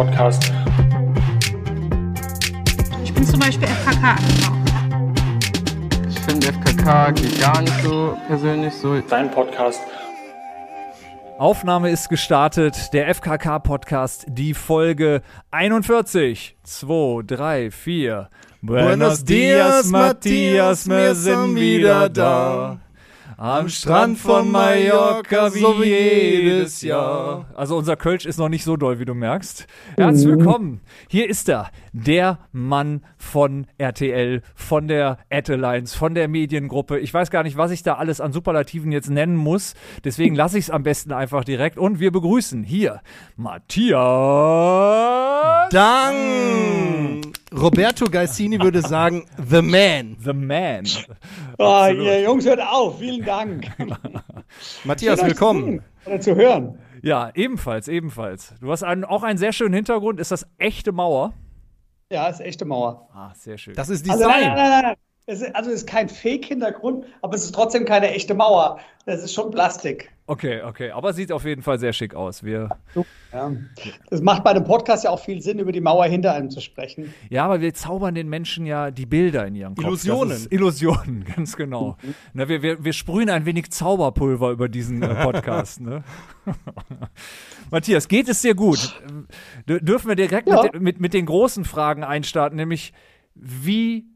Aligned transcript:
Podcast. 0.00 0.50
Ich 3.04 3.12
bin 3.12 3.22
zum 3.22 3.38
Beispiel 3.38 3.68
FKK 3.68 4.16
angekommen. 4.16 5.14
Ich 6.08 6.18
finde 6.20 6.46
FKK 6.46 7.10
geht 7.10 7.38
gar 7.38 7.60
nicht 7.60 7.82
so 7.82 8.16
persönlich 8.26 8.72
so. 8.72 8.98
Dein 8.98 9.30
Podcast. 9.30 9.82
Aufnahme 11.36 11.90
ist 11.90 12.08
gestartet, 12.08 12.94
der 12.94 13.14
FKK-Podcast, 13.14 14.24
die 14.28 14.54
Folge 14.54 15.20
41. 15.50 16.56
2, 16.62 17.22
3, 17.26 17.70
4. 17.70 18.30
Buenos 18.62 19.22
dias, 19.22 19.90
Matthias, 19.90 20.88
wir 20.88 21.14
sind 21.14 21.56
wieder 21.56 22.08
da. 22.08 22.78
Am 23.42 23.70
Strand 23.70 24.18
von 24.18 24.50
Mallorca 24.50 25.54
wie 25.54 25.84
jedes 25.86 26.82
Jahr. 26.82 27.46
Also 27.54 27.78
unser 27.78 27.96
Kölsch 27.96 28.26
ist 28.26 28.36
noch 28.36 28.50
nicht 28.50 28.64
so 28.64 28.76
doll, 28.76 28.98
wie 28.98 29.06
du 29.06 29.14
merkst. 29.14 29.66
Herzlich 29.96 30.26
willkommen. 30.26 30.82
Hier 31.08 31.26
ist 31.26 31.48
er, 31.48 31.70
der 31.94 32.40
Mann 32.52 33.02
von 33.16 33.66
RTL, 33.78 34.42
von 34.54 34.88
der 34.88 35.16
Atlines, 35.30 35.94
von 35.94 36.14
der 36.14 36.28
Mediengruppe. 36.28 36.98
Ich 36.98 37.14
weiß 37.14 37.30
gar 37.30 37.42
nicht, 37.42 37.56
was 37.56 37.70
ich 37.70 37.82
da 37.82 37.94
alles 37.94 38.20
an 38.20 38.34
Superlativen 38.34 38.92
jetzt 38.92 39.08
nennen 39.08 39.36
muss. 39.36 39.72
Deswegen 40.04 40.34
lasse 40.34 40.58
ich 40.58 40.66
es 40.66 40.70
am 40.70 40.82
besten 40.82 41.10
einfach 41.10 41.42
direkt. 41.42 41.78
Und 41.78 41.98
wir 41.98 42.12
begrüßen 42.12 42.62
hier 42.62 43.00
Matthias. 43.36 43.96
Dann 45.70 47.22
Roberto 47.52 48.04
Gaisini 48.06 48.60
würde 48.60 48.80
sagen, 48.80 49.26
The 49.48 49.60
Man. 49.62 50.16
The 50.22 50.32
Man. 50.32 50.84
Oh, 51.58 51.86
ihr 51.92 52.22
Jungs, 52.22 52.44
hört 52.46 52.60
auf. 52.60 52.98
Vielen 52.98 53.24
Dank. 53.24 53.66
Matthias, 54.84 55.22
willkommen. 55.24 55.82
Oder 56.06 56.20
zu 56.20 56.36
hören. 56.36 56.78
Ja, 57.02 57.30
ebenfalls, 57.34 57.88
ebenfalls. 57.88 58.54
Du 58.60 58.70
hast 58.70 58.82
einen, 58.84 59.04
auch 59.04 59.22
einen 59.22 59.38
sehr 59.38 59.52
schönen 59.52 59.74
Hintergrund. 59.74 60.20
Ist 60.20 60.30
das 60.30 60.46
echte 60.58 60.92
Mauer? 60.92 61.32
Ja, 62.12 62.28
ist 62.28 62.40
echte 62.40 62.64
Mauer. 62.64 63.08
Ah, 63.12 63.32
sehr 63.34 63.58
schön. 63.58 63.74
Das 63.74 63.88
ist 63.88 64.08
Also, 64.08 64.24
nein, 64.28 64.38
Design. 64.40 64.54
nein, 64.54 64.70
nein, 64.70 64.82
nein. 64.82 64.96
Es 65.26 65.42
ist, 65.42 65.54
also 65.54 65.70
es 65.70 65.76
ist 65.82 65.86
kein 65.86 66.08
Fake-Hintergrund, 66.08 67.04
aber 67.22 67.34
es 67.36 67.44
ist 67.44 67.54
trotzdem 67.54 67.84
keine 67.84 68.10
echte 68.10 68.34
Mauer. 68.34 68.80
Das 69.06 69.22
ist 69.22 69.32
schon 69.32 69.50
Plastik. 69.52 70.10
Okay, 70.26 70.62
okay. 70.62 70.90
Aber 70.90 71.12
sieht 71.12 71.30
auf 71.32 71.44
jeden 71.44 71.62
Fall 71.62 71.78
sehr 71.78 71.92
schick 71.92 72.14
aus. 72.14 72.42
Wir, 72.44 72.68
Ja. 73.32 73.50
Das 74.10 74.20
macht 74.22 74.42
bei 74.44 74.50
einem 74.50 74.64
Podcast 74.64 75.04
ja 75.04 75.10
auch 75.10 75.20
viel 75.20 75.40
Sinn, 75.40 75.58
über 75.58 75.70
die 75.72 75.80
Mauer 75.80 76.04
hinter 76.06 76.34
einem 76.34 76.50
zu 76.50 76.60
sprechen. 76.60 77.14
ja, 77.28 77.44
aber 77.44 77.60
wir 77.60 77.72
zaubern 77.74 78.14
den 78.14 78.28
Menschen 78.28 78.66
ja 78.66 78.90
die 78.90 79.06
Bilder 79.06 79.46
in 79.46 79.54
ihren 79.54 79.74
Kopf. 79.76 79.84
Illusionen. 79.86 80.46
Illusionen, 80.50 81.24
ganz 81.36 81.56
genau. 81.56 81.96
Na, 82.32 82.48
wir, 82.48 82.62
wir, 82.62 82.84
wir 82.84 82.92
sprühen 82.92 83.30
ein 83.30 83.46
wenig 83.46 83.70
Zauberpulver 83.70 84.50
über 84.50 84.68
diesen 84.68 85.02
äh, 85.02 85.14
Podcast. 85.24 85.80
ne? 85.80 86.02
Matthias, 87.70 88.08
geht 88.08 88.28
es 88.28 88.42
dir 88.42 88.54
gut? 88.54 89.00
D 89.68 89.78
dürfen 89.80 90.08
wir 90.08 90.16
direkt 90.16 90.48
Ja. 90.48 90.62
mit, 90.64 90.80
mit, 90.80 91.00
mit 91.00 91.14
den 91.14 91.26
großen 91.26 91.64
Fragen 91.64 92.02
einstarten, 92.04 92.56
nämlich 92.56 92.92
wie 93.34 94.06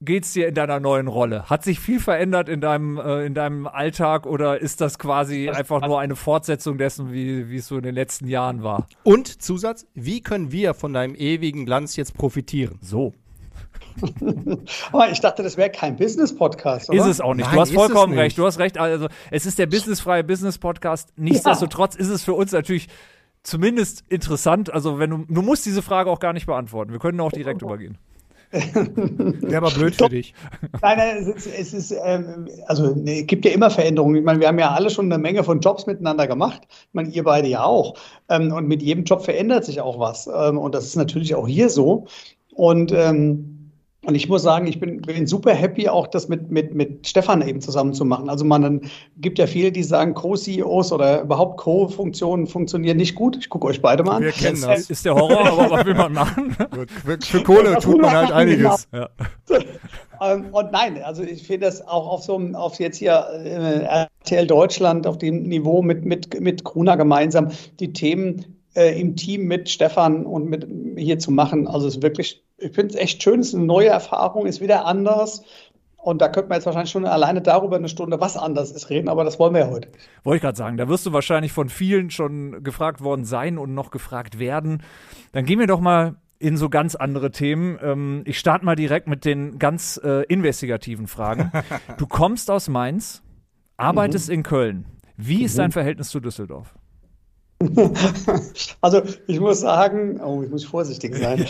geht's 0.00 0.32
dir 0.32 0.48
in 0.48 0.54
deiner 0.54 0.80
neuen 0.80 1.08
Rolle? 1.08 1.48
Hat 1.48 1.64
sich 1.64 1.80
viel 1.80 2.00
verändert 2.00 2.48
in 2.48 2.60
deinem, 2.60 2.98
äh, 2.98 3.24
in 3.24 3.34
deinem 3.34 3.66
Alltag 3.66 4.26
oder 4.26 4.60
ist 4.60 4.80
das 4.80 4.98
quasi 4.98 5.50
einfach 5.50 5.86
nur 5.86 6.00
eine 6.00 6.16
Fortsetzung 6.16 6.78
dessen, 6.78 7.12
wie, 7.12 7.48
wie 7.50 7.56
es 7.56 7.68
so 7.68 7.76
in 7.76 7.82
den 7.82 7.94
letzten 7.94 8.28
Jahren 8.28 8.62
war? 8.62 8.86
Und 9.02 9.42
Zusatz, 9.42 9.86
wie 9.94 10.20
können 10.20 10.52
wir 10.52 10.74
von 10.74 10.92
deinem 10.92 11.14
ewigen 11.14 11.66
Glanz 11.66 11.96
jetzt 11.96 12.14
profitieren? 12.14 12.78
So. 12.80 13.14
Aber 14.92 15.10
ich 15.10 15.20
dachte, 15.20 15.42
das 15.42 15.56
wäre 15.56 15.70
kein 15.70 15.96
Business-Podcast. 15.96 16.92
Ist 16.92 17.06
es 17.06 17.20
auch 17.20 17.34
nicht. 17.34 17.46
Nein, 17.46 17.54
du 17.54 17.60
hast 17.60 17.72
vollkommen 17.72 18.18
recht. 18.18 18.36
Du 18.36 18.44
hast 18.44 18.58
recht. 18.58 18.78
Also, 18.78 19.08
es 19.30 19.46
ist 19.46 19.58
der 19.58 19.66
businessfreie 19.66 20.24
Business-Podcast. 20.24 21.12
Nichtsdestotrotz 21.16 21.94
ist 21.94 22.08
es 22.08 22.24
für 22.24 22.34
uns 22.34 22.52
natürlich 22.52 22.88
zumindest 23.42 24.02
interessant. 24.08 24.72
Also, 24.72 24.98
wenn 24.98 25.10
du, 25.10 25.24
du 25.28 25.42
musst 25.42 25.64
diese 25.66 25.82
Frage 25.82 26.10
auch 26.10 26.18
gar 26.18 26.32
nicht 26.32 26.46
beantworten. 26.46 26.92
Wir 26.92 26.98
können 26.98 27.20
auch 27.20 27.32
direkt 27.32 27.62
übergehen. 27.62 27.98
Wäre 29.40 29.56
aber 29.56 29.70
blöd 29.70 29.96
für 29.96 30.08
dich. 30.08 30.32
Nein, 30.80 30.98
nein, 30.98 31.16
es 31.18 31.26
ist, 31.26 31.46
es 31.46 31.74
ist 31.74 31.94
ähm, 32.04 32.46
also 32.66 32.94
nee, 32.94 33.22
es 33.22 33.26
gibt 33.26 33.44
ja 33.44 33.50
immer 33.50 33.68
Veränderungen. 33.68 34.16
Ich 34.16 34.24
meine, 34.24 34.38
wir 34.38 34.46
haben 34.46 34.58
ja 34.60 34.70
alle 34.70 34.90
schon 34.90 35.06
eine 35.06 35.20
Menge 35.20 35.42
von 35.42 35.58
Jobs 35.60 35.86
miteinander 35.86 36.28
gemacht. 36.28 36.62
Ich 36.68 36.94
meine, 36.94 37.08
ihr 37.08 37.24
beide 37.24 37.48
ja 37.48 37.64
auch. 37.64 37.94
Ähm, 38.28 38.52
und 38.52 38.68
mit 38.68 38.80
jedem 38.80 39.04
Job 39.04 39.24
verändert 39.24 39.64
sich 39.64 39.80
auch 39.80 39.98
was. 39.98 40.28
Ähm, 40.28 40.58
und 40.58 40.74
das 40.74 40.84
ist 40.84 40.96
natürlich 40.96 41.34
auch 41.34 41.48
hier 41.48 41.68
so. 41.68 42.06
Und 42.54 42.92
ähm, 42.92 43.53
und 44.06 44.14
ich 44.14 44.28
muss 44.28 44.42
sagen, 44.42 44.66
ich 44.66 44.80
bin, 44.80 45.00
bin 45.02 45.26
super 45.26 45.52
happy, 45.52 45.88
auch 45.88 46.06
das 46.06 46.28
mit, 46.28 46.50
mit, 46.50 46.74
mit 46.74 47.06
Stefan 47.06 47.46
eben 47.46 47.60
zusammen 47.60 47.94
zu 47.94 48.04
machen. 48.04 48.28
Also 48.28 48.44
man 48.44 48.62
dann 48.62 48.80
gibt 49.18 49.38
ja 49.38 49.46
viele, 49.46 49.72
die 49.72 49.82
sagen, 49.82 50.14
Co-CEOs 50.14 50.92
oder 50.92 51.22
überhaupt 51.22 51.58
Co-Funktionen 51.58 52.46
funktionieren 52.46 52.96
nicht 52.96 53.14
gut. 53.14 53.36
Ich 53.36 53.48
gucke 53.48 53.66
euch 53.66 53.80
beide 53.80 54.02
mal 54.02 54.16
an. 54.16 54.22
Wir 54.22 54.32
kennen 54.32 54.60
das. 54.60 54.90
Ist 54.90 55.04
der 55.04 55.14
Horror, 55.14 55.46
aber 55.46 55.70
was 55.70 55.86
will 55.86 55.94
man 55.94 56.12
machen? 56.12 56.56
Für, 57.04 57.18
für 57.20 57.42
Kohle 57.42 57.76
tut 57.78 58.00
man 58.00 58.10
halt 58.10 58.32
einiges. 58.32 58.88
Ja. 58.92 59.08
Ähm, 60.20 60.46
und 60.52 60.72
nein, 60.72 61.02
also 61.02 61.22
ich 61.22 61.46
finde 61.46 61.66
das 61.66 61.86
auch 61.86 62.06
auf 62.06 62.22
so 62.22 62.36
einem, 62.36 62.54
auf 62.54 62.78
jetzt 62.78 62.98
hier 62.98 63.26
äh, 63.44 64.06
RTL 64.22 64.46
Deutschland, 64.46 65.06
auf 65.06 65.18
dem 65.18 65.42
Niveau 65.42 65.82
mit, 65.82 66.04
mit, 66.04 66.40
mit 66.40 66.64
Kruna 66.64 66.94
gemeinsam, 66.94 67.48
die 67.80 67.92
Themen 67.92 68.63
äh, 68.74 69.00
im 69.00 69.16
Team 69.16 69.46
mit 69.46 69.68
Stefan 69.68 70.26
und 70.26 70.48
mit 70.48 70.66
hier 70.96 71.18
zu 71.18 71.30
machen. 71.30 71.66
Also 71.66 71.86
es 71.86 71.96
ist 71.96 72.02
wirklich, 72.02 72.42
ich 72.58 72.72
finde 72.72 72.94
es 72.94 73.00
echt 73.00 73.22
schön, 73.22 73.40
es 73.40 73.48
ist 73.48 73.54
eine 73.54 73.64
neue 73.64 73.88
Erfahrung, 73.88 74.46
ist 74.46 74.60
wieder 74.60 74.86
anders. 74.86 75.42
Und 75.96 76.20
da 76.20 76.28
könnte 76.28 76.50
man 76.50 76.56
jetzt 76.56 76.66
wahrscheinlich 76.66 76.90
schon 76.90 77.06
alleine 77.06 77.40
darüber 77.40 77.76
eine 77.76 77.88
Stunde, 77.88 78.20
was 78.20 78.36
anders 78.36 78.70
ist, 78.72 78.90
reden, 78.90 79.08
aber 79.08 79.24
das 79.24 79.38
wollen 79.38 79.54
wir 79.54 79.62
ja 79.62 79.70
heute. 79.70 79.88
Wollte 80.22 80.36
ich 80.36 80.42
gerade 80.42 80.56
sagen, 80.56 80.76
da 80.76 80.86
wirst 80.86 81.06
du 81.06 81.14
wahrscheinlich 81.14 81.52
von 81.52 81.70
vielen 81.70 82.10
schon 82.10 82.62
gefragt 82.62 83.00
worden 83.00 83.24
sein 83.24 83.56
und 83.56 83.72
noch 83.72 83.90
gefragt 83.90 84.38
werden. 84.38 84.82
Dann 85.32 85.46
gehen 85.46 85.58
wir 85.58 85.66
doch 85.66 85.80
mal 85.80 86.16
in 86.38 86.58
so 86.58 86.68
ganz 86.68 86.94
andere 86.94 87.30
Themen. 87.30 87.78
Ähm, 87.82 88.22
ich 88.26 88.38
starte 88.38 88.66
mal 88.66 88.76
direkt 88.76 89.08
mit 89.08 89.24
den 89.24 89.58
ganz 89.58 89.98
äh, 90.04 90.24
investigativen 90.24 91.06
Fragen. 91.06 91.50
Du 91.96 92.06
kommst 92.06 92.50
aus 92.50 92.68
Mainz, 92.68 93.22
arbeitest 93.78 94.28
in 94.28 94.42
Köln. 94.42 94.84
Wie 95.16 95.42
ist 95.42 95.58
dein 95.58 95.72
Verhältnis 95.72 96.10
zu 96.10 96.20
Düsseldorf? 96.20 96.74
Also 98.80 99.02
ich 99.26 99.40
muss 99.40 99.60
sagen, 99.60 100.20
oh, 100.20 100.42
ich 100.42 100.50
muss 100.50 100.64
vorsichtig 100.64 101.16
sein. 101.16 101.46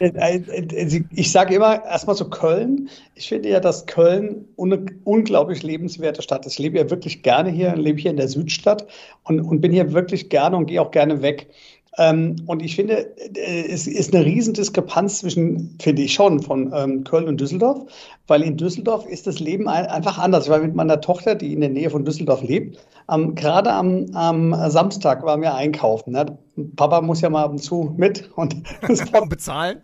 Äh, 0.00 0.08
äh, 0.08 1.02
Ich 1.10 1.32
sage 1.32 1.54
immer 1.54 1.84
erstmal 1.84 2.14
zu 2.16 2.28
Köln. 2.28 2.88
Ich 3.14 3.28
finde 3.28 3.48
ja, 3.48 3.60
dass 3.60 3.86
Köln 3.86 4.46
eine 4.58 4.84
unglaublich 5.04 5.62
lebenswerte 5.62 6.22
Stadt 6.22 6.46
ist. 6.46 6.54
Ich 6.54 6.58
lebe 6.58 6.78
ja 6.78 6.90
wirklich 6.90 7.22
gerne 7.22 7.50
hier, 7.50 7.74
lebe 7.74 7.98
hier 8.00 8.10
in 8.10 8.16
der 8.16 8.28
Südstadt 8.28 8.86
und, 9.24 9.40
und 9.40 9.60
bin 9.60 9.72
hier 9.72 9.92
wirklich 9.92 10.28
gerne 10.28 10.56
und 10.56 10.66
gehe 10.66 10.80
auch 10.80 10.90
gerne 10.90 11.22
weg. 11.22 11.48
Ähm, 11.96 12.36
und 12.46 12.62
ich 12.62 12.76
finde, 12.76 13.16
äh, 13.34 13.66
es 13.68 13.86
ist 13.86 14.14
eine 14.14 14.24
Riesendiskrepanz 14.24 15.20
zwischen, 15.20 15.76
finde 15.80 16.02
ich 16.02 16.12
schon, 16.12 16.40
von 16.42 16.72
ähm, 16.74 17.04
Köln 17.04 17.26
und 17.26 17.40
Düsseldorf, 17.40 17.90
weil 18.26 18.42
in 18.42 18.56
Düsseldorf 18.56 19.06
ist 19.06 19.26
das 19.26 19.40
Leben 19.40 19.68
ein, 19.68 19.86
einfach 19.86 20.18
anders. 20.18 20.44
Ich 20.44 20.50
war 20.50 20.60
mit 20.60 20.74
meiner 20.74 21.00
Tochter, 21.00 21.34
die 21.34 21.52
in 21.52 21.60
der 21.60 21.70
Nähe 21.70 21.90
von 21.90 22.04
Düsseldorf 22.04 22.42
lebt, 22.42 22.78
am, 23.06 23.34
gerade 23.34 23.72
am, 23.72 24.06
am 24.14 24.54
Samstag 24.70 25.22
waren 25.24 25.40
wir 25.40 25.54
einkaufen. 25.54 26.12
Ne? 26.12 26.38
Papa 26.76 27.00
muss 27.00 27.20
ja 27.20 27.30
mal 27.30 27.44
ab 27.44 27.52
und 27.52 27.58
zu 27.58 27.94
mit 27.96 28.30
und 28.36 28.62
Bezahlen? 29.28 29.82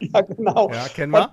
ja, 0.00 0.20
genau. 0.22 0.70
Ja, 0.72 0.88
kennen 0.88 1.12
wir. 1.12 1.30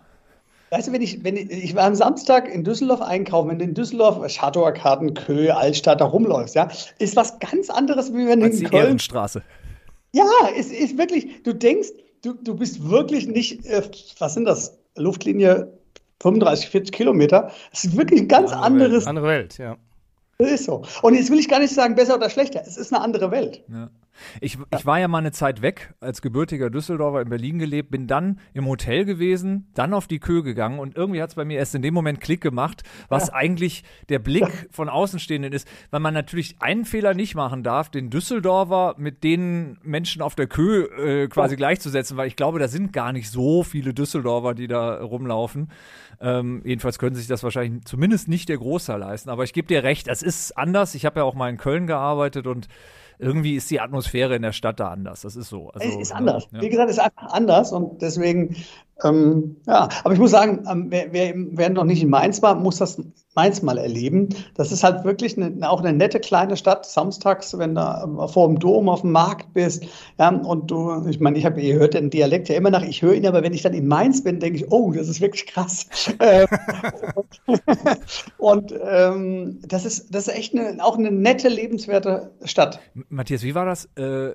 Weißt 0.71 0.87
du, 0.87 0.91
wenn 0.91 1.01
ich, 1.01 1.23
wenn 1.23 1.35
ich, 1.35 1.49
ich 1.49 1.75
war 1.75 1.85
am 1.85 1.95
Samstag 1.95 2.47
in 2.47 2.63
Düsseldorf 2.63 3.01
einkaufen, 3.01 3.49
wenn 3.49 3.57
du 3.57 3.65
in 3.65 3.73
Düsseldorf, 3.73 4.29
Schadauer 4.29 4.71
Karten, 4.71 5.15
Köhe, 5.15 5.57
Altstadt 5.57 5.99
da 5.99 6.05
rumläufst, 6.05 6.53
ja, 6.53 6.67
ist 6.99 7.15
was 7.15 7.39
ganz 7.39 7.71
anderes, 7.71 8.13
wie 8.13 8.27
wenn 8.27 8.41
du 8.41 8.45
Als 8.45 8.57
die 8.57 8.65
in 8.65 8.69
Köln 8.69 8.83
Ehrenstraße. 8.83 9.41
Ja, 10.11 10.25
es 10.57 10.71
ist 10.71 10.97
wirklich, 10.97 11.43
du 11.43 11.53
denkst, 11.53 11.89
du, 12.23 12.33
du 12.33 12.55
bist 12.55 12.89
wirklich 12.89 13.27
nicht, 13.27 13.65
äh, 13.65 13.81
was 14.19 14.33
sind 14.33 14.45
das? 14.45 14.77
Luftlinie 14.95 15.71
35, 16.21 16.69
40 16.69 16.93
Kilometer. 16.93 17.51
Es 17.71 17.85
ist 17.85 17.95
wirklich 17.95 18.21
ein 18.21 18.27
ganz 18.27 18.51
anderes. 18.51 19.07
Andere 19.07 19.27
Welt, 19.27 19.57
ja. 19.57 19.77
Das 20.37 20.51
ist 20.51 20.65
so. 20.65 20.83
Und 21.01 21.15
jetzt 21.15 21.29
will 21.29 21.39
ich 21.39 21.49
gar 21.49 21.59
nicht 21.59 21.73
sagen, 21.73 21.95
besser 21.95 22.15
oder 22.15 22.29
schlechter. 22.29 22.61
Es 22.65 22.77
ist 22.77 22.93
eine 22.93 23.03
andere 23.03 23.31
Welt. 23.31 23.61
Ja. 23.69 23.89
Ich, 24.41 24.57
ich 24.75 24.85
war 24.85 24.99
ja 24.99 25.07
mal 25.07 25.19
eine 25.19 25.31
Zeit 25.31 25.61
weg, 25.61 25.93
als 25.99 26.21
gebürtiger 26.21 26.69
Düsseldorfer 26.69 27.21
in 27.21 27.29
Berlin 27.29 27.59
gelebt, 27.59 27.91
bin 27.91 28.07
dann 28.07 28.39
im 28.53 28.65
Hotel 28.65 29.05
gewesen, 29.05 29.67
dann 29.73 29.93
auf 29.93 30.07
die 30.07 30.19
Kö 30.19 30.43
gegangen 30.43 30.79
und 30.79 30.95
irgendwie 30.95 31.21
hat 31.21 31.29
es 31.29 31.35
bei 31.35 31.45
mir 31.45 31.57
erst 31.57 31.75
in 31.75 31.81
dem 31.81 31.93
Moment 31.93 32.21
Klick 32.21 32.41
gemacht, 32.41 32.83
was 33.07 33.29
eigentlich 33.29 33.83
der 34.09 34.19
Blick 34.19 34.67
von 34.71 34.89
Außenstehenden 34.89 35.53
ist, 35.53 35.67
weil 35.91 35.99
man 35.99 36.13
natürlich 36.13 36.55
einen 36.59 36.85
Fehler 36.85 37.13
nicht 37.13 37.35
machen 37.35 37.63
darf, 37.63 37.89
den 37.89 38.09
Düsseldorfer 38.09 38.95
mit 38.97 39.23
den 39.23 39.77
Menschen 39.83 40.21
auf 40.21 40.35
der 40.35 40.47
Kö 40.47 40.83
äh, 40.83 41.27
quasi 41.27 41.55
gleichzusetzen, 41.55 42.17
weil 42.17 42.27
ich 42.27 42.35
glaube, 42.35 42.59
da 42.59 42.67
sind 42.67 42.93
gar 42.93 43.11
nicht 43.11 43.29
so 43.29 43.63
viele 43.63 43.93
Düsseldorfer, 43.93 44.53
die 44.53 44.67
da 44.67 45.01
rumlaufen. 45.01 45.69
Ähm, 46.21 46.61
jedenfalls 46.65 46.99
können 46.99 47.15
sich 47.15 47.27
das 47.27 47.43
wahrscheinlich 47.43 47.85
zumindest 47.85 48.27
nicht 48.27 48.49
der 48.49 48.57
Großteil 48.57 48.99
leisten. 48.99 49.29
Aber 49.29 49.43
ich 49.43 49.53
gebe 49.53 49.67
dir 49.67 49.83
recht, 49.83 50.07
es 50.07 50.21
ist 50.21 50.57
anders. 50.57 50.95
Ich 50.95 51.05
habe 51.05 51.21
ja 51.21 51.23
auch 51.23 51.35
mal 51.35 51.49
in 51.49 51.57
Köln 51.57 51.87
gearbeitet 51.87 52.47
und 52.47 52.67
irgendwie 53.19 53.55
ist 53.55 53.69
die 53.69 53.81
Atmosphäre 53.81 54.35
in 54.35 54.41
der 54.41 54.53
Stadt 54.53 54.79
da 54.79 54.89
anders. 54.89 55.21
Das 55.21 55.35
ist 55.35 55.49
so. 55.49 55.69
Also, 55.69 55.87
Es 55.87 55.95
ist 55.97 56.11
anders. 56.13 56.47
Ja. 56.51 56.61
Wie 56.61 56.69
gesagt, 56.69 56.89
es 56.89 56.97
ist 56.97 57.03
einfach 57.03 57.33
anders 57.33 57.71
und 57.73 58.01
deswegen 58.01 58.55
Ähm, 59.03 59.57
ja, 59.65 59.87
aber 60.03 60.13
ich 60.13 60.19
muss 60.19 60.31
sagen, 60.31 60.65
ähm, 60.69 60.87
wer, 60.89 61.11
wer, 61.13 61.33
wer, 61.35 61.69
noch 61.69 61.85
nicht 61.85 62.03
in 62.03 62.09
Mainz 62.09 62.41
war, 62.41 62.55
muss 62.55 62.77
das 62.77 63.01
Mainz 63.35 63.61
mal 63.61 63.77
erleben. 63.77 64.29
Das 64.55 64.71
ist 64.71 64.83
halt 64.83 65.05
wirklich 65.05 65.37
eine, 65.37 65.69
auch 65.69 65.79
eine 65.79 65.93
nette 65.93 66.19
kleine 66.19 66.57
Stadt. 66.57 66.85
Samstags, 66.85 67.57
wenn 67.57 67.75
du 67.75 67.81
ähm, 67.81 68.27
vor 68.27 68.47
dem 68.47 68.59
Dom 68.59 68.89
auf 68.89 69.01
dem 69.01 69.11
Markt 69.11 69.53
bist, 69.53 69.85
ja, 70.17 70.29
und 70.29 70.69
du, 70.69 71.05
ich 71.07 71.19
meine, 71.19 71.37
ich 71.37 71.45
habe, 71.45 71.61
ihr 71.61 71.75
hört 71.75 71.93
den 71.93 72.09
Dialekt 72.09 72.49
ja 72.49 72.55
immer 72.55 72.71
nach, 72.71 72.83
ich 72.83 73.01
höre 73.01 73.13
ihn, 73.13 73.27
aber 73.27 73.43
wenn 73.43 73.53
ich 73.53 73.61
dann 73.61 73.73
in 73.73 73.87
Mainz 73.87 74.23
bin, 74.23 74.39
denke 74.39 74.59
ich, 74.59 74.71
oh, 74.71 74.91
das 74.91 75.07
ist 75.07 75.21
wirklich 75.21 75.47
krass. 75.47 75.87
Ähm, 76.21 76.47
und, 78.37 78.73
ähm, 78.83 79.59
das 79.67 79.85
ist, 79.85 80.13
das 80.13 80.27
ist 80.27 80.35
echt 80.35 80.53
eine, 80.53 80.83
auch 80.83 80.97
eine 80.97 81.11
nette, 81.11 81.47
lebenswerte 81.47 82.31
Stadt. 82.43 82.79
Matthias, 83.09 83.43
wie 83.43 83.55
war 83.55 83.65
das? 83.65 83.85
Äh 83.95 84.33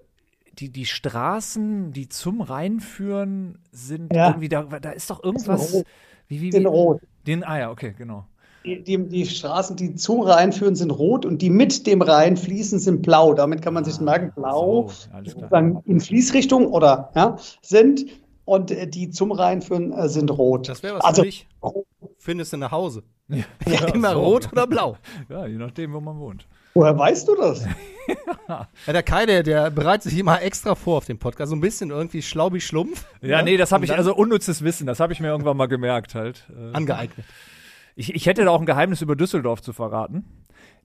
die, 0.55 0.71
die 0.71 0.87
Straßen, 0.87 1.93
die 1.93 2.09
zum 2.09 2.41
Rhein 2.41 2.81
führen, 2.81 3.59
sind 3.73 4.15
ja. 4.15 4.29
irgendwie, 4.29 4.49
da, 4.49 4.63
da 4.63 4.91
ist 4.91 5.11
doch 5.11 5.23
irgendwas. 5.23 5.73
Wie, 5.73 5.85
wie, 6.29 6.41
wie, 6.41 6.51
den 6.51 6.67
rot. 6.67 7.01
Den, 7.27 7.45
ah 7.45 7.59
ja, 7.59 7.71
okay, 7.71 7.95
genau. 7.97 8.27
Die, 8.65 8.83
die, 8.83 8.97
die, 9.09 9.27
Straßen, 9.27 9.77
die 9.77 9.95
zum 9.95 10.23
Rhein 10.23 10.53
führen, 10.53 10.75
sind 10.75 10.91
rot 10.91 11.27
und 11.27 11.43
die 11.43 11.51
mit 11.51 11.87
dem 11.87 12.01
Rhein 12.01 12.37
fließen, 12.37 12.79
sind 12.79 13.03
blau. 13.03 13.35
Damit 13.35 13.61
kann 13.61 13.75
man 13.75 13.85
sich 13.85 13.99
ah, 13.99 14.03
merken, 14.03 14.33
blau 14.35 14.89
so, 14.89 15.83
in 15.85 16.01
Fließrichtung 16.01 16.69
oder 16.69 17.11
ja, 17.15 17.37
sind 17.61 18.07
und 18.47 18.71
äh, 18.71 18.87
die 18.87 19.11
zum 19.11 19.33
Rhein 19.33 19.61
führen, 19.61 19.93
äh, 19.93 20.09
sind 20.09 20.31
rot. 20.31 20.69
Das 20.69 20.83
wäre 20.83 20.97
was 20.97 21.05
also, 21.05 21.23
für 21.23 21.27
dich. 21.27 21.47
Findest 22.19 22.55
du 22.55 22.57
nach 22.57 22.73
Hause? 22.73 23.03
Ja, 23.29 23.45
ja, 23.67 23.87
immer 23.89 24.13
so. 24.13 24.21
rot 24.21 24.49
oder 24.51 24.67
blau? 24.67 24.97
Ja, 25.29 25.47
je 25.47 25.57
nachdem, 25.57 25.93
wo 25.93 26.01
man 26.01 26.19
wohnt. 26.19 26.47
Woher 26.75 26.99
weißt 26.99 27.29
du 27.29 27.37
das? 27.37 27.65
ja, 28.49 28.69
der 28.87 29.03
Kai, 29.03 29.27
der, 29.27 29.43
der 29.43 29.71
bereitet 29.71 30.11
sich 30.11 30.19
immer 30.19 30.43
extra 30.43 30.75
vor 30.75 30.99
auf 30.99 31.07
dem 31.07 31.19
Podcast. 31.19 31.51
So 31.51 31.57
ein 31.57 31.61
bisschen 31.61 31.91
irgendwie 31.91 32.21
schlaubig 32.21 32.67
schlumpf. 32.67 33.07
Ja, 33.23 33.43
nee, 33.43 33.57
das 33.57 33.73
habe 33.73 33.85
ich, 33.85 33.93
also 33.93 34.15
unnützes 34.15 34.63
Wissen, 34.63 34.87
das 34.87 35.01
habe 35.01 35.13
ich 35.13 35.21
mir 35.21 35.29
irgendwann 35.29 35.57
mal 35.57 35.67
gemerkt 35.67 36.15
halt. 36.15 36.49
Äh, 36.51 36.77
Angeeignet. 36.77 37.25
Ich, 37.97 38.15
ich 38.15 38.27
hätte 38.27 38.45
da 38.45 38.51
auch 38.51 38.61
ein 38.61 38.67
Geheimnis 38.67 39.03
über 39.03 39.15
Düsseldorf 39.15 39.63
zu 39.63 39.73
verraten. 39.73 40.25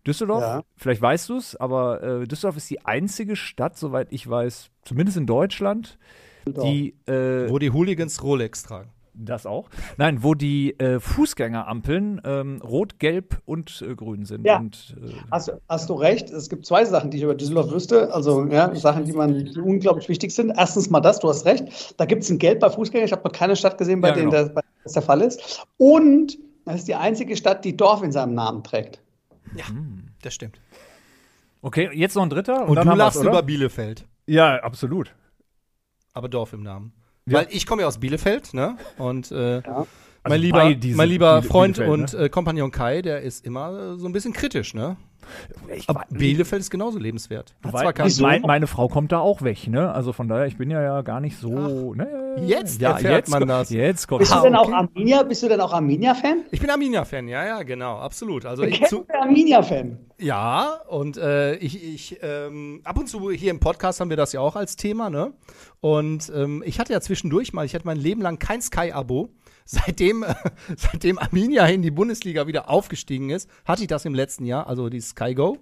Düsseldorf, 0.05 0.41
ja. 0.41 0.63
vielleicht 0.77 1.01
weißt 1.01 1.29
du 1.29 1.37
es, 1.37 1.55
aber 1.55 2.03
äh, 2.03 2.27
Düsseldorf 2.27 2.57
ist 2.57 2.69
die 2.69 2.85
einzige 2.85 3.35
Stadt, 3.35 3.77
soweit 3.77 4.07
ich 4.11 4.29
weiß, 4.29 4.69
zumindest 4.83 5.17
in 5.17 5.25
Deutschland, 5.25 5.97
die. 6.47 6.95
Äh, 7.05 7.49
Wo 7.49 7.59
die 7.59 7.71
Hooligans 7.71 8.23
Rolex 8.23 8.63
tragen. 8.63 8.91
Das 9.21 9.45
auch. 9.45 9.69
Nein, 9.97 10.23
wo 10.23 10.33
die 10.33 10.79
äh, 10.79 11.01
Fußgängerampeln 11.01 12.21
ähm, 12.23 12.61
rot, 12.61 12.99
gelb 12.99 13.41
und 13.45 13.83
äh, 13.85 13.93
grün 13.93 14.23
sind. 14.23 14.45
Ja. 14.45 14.59
Und, 14.59 14.95
äh, 15.03 15.11
hast, 15.29 15.51
hast, 15.67 15.89
du 15.89 15.93
recht. 15.95 16.29
Es 16.29 16.49
gibt 16.49 16.65
zwei 16.65 16.85
Sachen, 16.85 17.11
die 17.11 17.17
ich 17.17 17.23
über 17.23 17.35
Düsseldorf 17.35 17.69
wüsste. 17.69 18.13
Also 18.13 18.45
ja, 18.45 18.73
Sachen, 18.75 19.03
die 19.03 19.11
man 19.11 19.45
die 19.45 19.59
unglaublich 19.59 20.07
wichtig 20.07 20.33
sind. 20.33 20.53
Erstens 20.55 20.89
mal 20.89 21.01
das, 21.01 21.19
du 21.19 21.27
hast 21.27 21.45
recht. 21.45 21.93
Da 21.97 22.05
gibt 22.05 22.23
es 22.23 22.29
ein 22.29 22.39
Gelb 22.39 22.61
bei 22.61 22.69
Fußgängern. 22.69 23.05
Ich 23.05 23.11
habe 23.11 23.23
noch 23.25 23.33
keine 23.33 23.57
Stadt 23.57 23.77
gesehen, 23.77 23.99
bei 23.99 24.09
ja, 24.09 24.13
denen 24.15 24.31
genau. 24.31 24.51
das 24.83 24.93
der 24.93 25.01
Fall 25.01 25.21
ist. 25.21 25.65
Und 25.77 26.37
das 26.63 26.75
ist 26.75 26.87
die 26.87 26.95
einzige 26.95 27.35
Stadt, 27.35 27.65
die 27.65 27.75
Dorf 27.75 28.01
in 28.01 28.13
seinem 28.13 28.35
Namen 28.35 28.63
trägt. 28.63 29.01
Ja, 29.53 29.67
hm. 29.67 30.05
das 30.21 30.33
stimmt. 30.33 30.61
Okay, 31.61 31.89
jetzt 31.93 32.15
noch 32.15 32.23
ein 32.23 32.29
dritter. 32.29 32.67
Und, 32.67 32.77
und 32.77 32.85
du 32.87 32.95
lachst 32.95 33.21
über 33.21 33.43
Bielefeld. 33.43 34.05
Ja, 34.27 34.55
absolut. 34.57 35.13
Aber 36.13 36.29
Dorf 36.29 36.53
im 36.53 36.63
Namen. 36.63 36.93
Weil 37.35 37.47
ich 37.49 37.65
komme 37.65 37.81
ja 37.83 37.87
aus 37.87 37.99
Bielefeld, 37.99 38.53
ne? 38.53 38.77
Und 38.97 39.31
äh, 39.31 39.61
ja. 39.61 39.61
mein 39.63 39.87
also 40.23 40.35
lieber, 40.35 40.75
mein 40.95 41.09
lieber 41.09 41.41
Freund 41.43 41.77
Bielefeld, 41.77 42.13
und 42.13 42.19
äh, 42.19 42.29
Kompagnon 42.29 42.71
Kai, 42.71 43.01
der 43.01 43.21
ist 43.21 43.45
immer 43.45 43.97
so 43.97 44.07
ein 44.07 44.11
bisschen 44.11 44.33
kritisch, 44.33 44.73
ne? 44.73 44.97
Ich, 45.75 45.89
Aber 45.89 46.03
Bielefeld 46.09 46.61
ist 46.61 46.69
genauso 46.69 46.99
lebenswert. 46.99 47.53
Weiß, 47.61 48.19
mein, 48.19 48.41
meine 48.41 48.67
Frau 48.67 48.87
kommt 48.87 49.11
da 49.11 49.19
auch 49.19 49.41
weg, 49.41 49.67
ne? 49.67 49.91
Also 49.91 50.13
von 50.13 50.27
daher, 50.27 50.47
ich 50.47 50.57
bin 50.57 50.69
ja, 50.71 50.81
ja 50.81 51.01
gar 51.01 51.19
nicht 51.19 51.37
so. 51.37 51.93
Ne? 51.93 52.35
Jetzt 52.45 52.81
ja, 52.81 52.91
erfährt 52.91 53.27
jetzt 53.27 53.29
man 53.29 53.47
das. 53.47 53.69
Jetzt 53.69 54.07
kommt 54.07 54.19
bist, 54.19 54.33
du 54.33 54.41
denn 54.41 54.55
auch 54.55 54.71
Arminia, 54.71 55.23
bist 55.23 55.43
du 55.43 55.47
denn 55.47 55.61
auch 55.61 55.73
Arminia-Fan? 55.73 56.43
Ich 56.51 56.59
bin 56.59 56.69
Arminia-Fan, 56.69 57.27
ja, 57.27 57.45
ja, 57.45 57.63
genau, 57.63 57.97
absolut. 57.97 58.45
Also 58.45 58.63
ich 58.63 58.83
zu 58.85 59.05
Arminia-Fan. 59.09 59.97
Ja, 60.17 60.81
und 60.87 61.17
äh, 61.17 61.55
ich, 61.55 61.81
ich 61.81 62.19
ähm, 62.21 62.81
ab 62.83 62.97
und 62.97 63.07
zu 63.07 63.31
hier 63.31 63.51
im 63.51 63.59
Podcast 63.59 64.01
haben 64.01 64.09
wir 64.09 64.17
das 64.17 64.33
ja 64.33 64.41
auch 64.41 64.55
als 64.55 64.75
Thema, 64.75 65.09
ne? 65.09 65.33
Und 65.79 66.31
ähm, 66.35 66.61
ich 66.65 66.79
hatte 66.79 66.91
ja 66.91 66.99
zwischendurch 66.99 67.53
mal, 67.53 67.65
ich 67.65 67.73
hatte 67.73 67.85
mein 67.85 67.97
Leben 67.97 68.21
lang 68.21 68.37
kein 68.37 68.61
Sky-Abo 68.61 69.29
seitdem, 69.69 70.23
äh, 70.23 70.33
seitdem 70.75 71.19
Arminia 71.19 71.65
in 71.67 71.81
die 71.81 71.91
Bundesliga 71.91 72.47
wieder 72.47 72.69
aufgestiegen 72.69 73.29
ist, 73.29 73.49
hatte 73.65 73.83
ich 73.83 73.87
das 73.87 74.05
im 74.05 74.15
letzten 74.15 74.45
Jahr, 74.45 74.67
also 74.67 74.89
die 74.89 75.01
Sky 75.01 75.35
Go. 75.35 75.59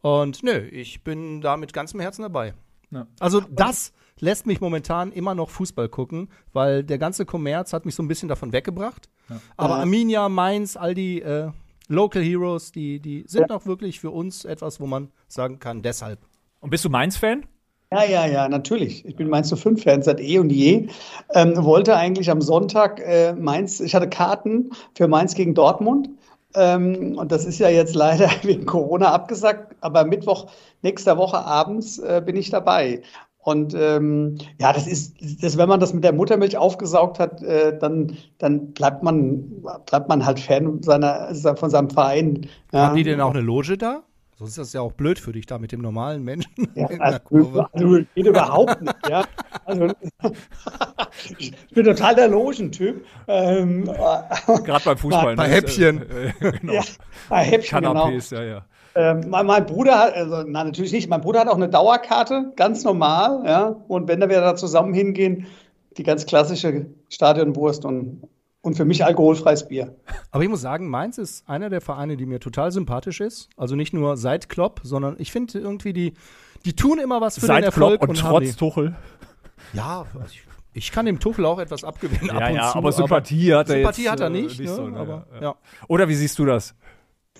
Und 0.00 0.42
nö, 0.42 0.58
ich 0.58 1.02
bin 1.04 1.40
da 1.40 1.56
mit 1.56 1.72
ganzem 1.72 2.00
Herzen 2.00 2.22
dabei. 2.22 2.54
Ja. 2.90 3.06
Also 3.20 3.40
das 3.40 3.92
lässt 4.18 4.46
mich 4.46 4.60
momentan 4.60 5.12
immer 5.12 5.34
noch 5.34 5.50
Fußball 5.50 5.88
gucken, 5.88 6.28
weil 6.52 6.84
der 6.84 6.98
ganze 6.98 7.24
Kommerz 7.24 7.72
hat 7.72 7.86
mich 7.86 7.94
so 7.94 8.02
ein 8.02 8.08
bisschen 8.08 8.28
davon 8.28 8.52
weggebracht. 8.52 9.08
Ja. 9.28 9.40
Aber 9.56 9.76
Arminia, 9.76 10.28
Mainz, 10.28 10.76
all 10.76 10.94
die 10.94 11.22
äh, 11.22 11.50
Local 11.88 12.22
Heroes, 12.22 12.72
die, 12.72 13.00
die 13.00 13.24
sind 13.26 13.50
ja. 13.50 13.56
auch 13.56 13.66
wirklich 13.66 14.00
für 14.00 14.10
uns 14.10 14.44
etwas, 14.44 14.80
wo 14.80 14.86
man 14.86 15.10
sagen 15.28 15.58
kann, 15.58 15.82
deshalb. 15.82 16.20
Und 16.60 16.70
bist 16.70 16.84
du 16.84 16.90
Mainz-Fan? 16.90 17.46
Ja, 17.94 18.02
ja, 18.02 18.26
ja, 18.26 18.48
natürlich. 18.48 19.04
Ich 19.04 19.14
bin 19.14 19.28
Mainz 19.28 19.48
zu 19.48 19.54
5 19.56 19.84
Fan 19.84 20.02
seit 20.02 20.18
eh 20.18 20.40
und 20.40 20.50
je. 20.50 20.88
Ähm, 21.32 21.64
wollte 21.64 21.96
eigentlich 21.96 22.28
am 22.28 22.40
Sonntag 22.40 23.00
äh, 23.00 23.34
Mainz, 23.34 23.78
ich 23.78 23.94
hatte 23.94 24.08
Karten 24.08 24.70
für 24.96 25.06
Mainz 25.06 25.34
gegen 25.34 25.54
Dortmund. 25.54 26.10
Ähm, 26.56 27.16
und 27.16 27.30
das 27.30 27.44
ist 27.44 27.60
ja 27.60 27.68
jetzt 27.68 27.94
leider 27.94 28.28
wegen 28.42 28.66
Corona 28.66 29.12
abgesagt. 29.12 29.76
Aber 29.80 30.04
Mittwoch 30.04 30.48
nächster 30.82 31.16
Woche 31.18 31.38
abends 31.38 31.98
äh, 31.98 32.20
bin 32.24 32.34
ich 32.34 32.50
dabei. 32.50 33.02
Und 33.38 33.74
ähm, 33.78 34.38
ja, 34.58 34.72
das 34.72 34.88
ist, 34.88 35.14
das, 35.40 35.56
wenn 35.56 35.68
man 35.68 35.78
das 35.78 35.92
mit 35.94 36.02
der 36.02 36.14
Muttermilch 36.14 36.56
aufgesaugt 36.56 37.20
hat, 37.20 37.42
äh, 37.42 37.78
dann, 37.78 38.16
dann 38.38 38.72
bleibt 38.72 39.04
man, 39.04 39.62
bleibt 39.86 40.08
man 40.08 40.26
halt 40.26 40.40
Fan 40.40 40.82
seiner, 40.82 41.32
von 41.54 41.70
seinem 41.70 41.90
Verein. 41.90 42.48
Ja. 42.72 42.88
Haben 42.88 42.96
die 42.96 43.04
denn 43.04 43.20
auch 43.20 43.30
eine 43.30 43.42
Loge 43.42 43.78
da? 43.78 44.02
Sonst 44.44 44.58
ist 44.58 44.68
das 44.68 44.72
ja 44.74 44.82
auch 44.82 44.92
blöd 44.92 45.18
für 45.18 45.32
dich 45.32 45.46
da 45.46 45.56
mit 45.56 45.72
dem 45.72 45.80
normalen 45.80 46.22
Menschen 46.22 46.52
ja, 46.74 46.86
in 46.88 46.98
der 46.98 47.18
Kurve. 47.18 47.66
Also, 47.72 48.00
geht 48.14 48.26
überhaupt 48.26 48.82
nicht, 48.82 49.08
ja. 49.08 49.24
Also, 49.64 49.88
ich 51.38 51.52
bin 51.72 51.84
total 51.86 52.14
der 52.14 52.28
Logentyp. 52.28 53.06
Ähm, 53.26 53.84
Gerade 53.84 54.84
beim 54.84 54.98
Fußball. 54.98 55.36
Bei 55.36 55.46
ne? 55.46 55.54
Häppchen. 55.54 56.02
Äh, 56.10 56.26
äh, 56.26 56.52
genau. 56.60 56.74
ja, 56.74 56.82
bei 57.30 57.42
Häppchen, 57.42 57.78
Kanapés, 57.78 58.28
genau. 58.28 58.42
ja, 58.42 58.48
ja. 58.48 58.64
Ähm, 58.96 59.30
mein, 59.30 59.46
mein, 59.46 59.64
Bruder 59.64 59.98
hat, 59.98 60.14
also 60.14 60.42
nein, 60.42 60.66
natürlich 60.66 60.92
nicht, 60.92 61.08
mein 61.08 61.22
Bruder 61.22 61.40
hat 61.40 61.48
auch 61.48 61.56
eine 61.56 61.70
Dauerkarte, 61.70 62.52
ganz 62.54 62.84
normal, 62.84 63.42
ja. 63.46 63.76
Und 63.88 64.08
wenn 64.08 64.20
wir 64.20 64.28
da 64.28 64.56
zusammen 64.56 64.92
hingehen, 64.92 65.46
die 65.96 66.02
ganz 66.02 66.26
klassische 66.26 66.84
Stadionwurst 67.08 67.86
und 67.86 68.28
und 68.64 68.76
für 68.76 68.86
mich 68.86 69.04
alkoholfreies 69.04 69.68
Bier. 69.68 69.94
Aber 70.30 70.42
ich 70.42 70.48
muss 70.48 70.62
sagen, 70.62 70.88
Mainz 70.88 71.18
ist 71.18 71.48
einer 71.48 71.68
der 71.68 71.82
Vereine, 71.82 72.16
die 72.16 72.24
mir 72.24 72.40
total 72.40 72.72
sympathisch 72.72 73.20
ist. 73.20 73.50
Also 73.58 73.76
nicht 73.76 73.92
nur 73.92 74.16
seit 74.16 74.48
Klopp, 74.48 74.80
sondern 74.82 75.16
ich 75.18 75.30
finde 75.30 75.58
irgendwie, 75.58 75.92
die, 75.92 76.14
die 76.64 76.74
tun 76.74 76.98
immer 76.98 77.20
was 77.20 77.38
für 77.38 77.46
seit 77.46 77.58
den 77.58 77.64
Erfolg. 77.64 78.00
Klopp 78.00 78.08
und, 78.08 78.16
und 78.16 78.18
trotz 78.18 78.56
Tuchel. 78.56 78.96
Ja, 79.74 80.06
also 80.14 80.26
ich, 80.32 80.42
ich, 80.72 80.92
kann 80.92 81.04
dem 81.04 81.20
Tuchel 81.20 81.44
auch 81.44 81.58
etwas 81.58 81.84
abgewinnen. 81.84 82.26
Ja, 82.26 82.38
ab 82.38 82.54
ja, 82.54 82.72
zu, 82.72 82.78
aber 82.78 82.92
Sympathie 82.92 83.52
aber 83.52 83.60
hat 83.60 83.68
er 83.68 83.74
Sympathie 83.76 84.02
jetzt, 84.02 84.12
hat 84.12 84.20
er 84.20 84.30
nicht. 84.30 84.58
nicht 84.58 84.70
ne? 84.70 84.74
so, 84.74 84.82
aber, 84.86 85.26
ja. 85.34 85.42
Ja. 85.42 85.54
Oder 85.88 86.08
wie 86.08 86.14
siehst 86.14 86.38
du 86.38 86.46
das? 86.46 86.74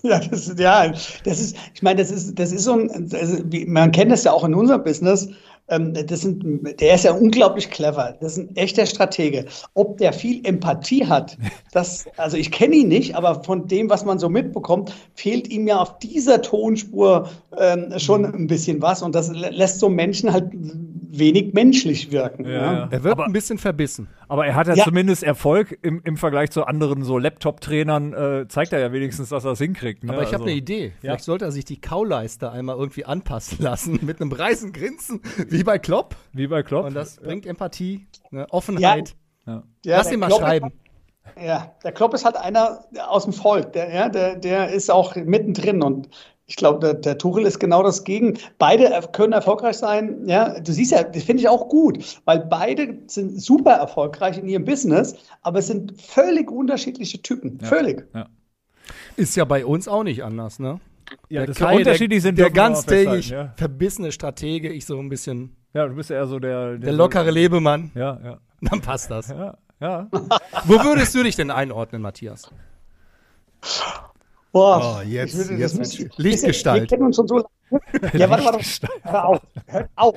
Ja, 0.02 0.18
das, 0.18 0.54
ja, 0.58 0.88
das 0.88 1.40
ist, 1.40 1.56
ich 1.72 1.82
meine, 1.82 2.02
das 2.02 2.10
ist, 2.10 2.38
das 2.38 2.52
ist 2.52 2.64
so 2.64 2.74
ein, 2.74 3.08
also, 3.10 3.42
man 3.66 3.90
kennt 3.90 4.12
das 4.12 4.24
ja 4.24 4.32
auch 4.32 4.44
in 4.44 4.52
unserem 4.52 4.84
Business. 4.84 5.30
Ähm, 5.68 5.94
das 5.94 6.20
sind, 6.20 6.44
der 6.80 6.94
ist 6.94 7.04
ja 7.04 7.12
unglaublich 7.12 7.70
clever. 7.70 8.16
Das 8.20 8.36
ist 8.36 8.38
ein 8.38 8.56
echter 8.56 8.84
Stratege. 8.84 9.46
Ob 9.74 9.96
der 9.98 10.12
viel 10.12 10.44
Empathie 10.44 11.06
hat, 11.06 11.38
das, 11.72 12.04
also 12.16 12.36
ich 12.36 12.50
kenne 12.50 12.76
ihn 12.76 12.88
nicht, 12.88 13.16
aber 13.16 13.42
von 13.44 13.66
dem, 13.66 13.88
was 13.88 14.04
man 14.04 14.18
so 14.18 14.28
mitbekommt, 14.28 14.94
fehlt 15.14 15.48
ihm 15.48 15.66
ja 15.66 15.78
auf 15.78 15.98
dieser 15.98 16.42
Tonspur 16.42 17.30
ähm, 17.58 17.94
schon 17.98 18.24
ein 18.24 18.46
bisschen 18.46 18.82
was. 18.82 19.02
Und 19.02 19.14
das 19.14 19.30
lässt 19.30 19.80
so 19.80 19.88
Menschen 19.88 20.32
halt 20.32 20.52
wenig 21.18 21.52
menschlich 21.54 22.10
wirken. 22.10 22.44
Ja, 22.44 22.50
ja. 22.50 22.88
Er 22.90 23.04
wird 23.04 23.12
aber, 23.12 23.26
ein 23.26 23.32
bisschen 23.32 23.58
verbissen. 23.58 24.08
Aber 24.28 24.46
er 24.46 24.54
hat 24.54 24.66
ja, 24.66 24.74
ja. 24.74 24.84
zumindest 24.84 25.22
Erfolg 25.22 25.78
im, 25.82 26.00
im 26.04 26.16
Vergleich 26.16 26.50
zu 26.50 26.64
anderen 26.64 27.04
so 27.04 27.18
Laptop-Trainern, 27.18 28.12
äh, 28.12 28.48
zeigt 28.48 28.72
er 28.72 28.80
ja 28.80 28.92
wenigstens, 28.92 29.28
dass 29.28 29.44
er 29.44 29.52
es 29.52 29.58
hinkriegt. 29.58 30.04
Ne? 30.04 30.12
Aber 30.12 30.22
ich 30.22 30.28
habe 30.28 30.44
also, 30.44 30.46
eine 30.46 30.54
Idee. 30.54 30.92
Vielleicht 31.00 31.24
sollte 31.24 31.44
er 31.44 31.52
sich 31.52 31.64
die 31.64 31.80
Kauleiste 31.80 32.50
einmal 32.50 32.76
irgendwie 32.76 33.04
anpassen 33.04 33.58
lassen 33.60 33.98
mit 34.02 34.20
einem 34.20 34.30
breiten 34.30 34.72
Grinsen, 34.72 35.20
wie 35.48 35.64
bei 35.64 35.78
Klopp. 35.78 36.16
Wie 36.32 36.46
bei 36.46 36.62
Klopp. 36.62 36.86
Und 36.86 36.94
das 36.94 37.16
bringt 37.16 37.46
Empathie, 37.46 38.06
ne? 38.30 38.46
Offenheit. 38.50 39.14
Lass 39.84 40.10
ihn 40.10 40.20
mal 40.20 40.28
Klopp 40.28 40.40
schreiben. 40.40 40.72
Ja, 41.42 41.74
der 41.82 41.92
Klopp 41.92 42.14
ist 42.14 42.24
halt 42.24 42.36
einer 42.36 42.84
aus 43.08 43.24
dem 43.24 43.32
Volk, 43.32 43.72
der, 43.72 43.92
ja, 43.92 44.08
der, 44.08 44.36
der 44.36 44.68
ist 44.68 44.90
auch 44.90 45.16
mittendrin 45.16 45.82
und 45.82 46.08
ich 46.46 46.56
glaube, 46.56 46.80
der, 46.80 46.94
der 46.94 47.18
Tuchel 47.18 47.46
ist 47.46 47.58
genau 47.58 47.82
das 47.82 48.04
Gegen. 48.04 48.38
Beide 48.58 49.00
können 49.12 49.32
erfolgreich 49.32 49.78
sein. 49.78 50.24
Ja, 50.26 50.60
du 50.60 50.72
siehst 50.72 50.92
ja, 50.92 51.02
das 51.02 51.22
finde 51.22 51.40
ich 51.42 51.48
auch 51.48 51.68
gut, 51.68 52.20
weil 52.24 52.40
beide 52.40 52.98
sind 53.06 53.40
super 53.40 53.72
erfolgreich 53.72 54.38
in 54.38 54.48
ihrem 54.48 54.64
Business, 54.64 55.16
aber 55.42 55.60
es 55.60 55.68
sind 55.68 56.00
völlig 56.00 56.50
unterschiedliche 56.50 57.22
Typen. 57.22 57.58
Ja. 57.62 57.68
Völlig. 57.68 58.06
Ja. 58.14 58.28
Ist 59.16 59.36
ja 59.36 59.44
bei 59.44 59.64
uns 59.64 59.88
auch 59.88 60.02
nicht 60.02 60.22
anders, 60.22 60.58
ne? 60.58 60.80
Ja, 61.28 61.40
der 61.40 61.48
das 61.48 61.56
Kai, 61.58 61.76
unterschiedlich 61.76 62.22
der, 62.22 62.28
sind 62.28 62.38
der 62.38 62.50
ganztägig 62.50 63.30
ja. 63.30 63.52
verbissene 63.56 64.12
Stratege, 64.12 64.70
ich 64.70 64.84
so 64.84 64.98
ein 64.98 65.08
bisschen. 65.08 65.56
Ja, 65.72 65.86
du 65.86 65.94
bist 65.94 66.10
ja 66.10 66.16
eher 66.16 66.26
so 66.26 66.38
der. 66.38 66.70
Der, 66.72 66.78
der 66.78 66.92
lockere 66.92 67.30
Lebemann. 67.30 67.90
Ja, 67.94 68.20
ja. 68.22 68.38
Dann 68.60 68.80
passt 68.80 69.10
das. 69.10 69.28
Ja. 69.28 69.56
Ja. 69.80 70.08
Wo 70.64 70.74
würdest 70.82 71.14
du 71.14 71.22
dich 71.22 71.36
denn 71.36 71.50
einordnen, 71.50 72.00
Matthias? 72.00 72.50
Boah, 74.54 75.00
Oh, 75.00 75.02
jetzt- 75.06 75.34
ich 75.34 75.48
würde- 75.48 75.60
jetzt 75.60 75.78
das 75.80 75.98
Lichtgestalt. 76.16 76.82
Wir 76.82 76.86
kennen 76.86 77.02
uns 77.06 77.16
schon 77.16 77.26
so 77.26 77.34
lange. 77.38 77.48
Ja, 78.16 78.30
warte. 78.30 78.44
Lichtgestalt. 78.56 78.92
Hör 79.02 79.24
auf. 79.26 79.40
Hört 79.66 79.90
auf. 79.96 80.14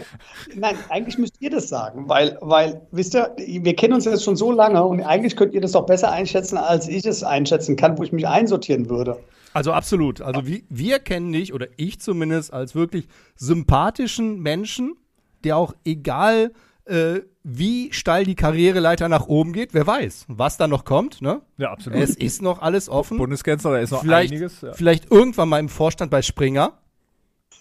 Nein, 0.56 0.76
eigentlich 0.90 1.18
müsst 1.18 1.34
ihr 1.42 1.50
das 1.50 1.68
sagen, 1.70 2.08
weil, 2.08 2.38
weil, 2.42 2.82
wisst 2.92 3.16
ihr, 3.16 3.34
wir 3.38 3.76
kennen 3.76 3.94
uns 3.94 4.06
jetzt 4.06 4.24
schon 4.24 4.36
so 4.36 4.52
lange 4.52 4.86
und 4.86 5.02
eigentlich 5.02 5.36
könnt 5.36 5.56
ihr 5.56 5.62
das 5.62 5.72
doch 5.72 5.88
besser 5.88 6.12
einschätzen, 6.12 6.58
als 6.58 6.88
ich 6.88 7.04
es 7.06 7.24
einschätzen 7.24 7.76
kann, 7.78 7.98
wo 7.98 8.04
ich 8.04 8.12
mich 8.12 8.28
einsortieren 8.28 8.90
würde. 8.90 9.18
Also 9.54 9.72
absolut. 9.72 10.22
Also 10.22 10.46
wir, 10.46 10.62
wir 10.70 11.00
kennen 11.00 11.32
dich, 11.32 11.52
oder 11.52 11.66
ich 11.78 12.00
zumindest, 12.00 12.54
als 12.54 12.76
wirklich 12.76 13.08
sympathischen 13.38 14.40
Menschen, 14.40 14.96
der 15.44 15.58
auch 15.58 15.74
egal 15.84 16.52
äh, 16.88 17.22
wie 17.44 17.94
steil 17.94 18.26
die 18.26 18.36
Karriereleiter 18.36 19.10
nach 19.10 19.28
oben 19.28 19.54
geht, 19.54 19.74
wer 19.74 19.88
weiß, 19.88 20.26
was 20.28 20.58
da 20.58 20.68
noch 20.68 20.86
kommt, 20.86 21.22
ne? 21.22 21.42
Ja, 21.58 21.72
absolut. 21.72 22.00
Es 22.00 22.16
ist 22.16 22.42
noch 22.42 22.62
alles 22.62 22.90
offen. 22.90 23.18
Bundeskanzler, 23.18 23.72
da 23.72 23.80
ist 23.80 23.92
noch 23.92 24.02
vielleicht, 24.02 24.34
einiges. 24.34 24.62
Ja. 24.62 24.74
vielleicht 24.74 25.12
irgendwann 25.12 25.50
mal 25.50 25.60
im 25.60 25.70
Vorstand 25.70 26.12
bei 26.12 26.22
Springer. 26.22 26.74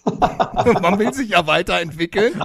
Man 0.81 0.99
will 0.99 1.13
sich 1.13 1.29
ja 1.29 1.47
weiterentwickeln. 1.47 2.33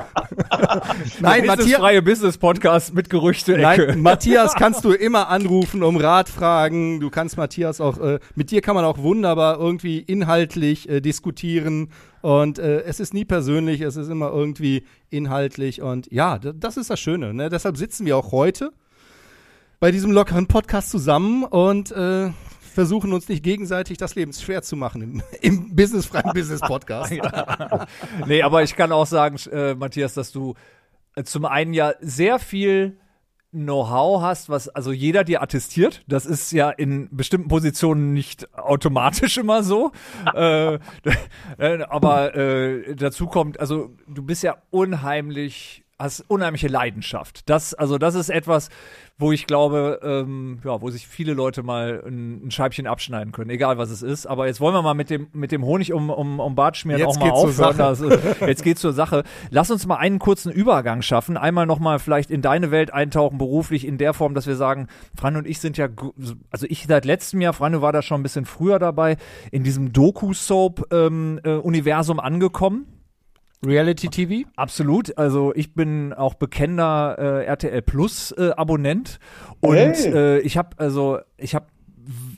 Nein, 1.21 1.47
Matthias, 1.47 1.81
freie 1.81 2.03
Business 2.03 2.39
Podcast 2.39 2.95
mit 2.95 3.11
Gerüchte. 3.11 3.57
Nein, 3.59 3.95
Matthias 4.01 4.55
kannst 4.55 4.85
du 4.85 4.93
immer 4.93 5.29
anrufen, 5.29 5.83
um 5.83 5.97
Rat 5.97 6.29
fragen. 6.29 7.01
Du 7.01 7.11
kannst 7.11 7.37
Matthias 7.37 7.81
auch, 7.81 7.99
äh, 7.99 8.19
mit 8.35 8.51
dir 8.51 8.63
kann 8.63 8.75
man 8.75 8.85
auch 8.85 8.99
wunderbar 8.99 9.59
irgendwie 9.59 9.99
inhaltlich 9.99 10.89
äh, 10.89 11.01
diskutieren. 11.01 11.91
Und 12.23 12.59
äh, 12.59 12.83
es 12.83 13.01
ist 13.01 13.13
nie 13.13 13.25
persönlich, 13.25 13.81
es 13.81 13.97
ist 13.97 14.09
immer 14.09 14.31
irgendwie 14.31 14.85
inhaltlich. 15.11 15.83
Und 15.83 16.11
ja, 16.11 16.39
das 16.39 16.77
ist 16.77 16.89
das 16.89 17.01
Schöne. 17.01 17.35
Ne? 17.35 17.49
Deshalb 17.49 17.77
sitzen 17.77 18.07
wir 18.07 18.17
auch 18.17 18.33
heute 18.33 18.73
bei 19.81 19.91
diesem 19.91 20.13
lockeren 20.13 20.47
Podcast 20.47 20.91
zusammen 20.91 21.43
und 21.43 21.91
äh, 21.91 22.31
versuchen 22.61 23.13
uns 23.13 23.29
nicht 23.29 23.43
gegenseitig 23.43 23.99
das 23.99 24.15
Leben 24.15 24.33
schwer 24.33 24.63
zu 24.63 24.77
machen 24.77 25.03
im, 25.03 25.23
im 25.43 25.75
businessfreien 25.75 26.33
Business-Podcast. 26.33 27.13
Nee, 28.27 28.43
aber 28.43 28.63
ich 28.63 28.77
kann 28.77 28.93
auch 28.93 29.07
sagen, 29.07 29.37
äh, 29.51 29.75
Matthias, 29.75 30.15
dass 30.15 30.31
du 30.31 30.55
äh, 31.17 31.25
zum 31.25 31.45
einen 31.45 31.75
ja 31.75 31.95
sehr 32.01 32.39
viel 32.39 32.97
Know-how 33.53 34.23
hast, 34.23 34.49
was 34.49 34.69
also 34.71 34.93
jeder 34.93 35.25
dir 35.25 35.43
attestiert. 35.43 36.03
Das 36.09 36.25
ist 36.25 36.53
ja 36.53 36.71
in 36.71 37.15
bestimmten 37.15 37.49
Positionen 37.49 38.15
nicht 38.15 38.53
automatisch 38.57 39.37
immer 39.37 39.63
so. 39.63 39.93
äh, 40.35 40.75
äh, 41.59 41.83
aber 41.89 42.35
äh, 42.35 42.97
dazu 42.97 43.27
kommt, 43.27 43.61
also 43.61 43.95
du 44.09 44.23
bist 44.23 44.43
ja 44.43 44.57
unheimlich, 44.71 45.82
hast 46.03 46.25
unheimliche 46.29 46.69
Leidenschaft. 46.69 47.49
Das, 47.49 47.73
also 47.75 47.97
das 47.99 48.15
ist 48.15 48.29
etwas, 48.29 48.69
wo 49.19 49.31
ich 49.31 49.47
glaube, 49.47 50.01
ähm, 50.03 50.59
ja, 50.65 50.81
wo 50.83 50.91
sich 50.91 51.07
viele 51.07 51.33
Leute 51.35 51.63
mal 51.63 52.03
ein, 52.07 52.47
ein 52.47 52.51
Scheibchen 52.51 52.87
abschneiden 52.89 53.33
können, 53.33 53.51
egal 53.51 53.79
was 53.79 53.91
es 53.91 54.03
ist. 54.03 54.27
Aber 54.27 54.47
jetzt 54.47 54.61
wollen 54.61 54.75
wir 54.75 54.83
mal 54.83 54.95
mit 54.95 55.11
dem, 55.11 55.29
mit 55.33 55.53
dem 55.53 55.65
Honig 55.65 55.93
um, 55.93 56.11
um, 56.11 56.41
um 56.41 56.55
Bart 56.55 56.77
schmieren 56.77 57.01
Jetzt 57.01 57.17
auch 57.17 57.21
mal 57.21 57.31
geht's 57.31 57.41
zur 57.57 57.69
aufhören. 57.69 57.93
Ist- 57.93 58.41
jetzt 58.41 58.65
geht's 58.65 58.81
zur 58.81 58.93
Sache. 58.93 59.23
Lass 59.51 59.71
uns 59.71 59.87
mal 59.87 59.97
einen 59.97 60.19
kurzen 60.19 60.51
Übergang 60.51 61.03
schaffen. 61.03 61.37
Einmal 61.37 61.67
nochmal 61.67 61.99
vielleicht 62.01 62.31
in 62.31 62.43
deine 62.43 62.71
Welt 62.71 62.93
eintauchen, 62.93 63.39
beruflich 63.39 63.87
in 63.87 63.99
der 63.99 64.13
Form, 64.13 64.35
dass 64.35 64.47
wir 64.47 64.57
sagen, 64.57 64.89
Fran 65.17 65.37
und 65.37 65.47
ich 65.47 65.61
sind 65.61 65.77
ja, 65.77 65.89
also 66.51 66.67
ich 66.69 66.87
seit 66.89 67.05
letztem 67.05 67.41
Jahr, 67.41 67.53
Fran 67.53 67.81
war 67.81 67.93
da 67.93 68.03
schon 68.03 68.21
ein 68.21 68.25
bisschen 68.25 68.45
früher 68.47 68.79
dabei, 68.81 69.17
in 69.53 69.63
diesem 69.63 69.93
Doku-Soap-Universum 69.93 72.19
angekommen. 72.21 72.87
Reality 73.65 74.09
TV? 74.09 74.49
Absolut. 74.57 75.17
Also 75.19 75.53
ich 75.55 75.75
bin 75.75 76.13
auch 76.13 76.35
bekennender 76.35 77.17
äh, 77.19 77.45
RTL 77.47 77.83
Plus 77.83 78.33
äh, 78.37 78.51
Abonnent 78.57 79.19
und 79.61 79.75
Hey. 79.77 80.13
äh, 80.13 80.39
ich 80.41 80.57
habe 80.57 80.71
also 80.79 81.19
ich 81.37 81.55
habe 81.55 81.67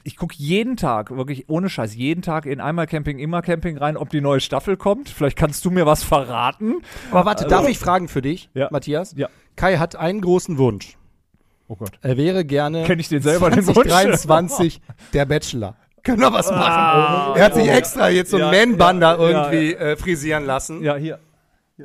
ich 0.03 0.19
gucke 0.19 0.35
jeden 0.37 0.77
Tag, 0.77 1.11
wirklich 1.17 1.49
ohne 1.49 1.71
Scheiß, 1.71 1.95
jeden 1.97 2.21
Tag 2.21 2.45
in 2.45 2.61
einmal 2.61 2.87
Camping, 2.87 3.19
immer 3.19 3.41
Camping 3.41 3.79
rein, 3.79 3.97
ob 3.97 4.11
die 4.11 4.21
neue 4.21 4.41
Staffel 4.41 4.77
kommt. 4.77 5.09
Vielleicht 5.09 5.39
kannst 5.39 5.65
du 5.65 5.71
mir 5.71 5.87
was 5.87 6.03
verraten. 6.03 6.83
Aber 7.11 7.25
warte, 7.25 7.47
darf 7.47 7.67
ich 7.67 7.79
fragen 7.79 8.09
für 8.09 8.21
dich, 8.21 8.51
Ja. 8.53 8.69
Matthias? 8.71 9.15
Ja. 9.17 9.29
Kai 9.57 9.79
hat 9.79 9.97
einen 9.97 10.21
großen 10.21 10.59
Wunsch. 10.59 10.99
Oh 11.69 11.77
Gott. 11.77 11.93
Er 12.03 12.19
wäre 12.19 12.45
gerne 12.45 12.83
Kenn 12.85 12.99
ich 12.99 13.09
den 13.09 13.23
selber, 13.23 13.49
den 13.49 13.67
Wunsch? 13.67 13.89
2023 13.89 14.83
der 15.15 15.25
Bachelor. 15.25 15.77
Können 16.05 16.21
wir 16.21 16.33
was 16.33 16.51
machen? 16.51 16.63
Ah. 16.63 17.35
er 17.37 17.45
hat 17.47 17.55
sich 17.55 17.69
extra 17.69 18.09
jetzt 18.11 18.31
so 18.31 18.37
einen 18.37 18.51
Man-Bun 18.77 19.01
da 19.01 19.17
irgendwie 19.17 19.75
Äh, 19.75 19.97
frisieren 19.97 20.45
lassen. 20.45 20.83
Ja, 20.83 20.97
hier. 20.97 21.19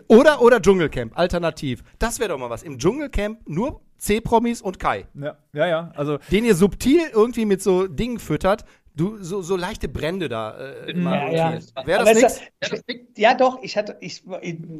Oder, 0.08 0.42
oder 0.42 0.62
Dschungelcamp, 0.62 1.18
alternativ. 1.18 1.84
Das 1.98 2.20
wäre 2.20 2.30
doch 2.30 2.38
mal 2.38 2.50
was. 2.50 2.62
Im 2.62 2.78
Dschungelcamp 2.78 3.40
nur 3.48 3.82
C-Promis 3.98 4.62
und 4.62 4.80
Kai. 4.80 5.06
Ja, 5.16 5.38
ja, 5.54 5.68
ja. 5.68 5.92
Also 5.96 6.20
Den 6.32 6.46
ihr 6.46 6.56
subtil 6.56 7.02
irgendwie 7.12 7.46
mit 7.46 7.64
so 7.64 7.88
Dingen 7.88 8.20
füttert. 8.20 8.66
Du, 9.00 9.16
so, 9.22 9.42
so 9.42 9.56
leichte 9.56 9.88
Brände 9.88 10.28
da. 10.28 10.58
Äh, 10.58 10.92
immer 10.92 11.32
Ja, 11.32 11.54
ja. 11.54 11.86
Wäre 11.86 12.04
das 12.04 12.14
nichts? 12.16 12.42
ja, 13.16 13.34
doch, 13.34 13.64
ich 13.64 13.78
hatte, 13.78 13.96
ich, 14.02 14.24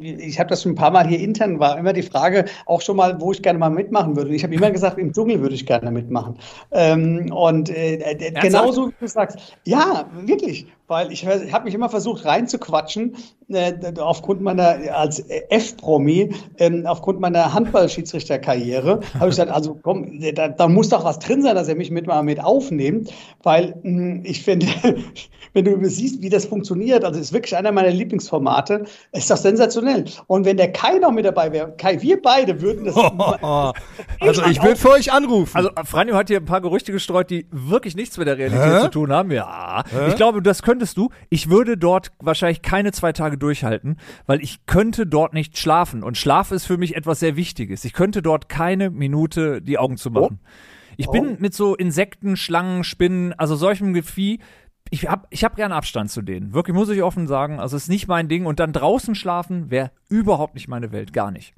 ich, 0.02 0.38
habe 0.38 0.50
das 0.50 0.64
schon 0.64 0.74
ein 0.74 0.76
paar 0.76 0.92
Mal 0.92 1.08
hier 1.08 1.20
intern, 1.20 1.58
war 1.62 1.78
immer 1.78 1.94
die 1.94 2.02
Frage, 2.02 2.44
auch 2.66 2.82
schon 2.82 2.98
mal, 2.98 3.22
wo 3.22 3.32
ich 3.32 3.42
gerne 3.42 3.58
mal 3.58 3.70
mitmachen 3.70 4.18
würde. 4.18 4.36
Ich 4.36 4.44
habe 4.44 4.54
immer 4.54 4.72
gesagt, 4.72 4.98
im 4.98 5.14
Dschungel 5.14 5.40
würde 5.40 5.56
ich 5.56 5.66
gerne 5.66 5.90
mitmachen. 5.90 6.38
Ähm, 6.72 7.32
und 7.32 7.70
äh, 7.70 7.96
äh, 7.96 8.32
genauso 8.42 8.90
wie 8.90 8.94
du 9.00 9.08
sagst, 9.08 9.58
ja, 9.64 10.10
wirklich, 10.26 10.68
weil 10.90 11.12
ich, 11.12 11.26
ich 11.26 11.54
habe 11.54 11.66
mich 11.66 11.74
immer 11.74 11.90
versucht 11.90 12.26
reinzuquatschen, 12.26 13.16
äh, 13.50 13.74
aufgrund 14.00 14.42
meiner, 14.42 14.78
als 14.94 15.20
F-Promi, 15.50 16.34
ähm, 16.58 16.86
aufgrund 16.86 17.20
meiner 17.20 17.54
Handballschiedsrichterkarriere, 17.54 19.00
habe 19.14 19.26
ich 19.26 19.32
gesagt, 19.32 19.52
also 19.52 19.80
komm, 19.82 20.20
da, 20.34 20.50
da 20.50 20.68
muss 20.68 20.90
doch 20.90 21.04
was 21.04 21.20
drin 21.20 21.42
sein, 21.42 21.56
dass 21.56 21.68
er 21.68 21.76
mich 21.76 21.92
mit 21.92 22.08
mal 22.08 22.24
mit 22.24 22.44
aufnimmt, 22.44 23.12
weil 23.44 23.76
mh, 23.84 24.22
ich 24.24 24.44
finde, 24.44 24.68
wenn 25.54 25.66
du 25.66 25.90
siehst, 25.90 26.22
wie 26.22 26.30
das 26.30 26.46
funktioniert, 26.46 27.04
also 27.04 27.20
ist 27.20 27.34
wirklich 27.34 27.56
einer 27.56 27.72
meiner 27.72 27.90
Lieblingsformate, 27.90 28.86
ist 29.12 29.30
das 29.30 29.42
sensationell. 29.42 30.06
Und 30.28 30.46
wenn 30.46 30.58
der 30.58 30.72
Kai 30.72 31.00
noch 31.00 31.12
mit 31.12 31.26
dabei 31.26 31.52
wäre, 31.52 31.74
Kai, 31.78 32.02
wir 32.02 32.22
beide 32.22 32.62
würden 32.62 32.86
das. 32.86 32.96
Oh, 32.96 33.04
also 34.20 34.44
ich 34.46 34.62
würde 34.62 34.76
für 34.76 34.92
euch 34.92 35.12
anrufen. 35.12 35.56
Also 35.56 35.70
Franjo 35.86 36.16
hat 36.16 36.28
hier 36.30 36.38
ein 36.38 36.46
paar 36.46 36.62
Gerüchte 36.62 36.92
gestreut, 36.92 37.30
die 37.30 37.48
wirklich 37.52 37.96
nichts 37.96 38.18
mit 38.18 38.28
der 38.28 38.38
Realität 38.38 38.74
Hä? 38.74 38.82
zu 38.82 38.90
tun 38.90 39.12
haben. 39.12 39.32
Ja, 39.32 39.84
ich 40.08 40.16
glaube, 40.16 40.42
das 40.42 40.62
könntest 40.80 40.96
du. 40.96 41.10
Ich 41.30 41.50
würde 41.50 41.78
dort 41.78 42.14
wahrscheinlich 42.20 42.62
keine 42.62 42.94
zwei 42.94 43.12
Tage 43.12 43.38
durchhalten, 43.38 43.98
weil 44.28 44.42
ich 44.42 44.66
könnte 44.66 45.06
dort 45.06 45.34
nicht 45.34 45.58
schlafen. 45.58 46.04
Und 46.04 46.18
Schlaf 46.18 46.52
ist 46.52 46.66
für 46.66 46.78
mich 46.78 46.96
etwas 46.96 47.20
sehr 47.20 47.36
Wichtiges. 47.36 47.84
Ich 47.84 47.92
könnte 47.92 48.22
dort 48.22 48.48
keine 48.48 48.90
Minute 48.90 49.62
die 49.62 49.78
Augen 49.78 49.98
zu 49.98 50.10
machen. 50.10 50.40
Ich 50.96 51.08
bin 51.08 51.36
mit 51.40 51.54
so 51.54 51.76
Insekten, 51.76 52.38
Schlangen, 52.38 52.86
Spinnen, 52.86 53.34
also 53.34 53.58
solchem 53.58 53.94
Gevieh. 53.94 54.40
Ich 54.90 55.08
hab, 55.08 55.28
ich 55.32 55.44
hab 55.44 55.58
gerne 55.58 55.76
Abstand 55.76 56.12
zu 56.12 56.22
denen. 56.22 56.54
Wirklich, 56.54 56.74
muss 56.74 56.88
ich 56.88 57.04
offen 57.04 57.28
sagen. 57.28 57.60
Also 57.60 57.76
es 57.76 57.84
ist 57.84 57.90
nicht 57.90 58.08
mein 58.08 58.30
Ding. 58.30 58.46
Und 58.46 58.62
dann 58.62 58.72
draußen 58.72 59.16
schlafen 59.16 59.70
wäre 59.70 59.92
überhaupt 60.08 60.56
nicht 60.56 60.70
meine 60.70 60.94
Welt. 60.94 61.12
Gar 61.12 61.32
nicht. 61.32 61.54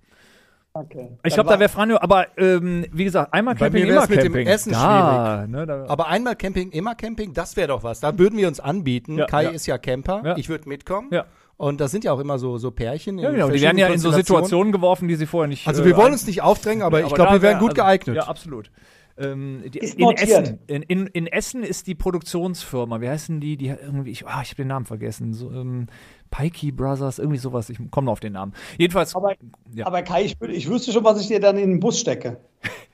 Okay. 0.73 1.09
Ich 1.23 1.33
glaube, 1.33 1.49
da 1.49 1.59
wäre 1.59 1.67
Franjo, 1.69 1.97
aber 1.99 2.27
ähm, 2.37 2.85
wie 2.93 3.03
gesagt, 3.03 3.33
einmal 3.33 3.55
Camping, 3.55 3.85
immer 3.87 4.01
mit 4.07 4.11
dem 4.11 4.23
Camping. 4.31 4.47
Essen 4.47 4.71
da, 4.71 5.45
ne, 5.45 5.65
da, 5.65 5.85
Aber 5.87 6.07
einmal 6.07 6.37
Camping, 6.37 6.71
immer 6.71 6.95
Camping, 6.95 7.33
das 7.33 7.57
wäre 7.57 7.67
doch 7.69 7.83
was. 7.83 7.99
Da 7.99 8.17
würden 8.17 8.37
wir 8.37 8.47
uns 8.47 8.61
anbieten. 8.61 9.17
Ja, 9.17 9.25
Kai 9.25 9.43
ja. 9.43 9.49
ist 9.49 9.65
ja 9.65 9.77
Camper. 9.77 10.21
Ja. 10.23 10.37
Ich 10.37 10.47
würde 10.47 10.69
mitkommen. 10.69 11.09
Ja. 11.11 11.25
Und 11.57 11.81
das 11.81 11.91
sind 11.91 12.05
ja 12.05 12.13
auch 12.13 12.19
immer 12.19 12.39
so, 12.39 12.57
so 12.57 12.71
Pärchen. 12.71 13.19
ja, 13.19 13.29
in 13.29 13.35
genau. 13.35 13.49
Die 13.49 13.61
werden 13.61 13.77
ja 13.77 13.87
in 13.87 13.99
so. 13.99 14.11
Situationen 14.11 14.71
geworfen, 14.71 15.09
die 15.09 15.15
sie 15.15 15.25
vorher 15.25 15.49
nicht. 15.49 15.67
Also 15.67 15.83
äh, 15.83 15.85
wir 15.87 15.97
wollen 15.97 16.07
ein- 16.07 16.13
uns 16.13 16.25
nicht 16.25 16.41
aufdrängen, 16.41 16.83
aber 16.83 17.01
Ja, 17.01 17.07
ich 17.07 17.13
glaube, 17.13 17.33
wir 17.33 17.41
wären 17.41 17.55
wär- 17.55 17.59
gut 17.59 17.71
also, 17.71 17.81
geeignet. 17.81 18.15
Ja, 18.15 18.23
absolut. 18.23 18.71
Ähm, 19.17 19.63
die, 19.71 19.77
Ist 19.79 19.95
in. 19.99 20.09
Essen, 20.09 20.59
in, 20.67 20.81
in, 20.83 21.07
in 21.07 21.27
Essen 21.27 21.63
ist 21.63 21.85
die 21.87 21.95
Produktionsfirma, 21.95 23.01
wie 23.01 23.09
heißen 23.09 23.41
die? 23.41 23.57
Die 23.57 23.67
irgendwie, 23.67 24.11
ich, 24.11 24.25
ah, 24.25 24.41
ich 24.41 24.49
habe 24.51 24.55
den 24.63 24.69
Namen 24.69 24.85
vergessen. 24.85 25.33
So, 25.33 25.51
ähm, 25.51 25.87
Pikey 26.31 26.71
Brothers, 26.71 27.19
irgendwie 27.19 27.37
sowas. 27.37 27.69
Ich 27.69 27.77
komme 27.91 28.05
noch 28.05 28.13
auf 28.13 28.19
den 28.19 28.33
Namen. 28.33 28.53
Jedenfalls, 28.77 29.13
Aber, 29.15 29.33
Ja. 29.73 29.85
aber 29.85 30.01
Kai, 30.01 30.23
ich, 30.23 30.41
ich 30.41 30.69
wüsste 30.69 30.91
schon, 30.91 31.03
was 31.03 31.21
ich 31.21 31.27
dir 31.27 31.39
dann 31.39 31.57
in 31.57 31.69
den 31.71 31.79
Bus 31.79 31.99
stecke. 31.99 32.37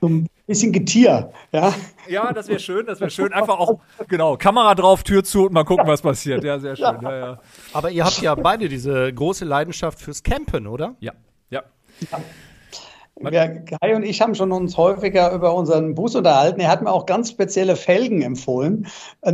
So 0.00 0.08
ein 0.08 0.26
bisschen 0.46 0.72
Getier, 0.72 1.30
ja. 1.52 1.74
ja, 2.08 2.32
das 2.32 2.48
wäre 2.48 2.58
schön, 2.60 2.86
das 2.86 3.00
wäre 3.00 3.10
schön. 3.10 3.32
Einfach 3.32 3.58
auch, 3.58 3.80
genau, 4.08 4.36
Kamera 4.36 4.74
drauf, 4.74 5.02
Tür 5.02 5.22
zu 5.24 5.46
und 5.46 5.52
mal 5.52 5.64
gucken, 5.64 5.86
was 5.86 6.02
passiert. 6.02 6.42
Ja, 6.44 6.58
sehr 6.58 6.76
schön. 6.76 6.98
Ja, 7.02 7.16
ja. 7.16 7.40
Aber 7.72 7.90
ihr 7.90 8.04
habt 8.04 8.20
ja 8.22 8.34
beide 8.34 8.68
diese 8.68 9.12
große 9.12 9.44
Leidenschaft 9.44 10.00
fürs 10.00 10.22
Campen, 10.22 10.66
oder? 10.66 10.94
Ja, 11.00 11.12
ja. 11.50 11.62
Wir, 13.20 13.64
Kai 13.64 13.96
und 13.96 14.04
ich 14.04 14.20
haben 14.20 14.34
schon 14.34 14.52
uns 14.52 14.76
häufiger 14.76 15.32
über 15.32 15.54
unseren 15.54 15.94
Bus 15.94 16.14
unterhalten. 16.14 16.60
Er 16.60 16.70
hat 16.70 16.82
mir 16.82 16.90
auch 16.90 17.06
ganz 17.06 17.30
spezielle 17.30 17.76
Felgen 17.76 18.22
empfohlen. 18.22 18.86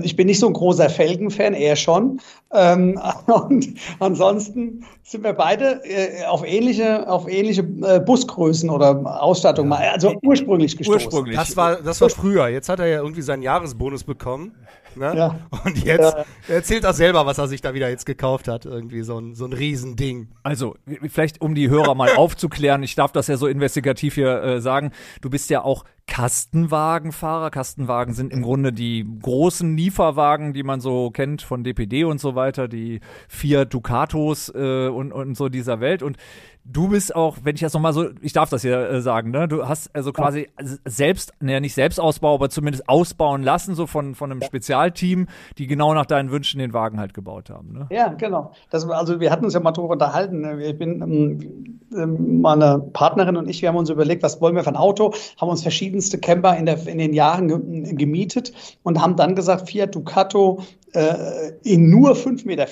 Ich 0.02 0.16
bin 0.16 0.26
nicht 0.26 0.40
so 0.40 0.46
ein 0.46 0.52
großer 0.52 0.88
Felgen-Fan, 0.88 1.54
er 1.54 1.76
schon. 1.76 2.20
Ähm, 2.52 3.00
und 3.26 3.74
ansonsten 4.00 4.84
sind 5.02 5.24
wir 5.24 5.34
beide 5.34 5.82
äh, 5.84 6.24
auf 6.24 6.44
ähnliche, 6.46 7.08
auf 7.08 7.28
ähnliche 7.28 7.62
äh, 7.82 8.00
Busgrößen 8.00 8.70
oder 8.70 9.22
Ausstattung 9.22 9.68
mal, 9.68 9.88
also 9.88 10.14
ursprünglich 10.22 10.76
gestoßen. 10.76 11.06
Ursprünglich. 11.06 11.36
Das 11.36 11.56
war, 11.56 11.76
das 11.76 12.00
war 12.00 12.10
früher. 12.10 12.48
Jetzt 12.48 12.68
hat 12.68 12.80
er 12.80 12.86
ja 12.86 12.98
irgendwie 12.98 13.22
seinen 13.22 13.42
Jahresbonus 13.42 14.04
bekommen. 14.04 14.54
Ne? 14.96 15.14
Ja. 15.16 15.38
Und 15.64 15.84
jetzt 15.84 16.16
erzählt 16.48 16.84
er 16.84 16.92
selber, 16.92 17.26
was 17.26 17.38
er 17.38 17.48
sich 17.48 17.60
da 17.60 17.74
wieder 17.74 17.88
jetzt 17.88 18.06
gekauft 18.06 18.48
hat. 18.48 18.64
Irgendwie 18.64 19.02
so 19.02 19.18
ein, 19.18 19.34
so 19.34 19.44
ein 19.44 19.52
Riesending. 19.52 20.28
Also, 20.42 20.76
vielleicht 21.08 21.40
um 21.40 21.54
die 21.54 21.68
Hörer 21.68 21.94
mal 21.94 22.10
aufzuklären, 22.16 22.82
ich 22.82 22.94
darf 22.94 23.12
das 23.12 23.26
ja 23.26 23.36
so 23.36 23.46
investigativ 23.46 24.14
hier 24.14 24.42
äh, 24.42 24.60
sagen, 24.60 24.92
du 25.20 25.30
bist 25.30 25.50
ja 25.50 25.62
auch 25.62 25.84
Kastenwagenfahrer. 26.06 27.50
Kastenwagen 27.50 28.14
sind 28.14 28.32
im 28.32 28.42
Grunde 28.42 28.72
die 28.72 29.06
großen 29.22 29.76
Lieferwagen, 29.76 30.52
die 30.52 30.62
man 30.62 30.80
so 30.80 31.10
kennt 31.10 31.42
von 31.42 31.64
DPD 31.64 32.04
und 32.04 32.20
so 32.20 32.34
weiter, 32.34 32.68
die 32.68 33.00
Fiat 33.28 33.72
Ducatos 33.72 34.52
äh, 34.54 34.88
und, 34.88 35.12
und 35.12 35.36
so 35.36 35.48
dieser 35.48 35.80
Welt. 35.80 36.02
Und 36.02 36.16
du 36.64 36.88
bist 36.88 37.14
auch, 37.14 37.36
wenn 37.42 37.54
ich 37.54 37.60
das 37.60 37.74
nochmal 37.74 37.92
so, 37.92 38.08
ich 38.22 38.32
darf 38.32 38.50
das 38.50 38.62
hier 38.62 38.78
äh, 38.88 39.00
sagen, 39.00 39.30
ne? 39.30 39.46
Du 39.46 39.68
hast 39.68 39.94
also 39.94 40.12
quasi 40.12 40.48
selbst, 40.84 41.32
naja, 41.40 41.60
nicht 41.60 41.74
Selbstausbau, 41.74 42.34
aber 42.34 42.48
zumindest 42.48 42.88
ausbauen 42.88 43.42
lassen, 43.42 43.74
so 43.74 43.86
von, 43.86 44.14
von 44.14 44.30
einem 44.30 44.42
Spezialteam, 44.42 45.28
die 45.58 45.66
genau 45.66 45.94
nach 45.94 46.06
deinen 46.06 46.30
Wünschen 46.30 46.58
den 46.58 46.72
Wagen 46.72 46.98
halt 46.98 47.14
gebaut 47.14 47.50
haben. 47.50 47.72
Ne? 47.72 47.86
Ja, 47.90 48.08
genau. 48.08 48.52
Das, 48.70 48.88
also 48.88 49.20
wir 49.20 49.30
hatten 49.30 49.44
uns 49.44 49.54
ja 49.54 49.60
mal 49.60 49.72
darüber 49.72 49.92
unterhalten. 49.92 50.40
ne? 50.40 50.64
Ich 50.64 50.78
bin 50.78 51.02
ähm, 51.02 51.80
ähm, 51.94 52.40
meine 52.40 52.78
Partnerin 52.92 53.36
und 53.36 53.48
ich, 53.48 53.60
wir 53.60 53.68
haben 53.68 53.76
uns 53.76 53.90
überlegt, 53.90 54.22
was 54.22 54.40
wollen 54.40 54.56
wir 54.56 54.64
für 54.64 54.70
ein 54.70 54.76
Auto, 54.76 55.12
haben 55.38 55.48
uns 55.50 55.62
verschiedenste 55.62 56.18
Camper 56.18 56.56
in, 56.56 56.66
der, 56.66 56.86
in 56.86 56.98
den 56.98 57.12
Jahren 57.12 57.48
ge 57.48 57.94
gemietet 57.94 58.52
und 58.82 59.00
haben 59.00 59.16
dann 59.16 59.34
gesagt, 59.34 59.68
Fiat 59.68 59.94
Ducato 59.94 60.62
äh, 60.94 61.52
in 61.62 61.90
nur 61.90 62.12
5,40 62.12 62.46
Meter, 62.46 62.66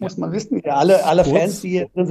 muss 0.00 0.16
man 0.16 0.32
wissen. 0.32 0.60
Ja, 0.64 0.76
alle, 0.76 1.04
alle 1.04 1.22
Kurz. 1.22 1.38
Fans, 1.38 1.60
die 1.60 1.70
hier 1.70 1.88
drin 1.94 2.06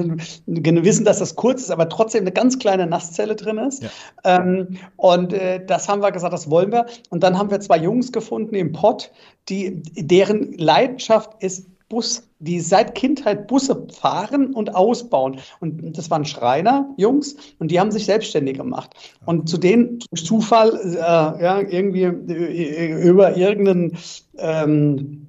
sind, 0.46 0.86
wissen, 0.86 1.06
dass 1.06 1.20
das 1.20 1.36
kurz 1.36 1.62
ist, 1.62 1.72
aber 1.72 1.90
trotzdem 1.90 2.22
eine 2.22 2.32
ganz 2.32 2.60
kleine 2.60 2.88
Nasszelle 2.88 3.36
drin 3.36 3.58
ist. 3.58 3.84
Ähm, 4.24 4.78
und 4.96 5.34
äh, 5.34 5.64
das 5.66 5.88
haben 5.88 6.02
wir 6.02 6.12
gesagt, 6.12 6.34
das 6.34 6.50
wollen 6.50 6.72
wir. 6.72 6.86
Und 7.10 7.24
dann 7.24 7.38
haben 7.38 7.52
wir 7.52 7.60
zwei 7.60 7.78
Jungs 7.78 8.12
gefunden 8.12 8.56
im 8.56 8.72
Pott, 8.72 9.12
die, 9.50 9.82
deren 9.96 10.54
Leidenschaft 10.54 11.44
ist 11.44 11.68
Bus, 11.90 12.24
die 12.38 12.60
seit 12.60 12.94
Kindheit 12.94 13.48
Busse 13.48 13.88
fahren 13.92 14.54
und 14.54 14.76
ausbauen. 14.76 15.40
Und 15.60 15.98
das 15.98 16.10
waren 16.12 16.24
Schreiner, 16.24 16.94
Jungs, 16.98 17.36
und 17.58 17.72
die 17.72 17.80
haben 17.80 17.92
sich 17.92 18.06
selbstständig 18.06 18.58
gemacht. 18.58 18.92
Und 19.26 19.50
zu 19.50 19.58
denen 19.58 20.00
durch 20.12 20.24
Zufall, 20.24 20.80
äh, 20.86 20.98
ja, 20.98 21.60
irgendwie 21.60 22.04
äh, 22.04 23.02
über 23.02 23.36
irgendeinen, 23.36 23.98
ähm, 24.38 25.28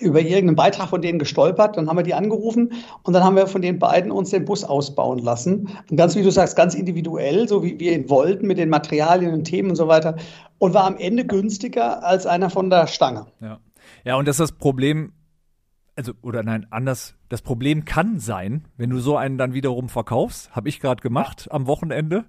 über 0.00 0.20
irgendeinen 0.20 0.56
Beitrag 0.56 0.88
von 0.88 1.02
denen 1.02 1.18
gestolpert, 1.18 1.76
dann 1.76 1.88
haben 1.88 1.96
wir 1.96 2.02
die 2.02 2.14
angerufen 2.14 2.72
und 3.02 3.12
dann 3.12 3.24
haben 3.24 3.36
wir 3.36 3.46
von 3.46 3.62
den 3.62 3.78
beiden 3.78 4.10
uns 4.10 4.30
den 4.30 4.44
Bus 4.44 4.64
ausbauen 4.64 5.18
lassen. 5.18 5.68
Und 5.90 5.96
ganz 5.96 6.16
wie 6.16 6.22
du 6.22 6.30
sagst, 6.30 6.56
ganz 6.56 6.74
individuell, 6.74 7.48
so 7.48 7.62
wie 7.62 7.78
wir 7.78 7.92
ihn 7.92 8.08
wollten, 8.10 8.46
mit 8.46 8.58
den 8.58 8.68
Materialien 8.68 9.32
und 9.32 9.44
Themen 9.44 9.70
und 9.70 9.76
so 9.76 9.88
weiter. 9.88 10.16
Und 10.58 10.74
war 10.74 10.84
am 10.84 10.96
Ende 10.96 11.24
günstiger 11.24 12.04
als 12.04 12.26
einer 12.26 12.50
von 12.50 12.70
der 12.70 12.86
Stange. 12.86 13.26
Ja. 13.40 13.58
Ja, 14.04 14.16
und 14.16 14.28
das 14.28 14.36
ist 14.36 14.50
das 14.50 14.52
Problem, 14.52 15.12
also, 15.96 16.12
oder 16.22 16.42
nein, 16.42 16.66
anders, 16.70 17.14
das 17.28 17.42
Problem 17.42 17.84
kann 17.84 18.18
sein, 18.18 18.66
wenn 18.76 18.90
du 18.90 19.00
so 19.00 19.16
einen 19.16 19.38
dann 19.38 19.54
wiederum 19.54 19.88
verkaufst, 19.88 20.54
habe 20.54 20.68
ich 20.68 20.80
gerade 20.80 21.02
gemacht 21.02 21.48
am 21.50 21.66
Wochenende, 21.66 22.24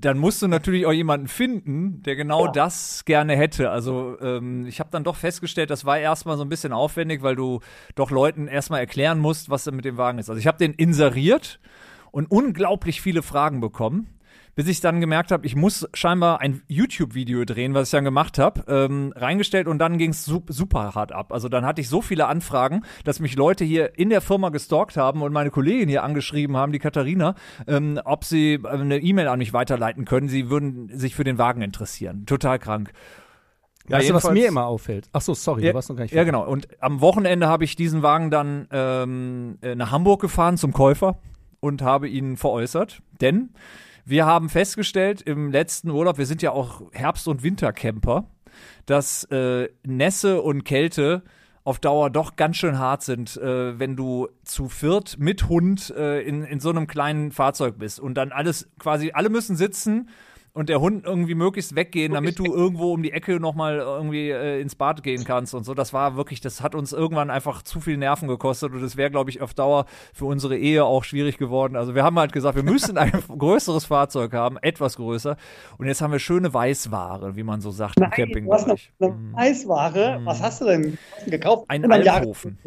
dann 0.00 0.18
musst 0.18 0.42
du 0.42 0.48
natürlich 0.48 0.86
auch 0.86 0.92
jemanden 0.92 1.28
finden, 1.28 2.02
der 2.02 2.16
genau 2.16 2.46
Ja. 2.46 2.52
das 2.52 3.04
gerne 3.04 3.36
hätte. 3.36 3.70
Also 3.70 4.16
ähm, 4.20 4.66
ich 4.66 4.80
habe 4.80 4.90
dann 4.90 5.04
doch 5.04 5.16
festgestellt, 5.16 5.70
das 5.70 5.84
war 5.84 5.98
erstmal 5.98 6.36
so 6.36 6.42
ein 6.44 6.48
bisschen 6.48 6.72
aufwendig, 6.72 7.22
weil 7.22 7.36
du 7.36 7.60
doch 7.94 8.10
Leuten 8.10 8.48
erstmal 8.48 8.80
erklären 8.80 9.18
musst, 9.18 9.50
was 9.50 9.64
da 9.64 9.70
mit 9.70 9.84
dem 9.84 9.96
Wagen 9.96 10.18
ist. 10.18 10.28
Also 10.28 10.38
ich 10.38 10.46
habe 10.46 10.58
den 10.58 10.72
inseriert 10.74 11.60
und 12.10 12.30
unglaublich 12.30 13.00
viele 13.00 13.22
Fragen 13.22 13.60
bekommen. 13.60 14.08
Bis 14.56 14.68
ich 14.68 14.80
dann 14.80 15.02
gemerkt 15.02 15.32
habe, 15.32 15.44
ich 15.44 15.54
muss 15.54 15.86
scheinbar 15.92 16.40
ein 16.40 16.62
YouTube-Video 16.66 17.44
drehen, 17.44 17.74
was 17.74 17.88
ich 17.88 17.90
dann 17.90 18.04
gemacht 18.04 18.38
habe, 18.38 18.64
ähm, 18.68 19.12
reingestellt 19.14 19.68
und 19.68 19.78
dann 19.78 19.98
ging 19.98 20.10
es 20.10 20.24
super 20.24 20.94
hart 20.94 21.12
ab. 21.12 21.30
Also 21.30 21.50
dann 21.50 21.66
hatte 21.66 21.82
ich 21.82 21.90
so 21.90 22.00
viele 22.00 22.26
Anfragen, 22.26 22.82
dass 23.04 23.20
mich 23.20 23.36
Leute 23.36 23.66
hier 23.66 23.98
in 23.98 24.08
der 24.08 24.22
Firma 24.22 24.48
gestalkt 24.48 24.96
haben 24.96 25.20
und 25.20 25.34
meine 25.34 25.50
Kollegin 25.50 25.90
hier 25.90 26.02
angeschrieben 26.02 26.56
haben, 26.56 26.72
die 26.72 26.78
Katharina, 26.78 27.34
ähm, 27.66 28.00
ob 28.06 28.24
sie 28.24 28.54
äh, 28.54 28.66
eine 28.66 28.98
E-Mail 28.98 29.28
an 29.28 29.40
mich 29.40 29.52
weiterleiten 29.52 30.06
können. 30.06 30.30
Sie 30.30 30.48
würden 30.48 30.88
sich 30.88 31.14
für 31.14 31.24
den 31.24 31.36
Wagen 31.36 31.60
interessieren. 31.60 32.24
Total 32.24 32.58
krank. 32.58 32.92
Ja, 33.88 33.98
weißt 33.98 34.08
du, 34.08 34.14
was 34.14 34.30
mir 34.30 34.48
immer 34.48 34.64
auffällt? 34.64 35.10
Ach 35.12 35.20
so, 35.20 35.34
sorry, 35.34 35.64
ja, 35.64 35.72
du 35.72 35.74
warst 35.74 35.90
noch 35.90 35.96
gar 35.96 36.04
nicht 36.04 36.12
ja, 36.12 36.24
fertig. 36.24 36.32
genau. 36.32 36.50
Und 36.50 36.68
am 36.80 37.02
Wochenende 37.02 37.46
habe 37.46 37.64
ich 37.64 37.76
diesen 37.76 38.02
Wagen 38.02 38.30
dann 38.30 38.68
ähm, 38.72 39.58
äh, 39.60 39.74
nach 39.74 39.92
Hamburg 39.92 40.22
gefahren 40.22 40.56
zum 40.56 40.72
Käufer 40.72 41.18
und 41.60 41.82
habe 41.82 42.08
ihn 42.08 42.38
veräußert. 42.38 43.02
Denn 43.20 43.50
wir 44.06 44.24
haben 44.24 44.48
festgestellt 44.48 45.20
im 45.20 45.50
letzten 45.50 45.90
Urlaub, 45.90 46.16
wir 46.16 46.26
sind 46.26 46.40
ja 46.40 46.52
auch 46.52 46.80
Herbst- 46.92 47.26
und 47.26 47.42
Wintercamper, 47.42 48.30
dass 48.86 49.24
äh, 49.24 49.68
Nässe 49.84 50.40
und 50.40 50.64
Kälte 50.64 51.22
auf 51.64 51.80
Dauer 51.80 52.10
doch 52.10 52.36
ganz 52.36 52.56
schön 52.56 52.78
hart 52.78 53.02
sind, 53.02 53.36
äh, 53.36 53.78
wenn 53.80 53.96
du 53.96 54.28
zu 54.44 54.68
viert 54.68 55.18
mit 55.18 55.48
Hund 55.48 55.90
äh, 55.90 56.20
in, 56.20 56.44
in 56.44 56.60
so 56.60 56.70
einem 56.70 56.86
kleinen 56.86 57.32
Fahrzeug 57.32 57.78
bist 57.78 57.98
und 57.98 58.14
dann 58.14 58.30
alles 58.30 58.70
quasi, 58.78 59.10
alle 59.12 59.28
müssen 59.28 59.56
sitzen 59.56 60.08
und 60.56 60.70
der 60.70 60.80
Hund 60.80 61.04
irgendwie 61.04 61.34
möglichst 61.34 61.76
weggehen, 61.76 62.14
damit 62.14 62.38
du 62.38 62.46
irgendwo 62.46 62.94
um 62.94 63.02
die 63.02 63.12
Ecke 63.12 63.38
nochmal 63.40 63.76
irgendwie 63.76 64.30
äh, 64.30 64.58
ins 64.58 64.74
Bad 64.74 65.02
gehen 65.02 65.22
kannst 65.24 65.54
und 65.54 65.64
so. 65.64 65.74
Das 65.74 65.92
war 65.92 66.16
wirklich, 66.16 66.40
das 66.40 66.62
hat 66.62 66.74
uns 66.74 66.94
irgendwann 66.94 67.28
einfach 67.28 67.60
zu 67.60 67.78
viel 67.78 67.98
Nerven 67.98 68.26
gekostet 68.26 68.72
und 68.72 68.80
das 68.80 68.96
wäre, 68.96 69.10
glaube 69.10 69.28
ich, 69.28 69.42
auf 69.42 69.52
Dauer 69.52 69.84
für 70.14 70.24
unsere 70.24 70.56
Ehe 70.56 70.82
auch 70.86 71.04
schwierig 71.04 71.36
geworden. 71.36 71.76
Also 71.76 71.94
wir 71.94 72.02
haben 72.02 72.18
halt 72.18 72.32
gesagt, 72.32 72.56
wir 72.56 72.62
müssen 72.62 72.96
ein 72.96 73.12
größeres 73.38 73.84
Fahrzeug 73.84 74.32
haben, 74.32 74.56
etwas 74.62 74.96
größer. 74.96 75.36
Und 75.76 75.88
jetzt 75.88 76.00
haben 76.00 76.12
wir 76.12 76.20
schöne 76.20 76.54
Weißware, 76.54 77.36
wie 77.36 77.42
man 77.42 77.60
so 77.60 77.70
sagt 77.70 77.98
im 77.98 78.04
du 78.04 78.06
hast 78.06 78.16
eine, 78.16 78.26
Campingbereich. 78.26 78.92
eine 78.98 79.14
Eisware. 79.34 80.20
Was 80.24 80.40
hast 80.40 80.62
du 80.62 80.64
denn 80.64 80.96
gekauft? 81.26 81.66
Ein 81.68 81.84
Alkoven. 81.92 82.58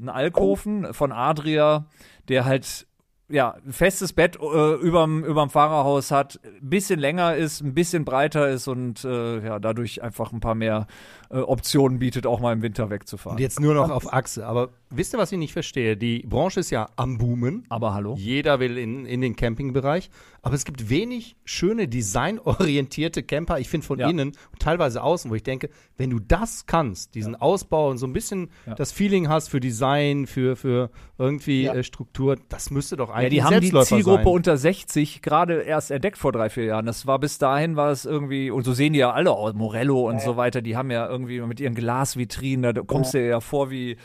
Ein 0.00 0.08
Alkoven 0.08 0.94
von 0.94 1.12
Adria, 1.12 1.84
der 2.28 2.46
halt 2.46 2.85
ja, 3.28 3.56
ein 3.64 3.72
festes 3.72 4.12
Bett 4.12 4.36
äh, 4.36 4.74
überm, 4.74 5.24
überm 5.24 5.50
Fahrerhaus 5.50 6.10
hat, 6.10 6.38
ein 6.44 6.68
bisschen 6.68 7.00
länger 7.00 7.34
ist, 7.34 7.60
ein 7.60 7.74
bisschen 7.74 8.04
breiter 8.04 8.48
ist 8.48 8.68
und 8.68 9.04
äh, 9.04 9.44
ja, 9.44 9.58
dadurch 9.58 10.02
einfach 10.02 10.32
ein 10.32 10.40
paar 10.40 10.54
mehr 10.54 10.86
äh, 11.30 11.38
Optionen 11.38 11.98
bietet, 11.98 12.26
auch 12.26 12.38
mal 12.38 12.52
im 12.52 12.62
Winter 12.62 12.88
wegzufahren. 12.88 13.36
Und 13.36 13.42
jetzt 13.42 13.58
nur 13.58 13.74
noch 13.74 13.90
auf 13.90 14.12
Achse. 14.12 14.46
Aber 14.46 14.70
wisst 14.90 15.14
ihr, 15.14 15.18
was 15.18 15.32
ich 15.32 15.38
nicht 15.38 15.52
verstehe? 15.52 15.96
Die 15.96 16.20
Branche 16.20 16.60
ist 16.60 16.70
ja 16.70 16.88
am 16.96 17.18
Boomen. 17.18 17.64
Aber 17.68 17.94
hallo? 17.94 18.14
Jeder 18.18 18.60
will 18.60 18.78
in, 18.78 19.06
in 19.06 19.20
den 19.20 19.36
Campingbereich. 19.36 20.10
Aber 20.42 20.54
es 20.54 20.64
gibt 20.64 20.88
wenig 20.90 21.36
schöne, 21.44 21.88
designorientierte 21.88 23.22
Camper, 23.22 23.58
ich 23.58 23.68
finde 23.68 23.86
von 23.86 23.98
Ja. 23.98 24.08
innen 24.08 24.28
und 24.52 24.60
teilweise 24.60 25.02
außen, 25.02 25.30
wo 25.30 25.34
ich 25.34 25.42
denke, 25.42 25.70
wenn 25.96 26.10
du 26.10 26.18
das 26.20 26.66
kannst, 26.66 27.14
diesen 27.14 27.34
Ausbau 27.34 27.90
und 27.90 27.98
so 27.98 28.06
ein 28.06 28.12
bisschen 28.12 28.50
Ja. 28.66 28.74
das 28.74 28.92
Feeling 28.92 29.28
hast 29.28 29.48
für 29.48 29.60
Design, 29.60 30.26
für, 30.26 30.54
für 30.56 30.90
irgendwie 31.18 31.64
Ja. 31.64 31.74
äh, 31.74 31.82
Struktur, 31.82 32.36
das 32.48 32.70
müsste 32.70 32.96
doch 32.96 33.08
Ja, 33.08 33.14
eigentlich 33.16 33.30
die 33.30 33.40
ein 33.40 33.44
haben 33.46 33.60
die 33.60 33.70
Zielgruppe 33.72 34.24
sein. 34.24 34.32
unter 34.32 34.56
60 34.56 35.22
gerade 35.22 35.62
erst 35.62 35.90
entdeckt 35.90 36.18
vor 36.18 36.32
drei, 36.32 36.48
vier 36.48 36.64
Jahren. 36.64 36.86
Das 36.86 37.06
war 37.06 37.18
bis 37.18 37.38
dahin 37.38 37.76
war 37.76 37.90
es 37.90 38.04
irgendwie, 38.04 38.50
und 38.50 38.64
so 38.64 38.72
sehen 38.72 38.92
die 38.92 39.00
ja 39.00 39.12
alle 39.12 39.32
aus, 39.32 39.54
Morello 39.54 40.08
und 40.08 40.20
so 40.20 40.36
weiter, 40.36 40.62
die 40.62 40.76
haben 40.76 40.90
ja 40.90 41.08
irgendwie 41.08 41.40
mit 41.40 41.58
ihren 41.60 41.74
Glasvitrinen, 41.74 42.74
da 42.74 42.82
kommst 42.82 43.14
du 43.14 43.18
dir 43.18 43.26
ja 43.26 43.40
vor 43.40 43.70
wie, 43.70 43.96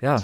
ja, 0.00 0.22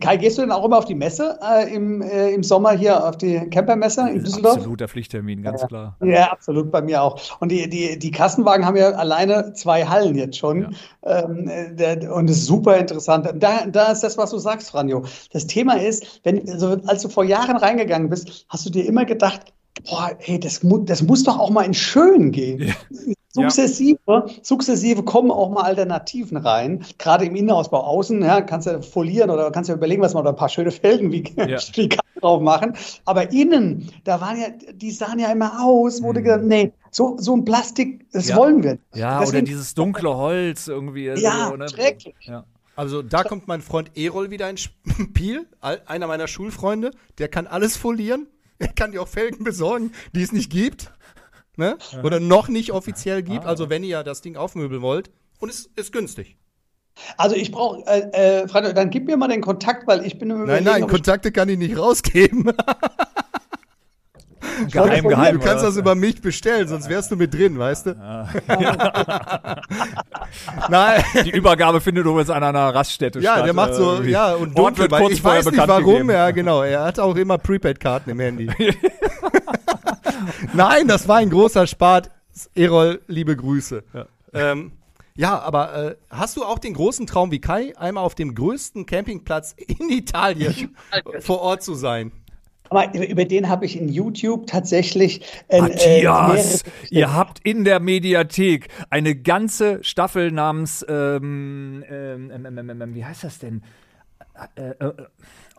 Kai, 0.00 0.16
gehst 0.16 0.36
du 0.36 0.42
denn 0.42 0.50
auch 0.50 0.64
immer 0.64 0.78
auf 0.78 0.84
die 0.84 0.96
Messe 0.96 1.38
äh, 1.40 1.72
im, 1.72 2.02
äh, 2.02 2.30
im 2.30 2.42
Sommer 2.42 2.72
hier 2.72 3.06
auf 3.06 3.18
die 3.18 3.38
Campermesse 3.50 4.08
in 4.10 4.24
Düsseldorf? 4.24 4.56
absoluter 4.56 4.88
Pflichttermin, 4.88 5.42
ganz 5.42 5.64
klar. 5.64 5.96
Ja, 6.02 6.32
absolut, 6.32 6.72
bei 6.72 6.82
mir 6.82 7.00
auch. 7.00 7.20
Und 7.38 7.52
die, 7.52 7.68
die, 7.70 7.96
die 7.96 8.10
Kassenwagen 8.10 8.66
haben 8.66 8.76
ja 8.76 8.90
alleine 8.90 9.52
zwei 9.52 9.86
Hallen 9.86 10.16
jetzt 10.16 10.38
schon. 10.38 10.74
Ähm, 11.04 11.48
äh, 11.48 11.72
der, 11.72 12.12
und 12.12 12.28
das 12.28 12.38
ist 12.38 12.46
super 12.46 12.76
interessant. 12.76 13.30
Da, 13.36 13.66
da 13.66 13.92
ist 13.92 14.00
das, 14.00 14.18
was 14.18 14.30
du 14.30 14.38
sagst, 14.38 14.70
Franjo. 14.70 15.04
Das 15.32 15.46
Thema 15.46 15.74
ist, 15.80 16.20
wenn, 16.24 16.50
also, 16.50 16.78
als 16.86 17.02
du 17.02 17.08
vor 17.08 17.22
Jahren 17.22 17.56
reingegangen 17.56 18.10
bist, 18.10 18.44
hast 18.48 18.66
du 18.66 18.70
dir 18.70 18.86
immer 18.86 19.04
gedacht, 19.04 19.52
boah, 19.88 20.10
hey, 20.18 20.40
das, 20.40 20.64
mu 20.64 20.78
das 20.78 21.00
muss 21.02 21.22
doch 21.22 21.38
auch 21.38 21.50
mal 21.50 21.62
in 21.62 21.74
schön 21.74 22.32
gehen. 22.32 22.74
Sukzessive, 23.42 23.98
sukzessive 24.42 25.02
kommen 25.02 25.30
auch 25.30 25.50
mal 25.50 25.62
Alternativen 25.62 26.36
rein. 26.36 26.84
Gerade 26.98 27.24
im 27.26 27.36
Innenausbau 27.36 27.80
außen, 27.82 28.22
ja, 28.22 28.40
kannst 28.40 28.66
du 28.66 28.82
folieren 28.82 29.30
oder 29.30 29.50
kannst 29.50 29.70
du 29.70 29.74
überlegen, 29.74 30.02
was 30.02 30.14
man 30.14 30.22
oder 30.22 30.30
ein 30.30 30.36
paar 30.36 30.48
schöne 30.48 30.70
Felgen 30.70 31.12
wie, 31.12 31.24
Ja. 31.36 31.58
wie 31.74 31.88
drauf 32.20 32.40
machen. 32.40 32.72
Aber 33.04 33.30
innen, 33.32 33.90
da 34.04 34.20
waren 34.20 34.40
ja, 34.40 34.46
die 34.72 34.90
sahen 34.90 35.18
ja 35.18 35.30
immer 35.30 35.62
aus, 35.62 36.02
wurde 36.02 36.22
gesagt, 36.22 36.44
nee, 36.44 36.72
so, 36.90 37.16
so 37.18 37.36
ein 37.36 37.44
Plastik, 37.44 38.06
das 38.12 38.24
Mhm. 38.24 38.30
Ja. 38.30 38.36
wollen 38.36 38.62
wir. 38.62 38.78
Ja, 38.94 39.20
Deswegen- 39.20 39.38
oder 39.38 39.46
dieses 39.46 39.74
dunkle 39.74 40.16
Holz 40.16 40.66
irgendwie. 40.66 41.10
also, 41.10 41.22
Ja, 41.22 41.54
ne? 41.56 41.68
schrecklich. 41.68 42.14
Ja. 42.22 42.44
Also 42.74 43.00
da 43.02 43.22
kommt 43.22 43.48
mein 43.48 43.62
Freund 43.62 43.90
Erol 43.96 44.30
wieder 44.30 44.50
ins 44.50 44.60
Spiel, 44.60 45.46
einer 45.60 46.06
meiner 46.06 46.26
Schulfreunde, 46.28 46.90
der 47.18 47.28
kann 47.28 47.46
alles 47.46 47.76
folieren, 47.76 48.26
er 48.58 48.68
kann 48.68 48.92
dir 48.92 49.02
auch 49.02 49.08
Felgen 49.08 49.44
besorgen, 49.44 49.92
die 50.14 50.22
es 50.22 50.32
nicht 50.32 50.50
gibt, 50.50 50.92
ne? 51.56 51.76
oder 52.02 52.18
noch 52.20 52.48
nicht 52.48 52.72
offiziell 52.72 53.22
gibt, 53.22 53.44
Ah. 53.44 53.48
also 53.48 53.68
wenn 53.70 53.84
ihr 53.84 54.02
das 54.02 54.20
Ding 54.22 54.36
aufmöbeln 54.36 54.80
wollt 54.82 55.10
und 55.40 55.48
es 55.50 55.66
ist 55.76 55.92
günstig. 55.92 56.36
Also 57.18 57.36
ich 57.36 57.52
brauche, 57.52 57.84
äh, 57.86 58.40
äh, 58.42 58.48
Franjo, 58.48 58.72
dann 58.72 58.88
gib 58.90 59.04
mir 59.06 59.16
mal 59.18 59.28
den 59.28 59.42
Kontakt, 59.42 59.86
weil 59.86 60.04
ich 60.06 60.18
bin 60.18 60.30
im 60.30 60.44
Nein, 60.46 60.64
nein, 60.64 60.86
Kontakte 60.86 61.30
kann 61.30 61.48
ich 61.50 61.58
nicht 61.58 61.76
rausgeben. 61.76 62.50
Geheim, 64.70 65.02
von 65.02 65.10
geheim. 65.10 65.38
Du 65.38 65.44
kannst 65.44 65.62
das 65.64 65.76
über 65.76 65.94
mich 65.94 66.22
bestellen, 66.22 66.66
sonst 66.68 66.88
wärst 66.88 67.10
du 67.10 67.16
mit 67.16 67.34
drin, 67.34 67.58
weißt 67.58 67.86
du? 67.86 67.90
Nein, 70.70 71.04
Die 71.24 71.30
Übergabe 71.30 71.80
findet 71.82 72.06
übrigens 72.06 72.30
an 72.30 72.42
einer 72.42 72.74
Raststätte 72.74 73.20
ja, 73.20 73.34
statt. 73.34 73.46
der 73.46 73.52
macht 73.52 73.74
so, 73.74 74.00
äh, 74.02 74.08
ja, 74.10 74.32
und 74.34 74.58
Ort 74.58 74.78
dunkel, 74.78 74.82
wird 74.84 74.92
weil 74.92 75.00
kurz 75.02 75.12
ich 75.12 75.20
vorher 75.22 75.38
weiß 75.40 75.44
nicht 75.46 75.52
bekannt 75.54 75.68
warum, 75.68 75.84
gegeben. 75.92 76.10
ja, 76.10 76.30
genau, 76.30 76.62
er 76.62 76.84
hat 76.84 76.98
auch 76.98 77.14
immer 77.16 77.36
Prepaid-Karten 77.38 78.10
im 78.10 78.20
Handy. 78.20 78.46
Nein, 80.56 80.88
das 80.88 81.06
war 81.06 81.16
ein 81.16 81.28
großer 81.28 81.66
Spaß. 81.66 82.10
Erol, 82.54 83.02
liebe 83.08 83.36
Grüße. 83.36 83.84
Ja, 83.92 84.06
ähm, 84.32 84.72
ja 85.14 85.38
aber 85.38 85.74
äh, 85.74 85.96
hast 86.08 86.36
du 86.36 86.44
auch 86.44 86.58
den 86.58 86.72
großen 86.72 87.06
Traum 87.06 87.30
wie 87.30 87.40
Kai, 87.40 87.74
einmal 87.76 88.04
auf 88.04 88.14
dem 88.14 88.34
größten 88.34 88.86
Campingplatz 88.86 89.54
in 89.58 89.90
Italien 89.90 90.74
vor 91.20 91.40
Ort 91.40 91.62
zu 91.62 91.74
sein? 91.74 92.12
Aber 92.70 92.94
über 92.94 93.26
den 93.26 93.48
habe 93.48 93.64
ich 93.66 93.78
in 93.78 93.88
YouTube 93.88 94.46
tatsächlich. 94.46 95.20
Äh, 95.48 95.60
Matthias, 95.60 96.62
äh, 96.62 96.64
ihr 96.90 97.12
habt 97.12 97.38
in 97.44 97.64
der 97.64 97.78
Mediathek 97.78 98.68
eine 98.90 99.14
ganze 99.14 99.84
Staffel 99.84 100.32
namens, 100.32 100.84
ähm, 100.88 101.84
ähm, 101.88 102.30
ähm, 102.30 102.58
ähm, 102.58 102.82
ähm 102.82 102.94
wie 102.94 103.04
heißt 103.04 103.24
das 103.24 103.38
denn? 103.38 103.62
Äh, 104.54 104.70
äh, 104.70 104.92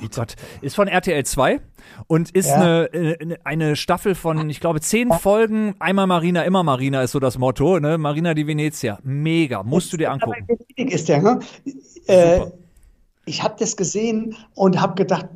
oh 0.01 0.07
Gott, 0.15 0.35
ist 0.61 0.75
von 0.75 0.87
RTL 0.87 1.25
2 1.25 1.59
und 2.07 2.31
ist 2.31 2.49
ja. 2.49 2.55
eine, 2.55 2.93
äh, 2.93 3.37
eine 3.43 3.75
Staffel 3.75 4.15
von, 4.15 4.49
ich 4.49 4.59
glaube, 4.59 4.81
zehn 4.81 5.11
Folgen. 5.11 5.75
Einmal 5.79 6.07
Marina, 6.07 6.43
immer 6.43 6.63
Marina 6.63 7.01
ist 7.01 7.11
so 7.11 7.19
das 7.19 7.37
Motto, 7.37 7.79
ne? 7.79 7.97
Marina 7.97 8.33
di 8.33 8.45
Venezia. 8.45 8.99
Mega, 9.03 9.63
musst 9.63 9.91
du 9.93 9.97
dir 9.97 10.11
angucken. 10.11 10.47
Ist 10.75 11.09
der, 11.09 11.21
ne? 11.21 11.39
Äh, 12.07 12.41
ich 13.25 13.43
habe 13.43 13.55
das 13.59 13.75
gesehen 13.75 14.35
und 14.53 14.79
habe 14.79 14.95
gedacht, 14.95 15.27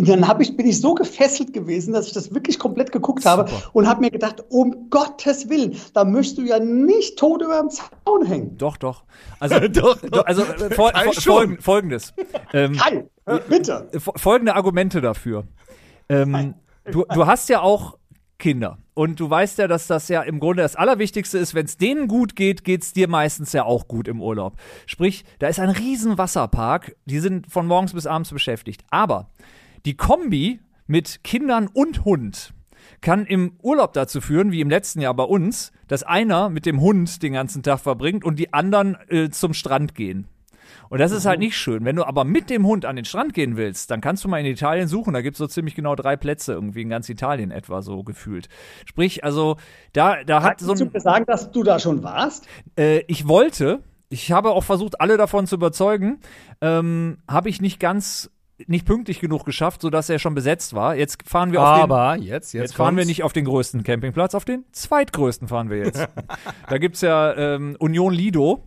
dann 0.00 0.26
hab 0.26 0.40
ich, 0.40 0.56
bin 0.56 0.66
ich 0.66 0.80
so 0.80 0.94
gefesselt 0.94 1.52
gewesen, 1.52 1.92
dass 1.92 2.08
ich 2.08 2.12
das 2.12 2.34
wirklich 2.34 2.58
komplett 2.58 2.90
geguckt 2.90 3.24
habe 3.24 3.48
Super. 3.48 3.70
und 3.72 3.86
habe 3.86 4.00
mir 4.00 4.10
gedacht, 4.10 4.44
um 4.48 4.90
Gottes 4.90 5.48
Willen, 5.48 5.76
da 5.94 6.04
möchtest 6.04 6.38
du 6.38 6.42
ja 6.42 6.58
nicht 6.58 7.18
tot 7.18 7.42
über 7.42 7.60
dem 7.60 7.70
Zaun 7.70 8.26
hängen. 8.26 8.56
Doch, 8.58 8.76
doch. 8.76 9.04
Also, 9.38 9.60
doch, 9.68 9.98
doch. 10.00 10.26
also 10.26 10.42
äh, 10.42 10.74
fol 10.74 10.90
fol 11.14 11.58
folgendes. 11.60 12.14
Ähm, 12.52 12.76
Kai, 12.76 13.06
bitte. 13.48 13.88
Folgende 14.16 14.54
Argumente 14.56 15.00
dafür. 15.00 15.44
Ähm, 16.08 16.54
du, 16.90 17.04
du 17.04 17.26
hast 17.26 17.48
ja 17.48 17.60
auch 17.60 17.96
Kinder. 18.38 18.78
Und 18.94 19.20
du 19.20 19.28
weißt 19.28 19.58
ja, 19.58 19.68
dass 19.68 19.86
das 19.86 20.08
ja 20.08 20.22
im 20.22 20.40
Grunde 20.40 20.62
das 20.62 20.74
Allerwichtigste 20.74 21.38
ist, 21.38 21.54
wenn 21.54 21.66
es 21.66 21.76
denen 21.76 22.08
gut 22.08 22.34
geht, 22.34 22.64
geht 22.64 22.82
es 22.82 22.92
dir 22.92 23.08
meistens 23.08 23.52
ja 23.52 23.64
auch 23.64 23.88
gut 23.88 24.08
im 24.08 24.22
Urlaub. 24.22 24.54
Sprich, 24.86 25.24
da 25.38 25.48
ist 25.48 25.60
ein 25.60 25.68
riesen 25.68 26.18
Wasserpark, 26.18 26.96
die 27.04 27.18
sind 27.18 27.50
von 27.50 27.66
morgens 27.66 27.92
bis 27.92 28.06
abends 28.06 28.30
beschäftigt. 28.30 28.84
Aber 28.90 29.30
die 29.86 29.96
Kombi 29.96 30.60
mit 30.86 31.22
Kindern 31.22 31.68
und 31.72 32.04
Hund 32.04 32.52
kann 33.00 33.24
im 33.24 33.52
Urlaub 33.62 33.92
dazu 33.92 34.20
führen, 34.20 34.50
wie 34.50 34.60
im 34.60 34.68
letzten 34.68 35.00
Jahr 35.00 35.14
bei 35.14 35.24
uns, 35.24 35.72
dass 35.86 36.02
einer 36.02 36.48
mit 36.48 36.66
dem 36.66 36.80
Hund 36.80 37.22
den 37.22 37.34
ganzen 37.34 37.62
Tag 37.62 37.78
verbringt 37.78 38.24
und 38.24 38.38
die 38.38 38.52
anderen 38.52 38.96
äh, 39.08 39.30
zum 39.30 39.54
Strand 39.54 39.94
gehen. 39.94 40.26
Und 40.88 41.00
das 41.00 41.12
ist 41.12 41.24
halt 41.24 41.38
nicht 41.38 41.56
schön. 41.56 41.84
Wenn 41.84 41.96
du 41.96 42.04
aber 42.04 42.24
mit 42.24 42.50
dem 42.50 42.66
Hund 42.66 42.84
an 42.84 42.96
den 42.96 43.04
Strand 43.04 43.32
gehen 43.32 43.56
willst, 43.56 43.90
dann 43.90 44.00
kannst 44.00 44.24
du 44.24 44.28
mal 44.28 44.40
in 44.40 44.46
Italien 44.46 44.88
suchen. 44.88 45.14
Da 45.14 45.20
gibt 45.20 45.34
es 45.34 45.38
so 45.38 45.46
ziemlich 45.46 45.74
genau 45.74 45.94
drei 45.94 46.16
Plätze 46.16 46.52
irgendwie 46.52 46.82
in 46.82 46.88
ganz 46.88 47.08
Italien 47.08 47.50
etwa 47.50 47.82
so 47.82 48.02
gefühlt. 48.02 48.48
Sprich, 48.86 49.22
also 49.22 49.56
da, 49.92 50.24
da 50.24 50.42
hat 50.42 50.60
so 50.60 50.72
ein. 50.72 50.78
Kannst 50.78 50.94
du 50.96 51.00
sagen, 51.00 51.24
dass 51.26 51.50
du 51.52 51.62
da 51.62 51.78
schon 51.78 52.02
warst? 52.02 52.46
Äh, 52.76 53.04
ich 53.06 53.28
wollte. 53.28 53.82
Ich 54.08 54.30
habe 54.30 54.50
auch 54.50 54.62
versucht, 54.62 55.00
alle 55.00 55.16
davon 55.16 55.48
zu 55.48 55.56
überzeugen. 55.56 56.20
Ähm, 56.60 57.18
habe 57.28 57.48
ich 57.48 57.60
nicht 57.60 57.80
ganz 57.80 58.30
nicht 58.66 58.86
pünktlich 58.86 59.20
genug 59.20 59.44
geschafft, 59.44 59.82
sodass 59.82 60.08
er 60.08 60.18
schon 60.18 60.34
besetzt 60.34 60.74
war. 60.74 60.96
Jetzt 60.96 61.28
fahren 61.28 61.52
wir 61.52 61.60
auf 61.60 61.66
Aber 61.66 62.14
den, 62.14 62.22
jetzt, 62.22 62.52
jetzt, 62.52 62.62
jetzt 62.62 62.74
fahren 62.74 62.96
wir 62.96 63.04
nicht 63.04 63.22
auf 63.22 63.32
den 63.32 63.44
größten 63.44 63.82
Campingplatz, 63.82 64.34
auf 64.34 64.44
den 64.44 64.64
zweitgrößten 64.72 65.48
fahren 65.48 65.68
wir 65.68 65.78
jetzt. 65.78 66.08
da 66.68 66.78
gibt's 66.78 67.02
ja 67.02 67.34
ähm, 67.34 67.76
Union 67.78 68.12
Lido 68.12 68.62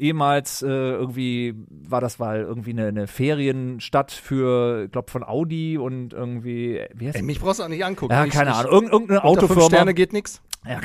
ehemals 0.00 0.62
äh, 0.62 0.66
irgendwie 0.66 1.54
war 1.68 2.00
das 2.00 2.18
mal 2.18 2.40
irgendwie 2.40 2.70
eine, 2.70 2.86
eine 2.86 3.06
Ferienstadt 3.06 4.10
für, 4.10 4.84
ich 4.86 4.92
glaube 4.92 5.10
von 5.10 5.22
Audi 5.22 5.78
und 5.78 6.12
irgendwie 6.12 6.82
wie 6.94 7.06
heißt 7.06 7.16
Ey, 7.16 7.22
mich 7.22 7.40
brauchst 7.40 7.60
du 7.60 7.64
auch 7.64 7.68
nicht 7.68 7.84
angucken. 7.84 8.12
Ja, 8.12 8.26
keine 8.26 8.54
Ahnung, 8.54 8.72
Irgend, 8.72 8.92
irgendeine 8.92 9.24
Autofirma. 9.24 9.66
Sterne 9.66 9.94
geht 9.94 10.12
nix. 10.12 10.42
Ja, 10.66 10.78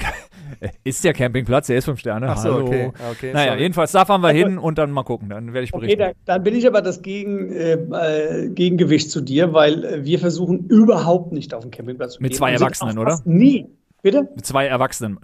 ist 0.86 1.04
der 1.04 1.14
Campingplatz, 1.14 1.68
der 1.68 1.78
ist 1.78 1.86
fünf 1.86 2.00
Sterne. 2.00 2.30
Ach 2.30 2.38
so, 2.38 2.54
Hallo. 2.54 2.66
okay. 2.68 2.92
okay 3.12 3.34
naja, 3.34 3.52
sorry. 3.52 3.62
jedenfalls 3.62 3.92
da 3.92 4.06
fahren 4.06 4.22
wir 4.22 4.30
also, 4.30 4.46
hin 4.46 4.58
und 4.58 4.78
dann 4.78 4.92
mal 4.92 5.04
gucken, 5.04 5.30
dann 5.30 5.54
werde 5.54 5.66
ich 5.66 5.72
berichten. 5.72 6.02
Okay, 6.02 6.14
dann, 6.14 6.24
dann, 6.24 6.44
bin 6.44 6.56
ich 6.56 6.66
aber 6.66 6.82
das 6.82 7.02
Gegen, 7.02 7.52
äh, 7.52 7.74
äh, 7.74 8.50
Gegengewicht 8.50 9.12
zu 9.12 9.20
dir, 9.20 9.54
weil 9.54 10.06
wir 10.06 10.20
versuchen 10.20 10.68
überhaupt 10.68 11.34
nicht 11.34 11.54
auf 11.54 11.64
dem 11.64 11.72
Campingplatz 11.72 12.14
zu 12.14 12.20
gehen. 12.20 12.28
Mit 12.28 12.36
zwei 12.36 12.54
Erwachsenen, 12.54 12.98
oder? 12.98 13.20
Nie. 13.26 13.68
Bitte? 14.02 14.30
Mit 14.36 14.46
zwei 14.46 14.66
Erwachsenen. 14.66 15.20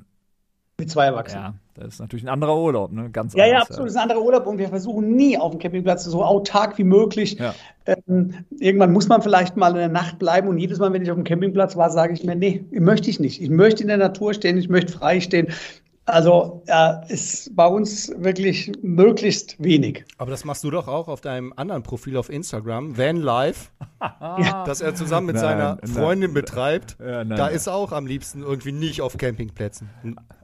Mit 0.77 0.89
zwei 0.89 1.05
Erwachsenen. 1.05 1.43
Ja, 1.43 1.53
das 1.83 1.95
ist 1.95 1.99
natürlich 1.99 2.23
ein 2.25 2.29
anderer 2.29 2.57
Urlaub, 2.57 2.91
ne? 2.91 3.09
Ganz 3.09 3.33
ja, 3.33 3.43
anders, 3.43 3.53
ja, 3.53 3.61
absolut. 3.61 3.85
Das 3.87 3.91
ist 3.93 3.97
ein 3.97 4.03
anderer 4.03 4.21
Urlaub 4.21 4.47
und 4.47 4.57
wir 4.57 4.69
versuchen 4.69 5.15
nie 5.15 5.37
auf 5.37 5.51
dem 5.51 5.59
Campingplatz 5.59 6.05
so 6.05 6.23
autark 6.23 6.77
wie 6.77 6.83
möglich. 6.83 7.37
Ja. 7.39 7.53
Ähm, 7.85 8.45
irgendwann 8.59 8.91
muss 8.91 9.07
man 9.07 9.21
vielleicht 9.21 9.57
mal 9.57 9.71
in 9.71 9.77
der 9.77 9.89
Nacht 9.89 10.19
bleiben 10.19 10.47
und 10.47 10.57
jedes 10.57 10.79
Mal, 10.79 10.93
wenn 10.93 11.01
ich 11.01 11.11
auf 11.11 11.17
dem 11.17 11.23
Campingplatz 11.23 11.75
war, 11.75 11.89
sage 11.89 12.13
ich 12.13 12.23
mir, 12.23 12.35
nee, 12.35 12.63
möchte 12.71 13.09
ich 13.09 13.19
nicht. 13.19 13.41
Ich 13.41 13.49
möchte 13.49 13.81
in 13.81 13.87
der 13.87 13.97
Natur 13.97 14.33
stehen, 14.33 14.57
ich 14.57 14.69
möchte 14.69 14.93
frei 14.93 15.19
stehen. 15.19 15.47
Also 16.11 16.61
ja, 16.67 17.03
ist 17.07 17.55
bei 17.55 17.65
uns 17.65 18.11
wirklich 18.17 18.69
möglichst 18.81 19.55
wenig. 19.63 20.03
Aber 20.17 20.29
das 20.29 20.43
machst 20.43 20.61
du 20.65 20.69
doch 20.69 20.89
auch 20.89 21.07
auf 21.07 21.21
deinem 21.21 21.53
anderen 21.55 21.83
Profil 21.83 22.17
auf 22.17 22.29
Instagram, 22.29 22.97
Van 22.97 23.15
Life, 23.15 23.69
ja. 24.19 24.65
das 24.65 24.81
er 24.81 24.93
zusammen 24.93 25.27
mit 25.27 25.35
nein, 25.37 25.43
seiner 25.43 25.77
Freundin 25.85 26.31
nein, 26.31 26.33
betreibt. 26.33 26.97
Ja, 26.99 27.23
nein, 27.23 27.37
da 27.37 27.47
ist 27.47 27.67
er 27.67 27.75
auch 27.75 27.93
am 27.93 28.07
liebsten 28.07 28.41
irgendwie 28.41 28.73
nicht 28.73 29.01
auf 29.01 29.17
Campingplätzen. 29.17 29.89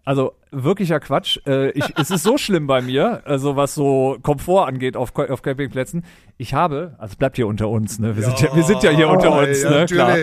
Also 0.05 0.35
wirklicher 0.51 1.01
Quatsch. 1.01 1.37
Äh, 1.45 1.71
ich, 1.71 1.83
es 1.97 2.11
ist 2.11 2.23
so 2.23 2.37
schlimm 2.37 2.65
bei 2.65 2.81
mir, 2.81 3.23
also 3.25 3.57
was 3.57 3.75
so 3.75 4.17
Komfort 4.23 4.67
angeht 4.67 4.95
auf, 4.95 5.13
auf 5.17 5.41
Campingplätzen. 5.41 6.05
Ich 6.37 6.53
habe, 6.53 6.95
also 6.97 7.17
bleibt 7.17 7.35
hier 7.35 7.45
unter 7.45 7.67
uns, 7.67 7.99
ne? 7.99 8.15
Wir, 8.15 8.23
ja, 8.23 8.29
sind, 8.29 8.39
ja, 8.39 8.55
wir 8.55 8.63
sind 8.63 8.83
ja 8.83 8.91
hier 8.91 9.09
unter 9.09 9.37
uns, 9.37 9.65
ne? 9.65 9.85
Klar. 9.85 10.17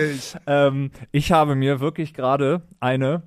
Ähm, 0.47 0.89
ich 1.11 1.31
habe 1.31 1.53
mir 1.53 1.81
wirklich 1.81 2.15
gerade 2.15 2.63
eine 2.79 3.21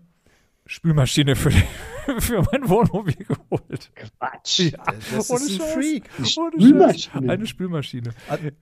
Spülmaschine 0.68 1.34
für, 1.34 1.50
für 2.18 2.42
mein 2.52 2.68
Wohnmobil 2.68 3.14
geholt. 3.14 3.90
Quatsch. 3.94 4.58
Ja, 4.58 4.78
das 5.14 5.30
ist 5.30 5.60
ein 5.60 5.60
Freak. 5.60 6.04
Eine 6.18 6.26
Spülmaschine. 6.26 7.32
Eine 7.32 7.46
Spülmaschine. 7.46 8.10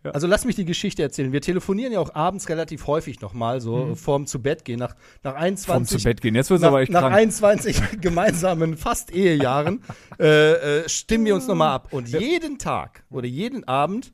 Also 0.04 0.28
lass 0.28 0.44
mich 0.44 0.54
die 0.54 0.64
Geschichte 0.64 1.02
erzählen. 1.02 1.32
Wir 1.32 1.40
telefonieren 1.40 1.92
ja 1.92 1.98
auch 1.98 2.14
abends 2.14 2.48
relativ 2.48 2.86
häufig 2.86 3.20
nochmal, 3.20 3.60
so 3.60 3.86
mhm. 3.86 3.96
vorm 3.96 4.26
zu 4.26 4.40
Bett 4.40 4.64
gehen. 4.64 4.78
Nach, 4.78 4.94
nach 5.24 5.34
21. 5.34 5.66
Vorm 5.66 5.84
zu 5.84 6.04
Bett 6.04 6.20
gehen. 6.20 6.36
Jetzt 6.36 6.48
wird 6.50 6.60
es 6.60 6.64
aber 6.64 6.80
echt 6.80 6.92
Nach 6.92 7.00
krank. 7.00 7.16
21 7.16 7.82
gemeinsamen 8.00 8.76
fast 8.76 9.12
Ehejahren 9.12 9.82
äh, 10.20 10.82
äh, 10.82 10.88
stimmen 10.88 11.24
wir 11.24 11.34
uns 11.34 11.48
nochmal 11.48 11.70
ab. 11.70 11.88
Und 11.92 12.08
jeden 12.08 12.58
Tag 12.58 13.02
oder 13.10 13.26
jeden 13.26 13.64
Abend 13.64 14.12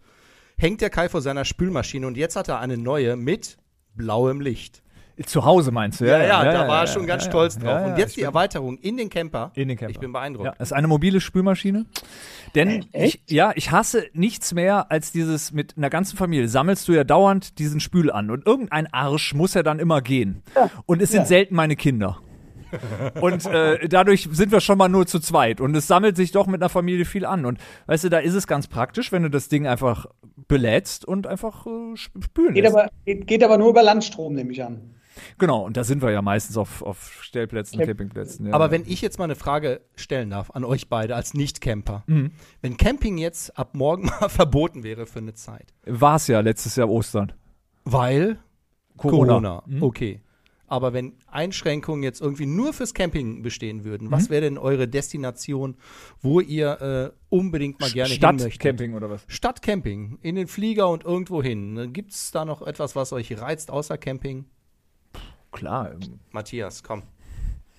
hängt 0.57 0.81
der 0.81 0.89
Kai 0.89 1.11
vor 1.11 1.21
seiner 1.21 1.45
Spülmaschine 1.45 2.07
und 2.07 2.17
jetzt 2.17 2.37
hat 2.37 2.49
er 2.49 2.59
eine 2.59 2.79
neue 2.79 3.17
mit 3.17 3.59
blauem 3.95 4.41
Licht. 4.41 4.82
Zu 5.27 5.45
Hause 5.45 5.71
meinst 5.73 6.01
du? 6.01 6.07
Ja, 6.07 6.19
ja, 6.19 6.25
ja, 6.25 6.45
ja 6.45 6.53
da 6.53 6.69
war 6.69 6.83
er 6.83 6.87
schon 6.87 7.07
ganz 7.07 7.25
stolz 7.25 7.59
drauf. 7.59 7.87
Und 7.87 7.99
jetzt 7.99 8.17
die 8.17 8.23
Erweiterung 8.23 8.79
in 8.79 8.97
den 8.97 9.11
Camper. 9.11 9.53
In 9.55 9.69
den 9.69 9.77
Camper. 9.77 9.91
Ich 9.91 9.99
bin 9.99 10.13
beeindruckt. 10.13 10.47
Ja, 10.47 10.55
das 10.59 10.69
ist 10.69 10.73
eine 10.73 10.89
mobile 10.89 11.21
Spülmaschine. 11.21 11.87
Denn 12.55 12.87
äh, 12.93 13.07
ich, 13.07 13.23
ja, 13.29 13.53
ich 13.55 13.71
hasse 13.71 14.07
nichts 14.13 14.55
mehr 14.55 14.91
als 14.91 15.13
dieses 15.13 15.53
mit 15.53 15.77
einer 15.77 15.91
ganzen 15.91 16.17
Familie. 16.17 16.49
Sammelst 16.49 16.89
du 16.89 16.93
ja 16.93 17.05
dauernd 17.05 17.59
diesen 17.59 17.81
Spül 17.81 18.11
an 18.11 18.31
und 18.31 18.47
irgendein 18.47 18.93
Arsch 18.93 19.35
muss 19.35 19.55
ja 19.55 19.63
dann 19.63 19.79
immer 19.79 20.01
gehen. 20.01 20.43
Und 20.87 21.03
es 21.03 21.11
sind 21.11 21.27
selten 21.27 21.55
meine 21.55 21.77
Kinder. 21.77 22.19
und 23.21 23.47
äh, 23.47 23.89
dadurch 23.89 24.29
sind 24.33 24.51
wir 24.51 24.61
schon 24.61 24.79
mal 24.79 24.89
nur 24.89 25.07
zu 25.07 25.21
zweit. 25.21 25.61
Und 25.61 25.75
es 25.77 25.87
sammelt 25.87 26.17
sich 26.17 26.33
doch 26.33 26.47
mit 26.47 26.63
einer 26.63 26.69
Familie 26.69 27.05
viel 27.05 27.25
an. 27.25 27.45
Und 27.45 27.59
weißt 27.87 28.05
du, 28.05 28.09
da 28.09 28.19
ist 28.19 28.35
es 28.35 28.47
ganz 28.47 28.67
praktisch, 28.67 29.13
wenn 29.13 29.23
du 29.23 29.31
das 29.31 29.49
Ding 29.49 29.67
einfach 29.67 30.07
belädst 30.49 31.05
und 31.05 31.27
einfach 31.27 31.67
äh, 31.67 31.97
spülen 31.97 32.55
geht 32.55 32.65
lässt. 32.65 32.77
Aber, 32.77 32.91
geht, 33.05 33.27
geht 33.27 33.45
aber 33.45 33.59
nur 33.59 33.71
über 33.71 33.83
Landstrom, 33.83 34.35
nehme 34.35 34.53
ich 34.53 34.63
an. 34.65 34.95
Genau, 35.39 35.65
und 35.65 35.77
da 35.77 35.85
sind 35.85 36.03
wir 36.03 36.11
ja 36.11 36.23
meistens 36.23 36.57
auf, 36.57 36.83
auf 36.83 37.23
Stellplätzen, 37.23 37.79
Camp 37.79 37.89
Campingplätzen. 37.89 38.47
Ja. 38.47 38.55
Aber 38.55 38.71
wenn 38.71 38.85
ich 38.87 39.01
jetzt 39.01 39.19
mal 39.19 39.25
eine 39.25 39.35
Frage 39.35 39.81
stellen 39.97 40.31
darf 40.31 40.51
an 40.51 40.65
euch 40.65 40.89
beide 40.89 41.15
als 41.15 41.35
Nicht-Camper. 41.35 42.05
Mhm. 42.07 42.33
Wenn 42.61 42.77
Camping 42.77 43.19
jetzt 43.19 43.57
ab 43.59 43.75
morgen 43.75 44.07
mal 44.21 44.29
verboten 44.29 44.83
wäre 44.83 45.07
für 45.07 45.19
eine 45.19 45.35
Zeit. 45.35 45.75
War 45.85 46.17
es 46.17 46.27
ja 46.27 46.41
letztes 46.41 46.77
Jahr 46.77 46.89
Ostern. 46.89 47.33
Weil? 47.85 48.39
Corona. 48.97 49.27
Corona. 49.27 49.63
Mhm. 49.67 49.83
Okay. 49.83 50.21
Aber 50.73 50.95
wenn 50.95 51.13
Einschränkungen 51.27 52.03
jetzt 52.03 52.23
irgendwie 52.23 52.47
nur 52.47 52.73
fürs 52.73 52.95
Camping 52.95 53.43
bestehen 53.43 53.85
würden, 53.85 54.07
mhm. 54.07 54.11
was 54.11 54.31
wäre 54.31 54.41
denn 54.41 54.57
eure 54.57 54.89
Destination, 54.89 55.77
wo 56.23 56.41
ihr 56.41 56.81
äh, 56.81 57.17
unbedingt 57.29 57.79
mal 57.79 57.91
gerne 57.91 58.15
Stadt 58.15 58.31
hin 58.31 58.37
möchtet? 58.37 58.55
Stadtcamping 58.55 58.95
oder 58.95 59.11
was? 59.11 59.23
Stadtcamping, 59.27 60.19
in 60.23 60.35
den 60.35 60.47
Flieger 60.47 60.89
und 60.89 61.05
irgendwo 61.05 61.43
hin. 61.43 61.93
Gibt 61.93 62.13
es 62.13 62.31
da 62.31 62.47
noch 62.47 62.63
etwas, 62.63 62.97
was 62.97 63.13
euch 63.13 63.39
reizt 63.39 63.71
außer 63.71 63.99
Camping? 63.99 64.47
Klar. 65.53 65.93
Matthias, 66.33 66.83
komm. 66.83 67.03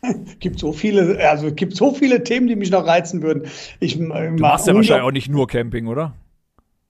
gibt 0.40 0.60
so 0.60 0.72
viele, 0.72 1.18
also 1.30 1.52
gibt 1.52 1.76
so 1.76 1.94
viele 1.94 2.24
Themen, 2.24 2.48
die 2.48 2.56
mich 2.56 2.72
noch 2.72 2.86
reizen 2.86 3.22
würden. 3.22 3.48
Ich, 3.80 3.98
du 3.98 4.04
machst 4.06 4.68
ja 4.68 4.76
wahrscheinlich 4.76 5.06
auch 5.06 5.12
nicht 5.12 5.30
nur 5.30 5.48
Camping, 5.48 5.88
oder? 5.88 6.14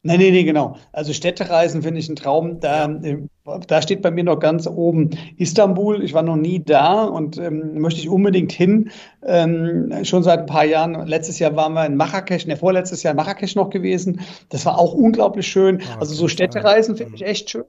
Nein, 0.06 0.20
nee, 0.20 0.32
nee, 0.32 0.44
genau. 0.44 0.76
Also 0.92 1.14
Städtereisen 1.14 1.82
finde 1.82 2.02
ich 2.02 2.10
ein 2.10 2.18
Traum. 2.18 2.60
Da, 2.60 2.88
äh, 2.88 3.20
da 3.68 3.82
steht 3.82 4.02
bei 4.02 4.12
mir 4.12 4.26
noch 4.26 4.38
ganz 4.38 4.68
oben 4.68 5.12
Istanbul. 5.38 6.04
Ich 6.04 6.14
war 6.14 6.24
noch 6.24 6.36
nie 6.36 6.62
da 6.62 7.04
und 7.06 7.38
ähm, 7.38 7.80
möchte 7.80 8.02
ich 8.02 8.10
unbedingt 8.10 8.52
hin. 8.52 8.92
Ähm, 9.26 10.04
schon 10.04 10.22
seit 10.24 10.42
ein 10.42 10.46
paar 10.46 10.66
Jahren. 10.66 11.08
Letztes 11.08 11.40
Jahr 11.40 11.56
waren 11.56 11.72
wir 11.74 11.86
in 11.86 11.96
Marrakesch, 11.96 12.46
ne, 12.48 12.58
vorletztes 12.58 13.02
Jahr 13.04 13.12
in 13.12 13.18
Marrakesch 13.18 13.56
noch 13.56 13.70
gewesen. 13.70 14.20
Das 14.50 14.66
war 14.66 14.78
auch 14.78 14.94
unglaublich 14.94 15.48
schön. 15.48 15.82
Ah, 15.82 16.00
also 16.02 16.14
so 16.14 16.28
Städtereisen 16.28 16.98
finde 16.98 17.16
ich 17.16 17.24
echt 17.24 17.52
schön. 17.52 17.64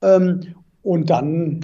Ähm, 0.00 0.54
und 0.82 1.10
dann 1.10 1.60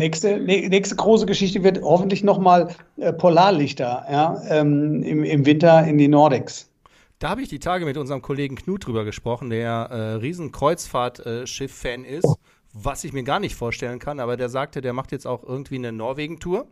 Nächste, 0.00 0.38
nä- 0.38 0.66
nächste 0.70 0.96
große 0.96 1.26
Geschichte 1.26 1.62
wird 1.62 1.82
hoffentlich 1.82 2.24
nochmal 2.24 2.74
äh, 2.96 3.12
Polarlichter 3.12 4.06
ja, 4.10 4.42
ähm, 4.48 5.02
im, 5.02 5.24
im 5.24 5.44
Winter 5.44 5.86
in 5.86 5.98
die 5.98 6.08
Nordics. 6.08 6.70
Da 7.18 7.28
habe 7.28 7.42
ich 7.42 7.50
die 7.50 7.58
Tage 7.58 7.84
mit 7.84 7.98
unserem 7.98 8.22
Kollegen 8.22 8.56
Knut 8.56 8.86
drüber 8.86 9.04
gesprochen, 9.04 9.50
der 9.50 9.88
äh, 9.90 10.14
riesen 10.14 10.52
Kreuzfahrtschiff-Fan 10.52 12.04
ist, 12.06 12.34
was 12.72 13.04
ich 13.04 13.12
mir 13.12 13.24
gar 13.24 13.40
nicht 13.40 13.54
vorstellen 13.54 13.98
kann, 13.98 14.20
aber 14.20 14.38
der 14.38 14.48
sagte, 14.48 14.80
der 14.80 14.94
macht 14.94 15.12
jetzt 15.12 15.26
auch 15.26 15.44
irgendwie 15.44 15.76
eine 15.76 15.92
Norwegen-Tour, 15.92 16.66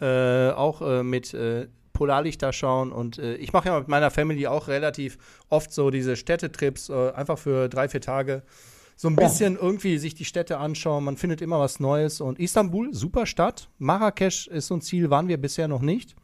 äh, 0.00 0.50
auch 0.50 0.82
äh, 0.82 1.04
mit 1.04 1.32
äh, 1.34 1.68
Polarlichter 1.92 2.52
schauen 2.52 2.90
und 2.90 3.18
äh, 3.18 3.34
ich 3.36 3.52
mache 3.52 3.68
ja 3.68 3.78
mit 3.78 3.86
meiner 3.86 4.10
Family 4.10 4.48
auch 4.48 4.66
relativ 4.66 5.18
oft 5.48 5.72
so 5.72 5.90
diese 5.90 6.16
Städtetrips, 6.16 6.88
äh, 6.88 7.12
einfach 7.12 7.38
für 7.38 7.68
drei, 7.68 7.88
vier 7.88 8.00
Tage. 8.00 8.42
So 9.00 9.06
ein 9.06 9.14
bisschen 9.14 9.54
irgendwie 9.56 9.96
sich 9.98 10.16
die 10.16 10.24
Städte 10.24 10.58
anschauen, 10.58 11.04
man 11.04 11.16
findet 11.16 11.40
immer 11.40 11.60
was 11.60 11.78
Neues 11.78 12.20
und 12.20 12.40
Istanbul, 12.40 12.92
super 12.92 13.26
Stadt. 13.26 13.68
Marrakesch 13.78 14.48
ist 14.48 14.66
so 14.66 14.74
ein 14.74 14.80
Ziel, 14.80 15.08
waren 15.08 15.28
wir 15.28 15.40
bisher 15.40 15.68
noch 15.68 15.82
nicht. 15.82 16.16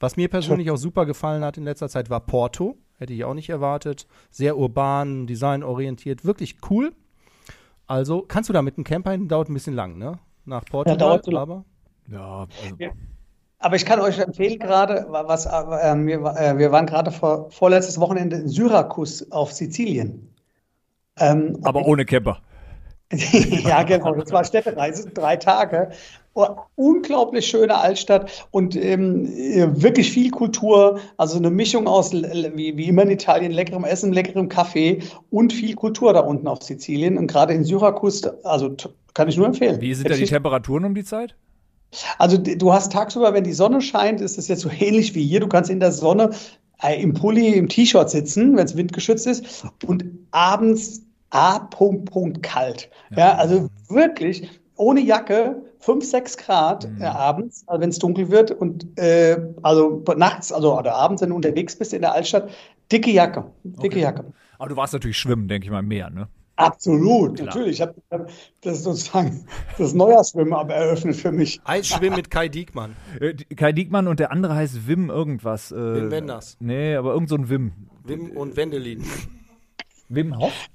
Was 0.00 0.16
mir 0.16 0.28
persönlich 0.30 0.70
auch 0.70 0.78
super 0.78 1.04
gefallen 1.04 1.44
hat 1.44 1.58
in 1.58 1.64
letzter 1.64 1.90
Zeit 1.90 2.08
war 2.08 2.20
Porto. 2.20 2.78
Hätte 2.96 3.12
ich 3.12 3.24
auch 3.24 3.34
nicht 3.34 3.50
erwartet. 3.50 4.06
Sehr 4.30 4.56
urban, 4.56 5.26
designorientiert, 5.26 6.24
wirklich 6.24 6.56
cool. 6.70 6.94
Also 7.86 8.22
kannst 8.26 8.48
du 8.48 8.54
da 8.54 8.62
mit 8.62 8.78
einem 8.78 8.84
Camper 8.84 9.10
hin, 9.10 9.28
dauert 9.28 9.50
ein 9.50 9.54
bisschen 9.54 9.74
lang, 9.74 9.98
ne? 9.98 10.18
Nach 10.46 10.64
Portugal, 10.64 10.96
dauert 10.96 11.24
so 11.26 11.30
lang. 11.30 11.42
aber 11.42 11.64
Ja, 12.10 12.46
also, 12.62 12.76
Aber 13.58 13.76
ich 13.76 13.84
kann 13.84 14.00
euch 14.00 14.18
empfehlen, 14.18 14.58
gerade, 14.58 15.04
wa- 15.10 15.24
was, 15.28 15.44
äh, 15.44 15.50
wir, 15.50 16.24
äh, 16.36 16.56
wir 16.56 16.72
waren 16.72 16.86
gerade 16.86 17.10
vor, 17.10 17.50
vorletztes 17.50 18.00
Wochenende 18.00 18.36
in 18.36 18.48
Syrakus 18.48 19.30
auf 19.30 19.52
Sizilien. 19.52 20.30
Ähm, 21.18 21.58
aber 21.62 21.86
ohne 21.86 22.04
Camper. 22.04 22.40
ja, 23.12 23.82
genau. 23.82 24.14
Das 24.14 24.32
war 24.32 24.44
Städtereise, 24.44 25.10
drei 25.10 25.36
Tage. 25.36 25.90
Oh, 26.36 26.48
unglaublich 26.74 27.46
schöne 27.46 27.76
Altstadt 27.76 28.48
und 28.50 28.74
ähm, 28.74 29.26
äh, 29.26 29.68
wirklich 29.80 30.10
viel 30.10 30.30
Kultur. 30.30 30.98
Also 31.16 31.36
eine 31.38 31.50
Mischung 31.50 31.86
aus, 31.86 32.12
wie, 32.12 32.76
wie 32.76 32.88
immer 32.88 33.02
in 33.02 33.10
Italien, 33.10 33.52
leckerem 33.52 33.84
Essen, 33.84 34.12
leckerem 34.12 34.48
Kaffee 34.48 35.00
und 35.30 35.52
viel 35.52 35.76
Kultur 35.76 36.12
da 36.12 36.20
unten 36.20 36.48
auf 36.48 36.62
Sizilien. 36.62 37.18
Und 37.18 37.28
gerade 37.28 37.54
in 37.54 37.64
Syrakus, 37.64 38.24
also 38.42 38.74
kann 39.14 39.28
ich 39.28 39.36
nur 39.36 39.46
empfehlen. 39.46 39.80
Wie 39.80 39.94
sind 39.94 40.10
da 40.10 40.14
die 40.14 40.24
Temperaturen 40.24 40.84
um 40.84 40.94
die 40.96 41.04
Zeit? 41.04 41.36
Also 42.18 42.36
du 42.36 42.72
hast 42.72 42.90
tagsüber, 42.90 43.32
wenn 43.32 43.44
die 43.44 43.52
Sonne 43.52 43.80
scheint, 43.80 44.20
ist 44.20 44.36
es 44.36 44.48
jetzt 44.48 44.62
so 44.62 44.70
ähnlich 44.70 45.14
wie 45.14 45.24
hier. 45.24 45.38
Du 45.38 45.46
kannst 45.46 45.70
in 45.70 45.78
der 45.78 45.92
Sonne 45.92 46.30
äh, 46.82 47.00
im 47.00 47.14
Pulli, 47.14 47.54
im 47.54 47.68
T-Shirt 47.68 48.10
sitzen, 48.10 48.56
wenn 48.56 48.64
es 48.64 48.76
windgeschützt 48.76 49.28
ist 49.28 49.64
und 49.86 50.04
abends 50.32 51.03
A. 51.34 51.58
Punkt, 51.58 52.10
Punkt 52.10 52.42
kalt. 52.42 52.90
Ja, 53.16 53.34
also 53.34 53.68
wirklich 53.88 54.48
ohne 54.76 55.00
Jacke, 55.00 55.62
5, 55.80 56.04
6 56.04 56.36
Grad 56.38 56.88
äh, 57.00 57.04
abends, 57.04 57.64
also 57.66 57.80
wenn 57.80 57.90
es 57.90 57.98
dunkel 57.98 58.30
wird 58.30 58.50
und 58.52 58.98
äh, 58.98 59.36
also 59.62 60.02
nachts, 60.16 60.52
also 60.52 60.78
oder 60.78 60.94
abends, 60.94 61.22
wenn 61.22 61.30
du 61.30 61.36
unterwegs 61.36 61.76
bist 61.76 61.92
in 61.92 62.02
der 62.02 62.12
Altstadt, 62.12 62.50
dicke 62.90 63.10
Jacke, 63.10 63.44
dicke 63.64 63.96
Okay. 63.96 64.00
Jacke. 64.00 64.24
Aber 64.58 64.68
du 64.68 64.76
warst 64.76 64.92
natürlich 64.92 65.18
schwimmen, 65.18 65.48
denke 65.48 65.66
ich 65.66 65.70
mal, 65.70 65.80
im 65.80 65.88
Meer, 65.88 66.10
ne? 66.10 66.28
Absolut, 66.56 67.40
natürlich. 67.40 67.72
Ich 67.72 67.80
habe 67.80 67.94
hab 68.12 68.30
das 68.60 68.84
sozusagen 68.84 69.44
das 69.78 69.92
Neujahrsschwimmen 69.92 70.54
aber 70.54 70.74
eröffnet 70.74 71.16
für 71.16 71.32
mich. 71.32 71.60
Eisschwimmen 71.64 72.14
mit 72.14 72.30
Kai 72.30 72.48
Diekmann. 72.48 72.94
Äh, 73.20 73.34
Kai 73.56 73.72
Diekmann 73.72 74.06
und 74.06 74.20
der 74.20 74.30
andere 74.30 74.54
heißt 74.54 74.86
Wim 74.86 75.10
irgendwas. 75.10 75.72
Äh, 75.72 75.76
Wim 75.76 76.10
Wenders. 76.12 76.56
Nee, 76.60 76.94
aber 76.94 77.12
irgend 77.12 77.28
so 77.28 77.34
ein 77.34 77.48
Wim. 77.48 77.72
Wim 78.04 78.30
und 78.30 78.56
Wendelin. 78.56 79.04
Wim 80.08 80.38
Hoff? 80.38 80.68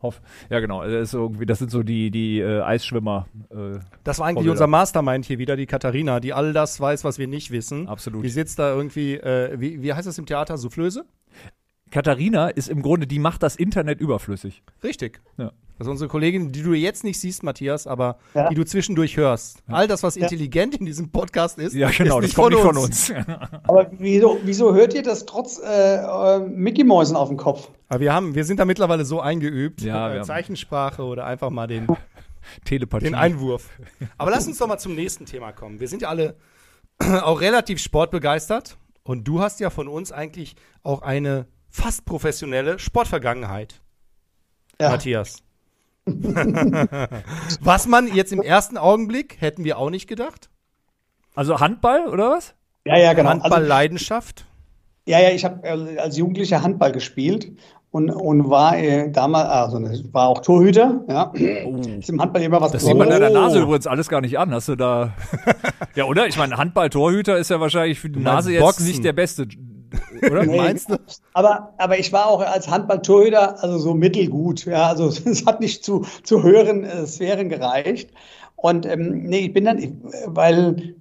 Hoff. 0.00 0.20
Ja, 0.48 0.60
genau. 0.60 0.84
Das, 0.84 1.08
ist 1.08 1.14
irgendwie, 1.14 1.44
das 1.46 1.58
sind 1.58 1.70
so 1.70 1.82
die, 1.82 2.10
die 2.10 2.38
äh, 2.40 2.60
Eisschwimmer. 2.62 3.26
Äh, 3.50 3.80
Das 4.04 4.18
war 4.18 4.26
eigentlich 4.26 4.34
Vorbilder. 4.36 4.52
unser 4.52 4.66
Mastermind 4.68 5.24
hier 5.24 5.38
wieder, 5.38 5.56
die 5.56 5.66
Katharina, 5.66 6.20
die 6.20 6.32
all 6.32 6.52
das 6.52 6.80
weiß, 6.80 7.02
was 7.04 7.18
wir 7.18 7.26
nicht 7.26 7.50
wissen. 7.50 7.88
Absolut. 7.88 8.24
Die 8.24 8.28
sitzt 8.28 8.58
da 8.60 8.72
irgendwie, 8.74 9.14
äh, 9.14 9.58
wie, 9.58 9.82
wie 9.82 9.92
heißt 9.92 10.06
das 10.06 10.16
im 10.18 10.26
Theater? 10.26 10.56
Soufflöse? 10.56 11.04
Katharina 11.90 12.48
ist 12.48 12.68
im 12.68 12.82
Grunde, 12.82 13.06
die 13.06 13.18
macht 13.18 13.42
das 13.42 13.56
Internet 13.56 14.00
überflüssig. 14.00 14.62
Richtig. 14.82 15.20
Ja. 15.36 15.52
Das 15.78 15.86
ist 15.86 15.90
unsere 15.92 16.08
Kollegin, 16.08 16.50
die 16.50 16.62
du 16.62 16.74
jetzt 16.74 17.04
nicht 17.04 17.20
siehst, 17.20 17.44
Matthias, 17.44 17.86
aber 17.86 18.18
Ja. 18.34 18.48
die 18.48 18.56
du 18.56 18.64
zwischendurch 18.64 19.16
hörst. 19.16 19.62
All 19.68 19.86
das, 19.86 20.02
was 20.02 20.16
intelligent 20.16 20.74
in 20.74 20.86
diesem 20.86 21.10
Podcast 21.10 21.56
ist, 21.58 21.72
Ja, 21.72 21.88
genau, 21.90 22.18
ist 22.18 22.22
das 22.22 22.22
nicht 22.22 22.34
kommt 22.34 22.54
von 22.56 22.74
nicht 22.74 22.84
uns. 22.84 23.06
von 23.06 23.16
uns. 23.16 23.28
Aber 23.68 23.90
wieso, 23.92 24.38
wieso 24.42 24.74
hört 24.74 24.92
ihr 24.94 25.02
das 25.04 25.24
trotz 25.24 25.60
äh, 25.60 25.96
äh, 25.98 26.40
Mickey-Mäusen 26.40 27.14
auf 27.14 27.28
dem 27.28 27.36
Kopf? 27.36 27.70
Aber 27.88 28.00
wir, 28.00 28.12
haben, 28.12 28.34
wir 28.34 28.44
sind 28.44 28.58
da 28.58 28.64
mittlerweile 28.64 29.04
so 29.04 29.20
eingeübt. 29.20 29.80
Ja, 29.82 30.16
äh, 30.16 30.22
Zeichensprache 30.22 31.02
oder 31.04 31.24
einfach 31.26 31.50
mal 31.50 31.68
den, 31.68 31.86
Telepathie. 32.64 33.04
den 33.04 33.14
Einwurf. 33.14 33.68
Aber 34.18 34.32
lass 34.32 34.48
uns 34.48 34.58
doch 34.58 34.66
mal 34.66 34.78
zum 34.78 34.96
nächsten 34.96 35.26
Thema 35.26 35.52
kommen. 35.52 35.78
Wir 35.78 35.86
sind 35.86 36.02
ja 36.02 36.08
alle 36.08 36.34
auch 37.22 37.40
relativ 37.40 37.78
sportbegeistert. 37.78 38.76
Und 39.04 39.28
du 39.28 39.40
hast 39.40 39.60
ja 39.60 39.70
von 39.70 39.86
uns 39.88 40.10
eigentlich 40.12 40.56
auch 40.82 41.02
eine 41.02 41.46
fast 41.78 42.04
professionelle 42.04 42.78
Sportvergangenheit. 42.78 43.80
Ja. 44.80 44.90
Matthias. 44.90 45.42
Was 47.60 47.86
man 47.86 48.14
jetzt 48.14 48.32
im 48.32 48.40
ersten 48.40 48.76
Augenblick 48.78 49.40
hätten 49.40 49.64
wir 49.64 49.78
auch 49.78 49.90
nicht 49.90 50.06
gedacht. 50.08 50.48
Also 51.34 51.60
Handball 51.60 52.08
oder 52.08 52.30
was? 52.30 52.54
Ja, 52.84 52.96
ja, 52.98 53.12
genau. 53.12 53.30
Also, 53.30 53.42
Handball-Leidenschaft. 53.44 54.46
ja, 55.06 55.20
ja, 55.20 55.30
ich 55.30 55.44
habe 55.44 55.62
äh, 55.66 55.98
als 55.98 56.16
Jugendlicher 56.16 56.62
Handball 56.62 56.90
gespielt 56.90 57.52
und, 57.90 58.10
und 58.10 58.50
war 58.50 58.76
äh, 58.76 59.10
damals, 59.10 59.48
also 59.48 59.78
ne, 59.78 60.02
war 60.12 60.28
auch 60.28 60.40
Torhüter. 60.40 61.04
Ja, 61.08 61.32
ist 61.34 62.08
im 62.08 62.20
Handball 62.20 62.42
immer 62.42 62.60
was 62.60 62.70
Oh. 62.70 62.72
Das 62.72 62.82
sieht 62.84 62.96
man 62.96 63.06
Besonderes. 63.08 63.32
deiner 63.32 63.46
Nase 63.46 63.60
übrigens 63.60 63.86
alles 63.86 64.08
gar 64.08 64.20
nicht 64.20 64.38
an. 64.38 64.52
Hast 64.52 64.68
du 64.68 64.74
da. 64.76 65.12
ja, 65.94 66.04
oder? 66.04 66.26
Ich 66.26 66.36
meine, 66.38 66.56
Handball-Torhüter 66.56 67.36
ist 67.38 67.50
ja 67.50 67.60
wahrscheinlich 67.60 68.00
für 68.00 68.10
die 68.10 68.20
Nase 68.20 68.52
jetzt 68.52 68.62
Boxen. 68.62 68.86
nicht 68.86 69.04
der 69.04 69.12
beste. 69.12 69.46
Oder? 70.30 70.44
Nee, 70.44 70.56
Meinst 70.56 70.90
du? 70.90 70.96
Aber, 71.32 71.74
aber 71.78 71.98
ich 71.98 72.12
war 72.12 72.26
auch 72.26 72.40
als 72.40 72.68
Handball-Torhüter 72.68 73.62
also 73.62 73.78
so 73.78 73.94
mittelgut. 73.94 74.64
Ja, 74.64 74.88
also 74.88 75.08
es 75.30 75.46
hat 75.46 75.60
nicht 75.60 75.84
zu, 75.84 76.06
zu 76.22 76.42
höheren 76.42 76.84
äh, 76.84 77.06
Sphären 77.06 77.48
gereicht. 77.48 78.10
Und 78.56 78.86
ähm, 78.86 79.22
nee, 79.24 79.46
ich 79.46 79.52
bin 79.52 79.64
dann, 79.64 80.02
weil 80.26 80.96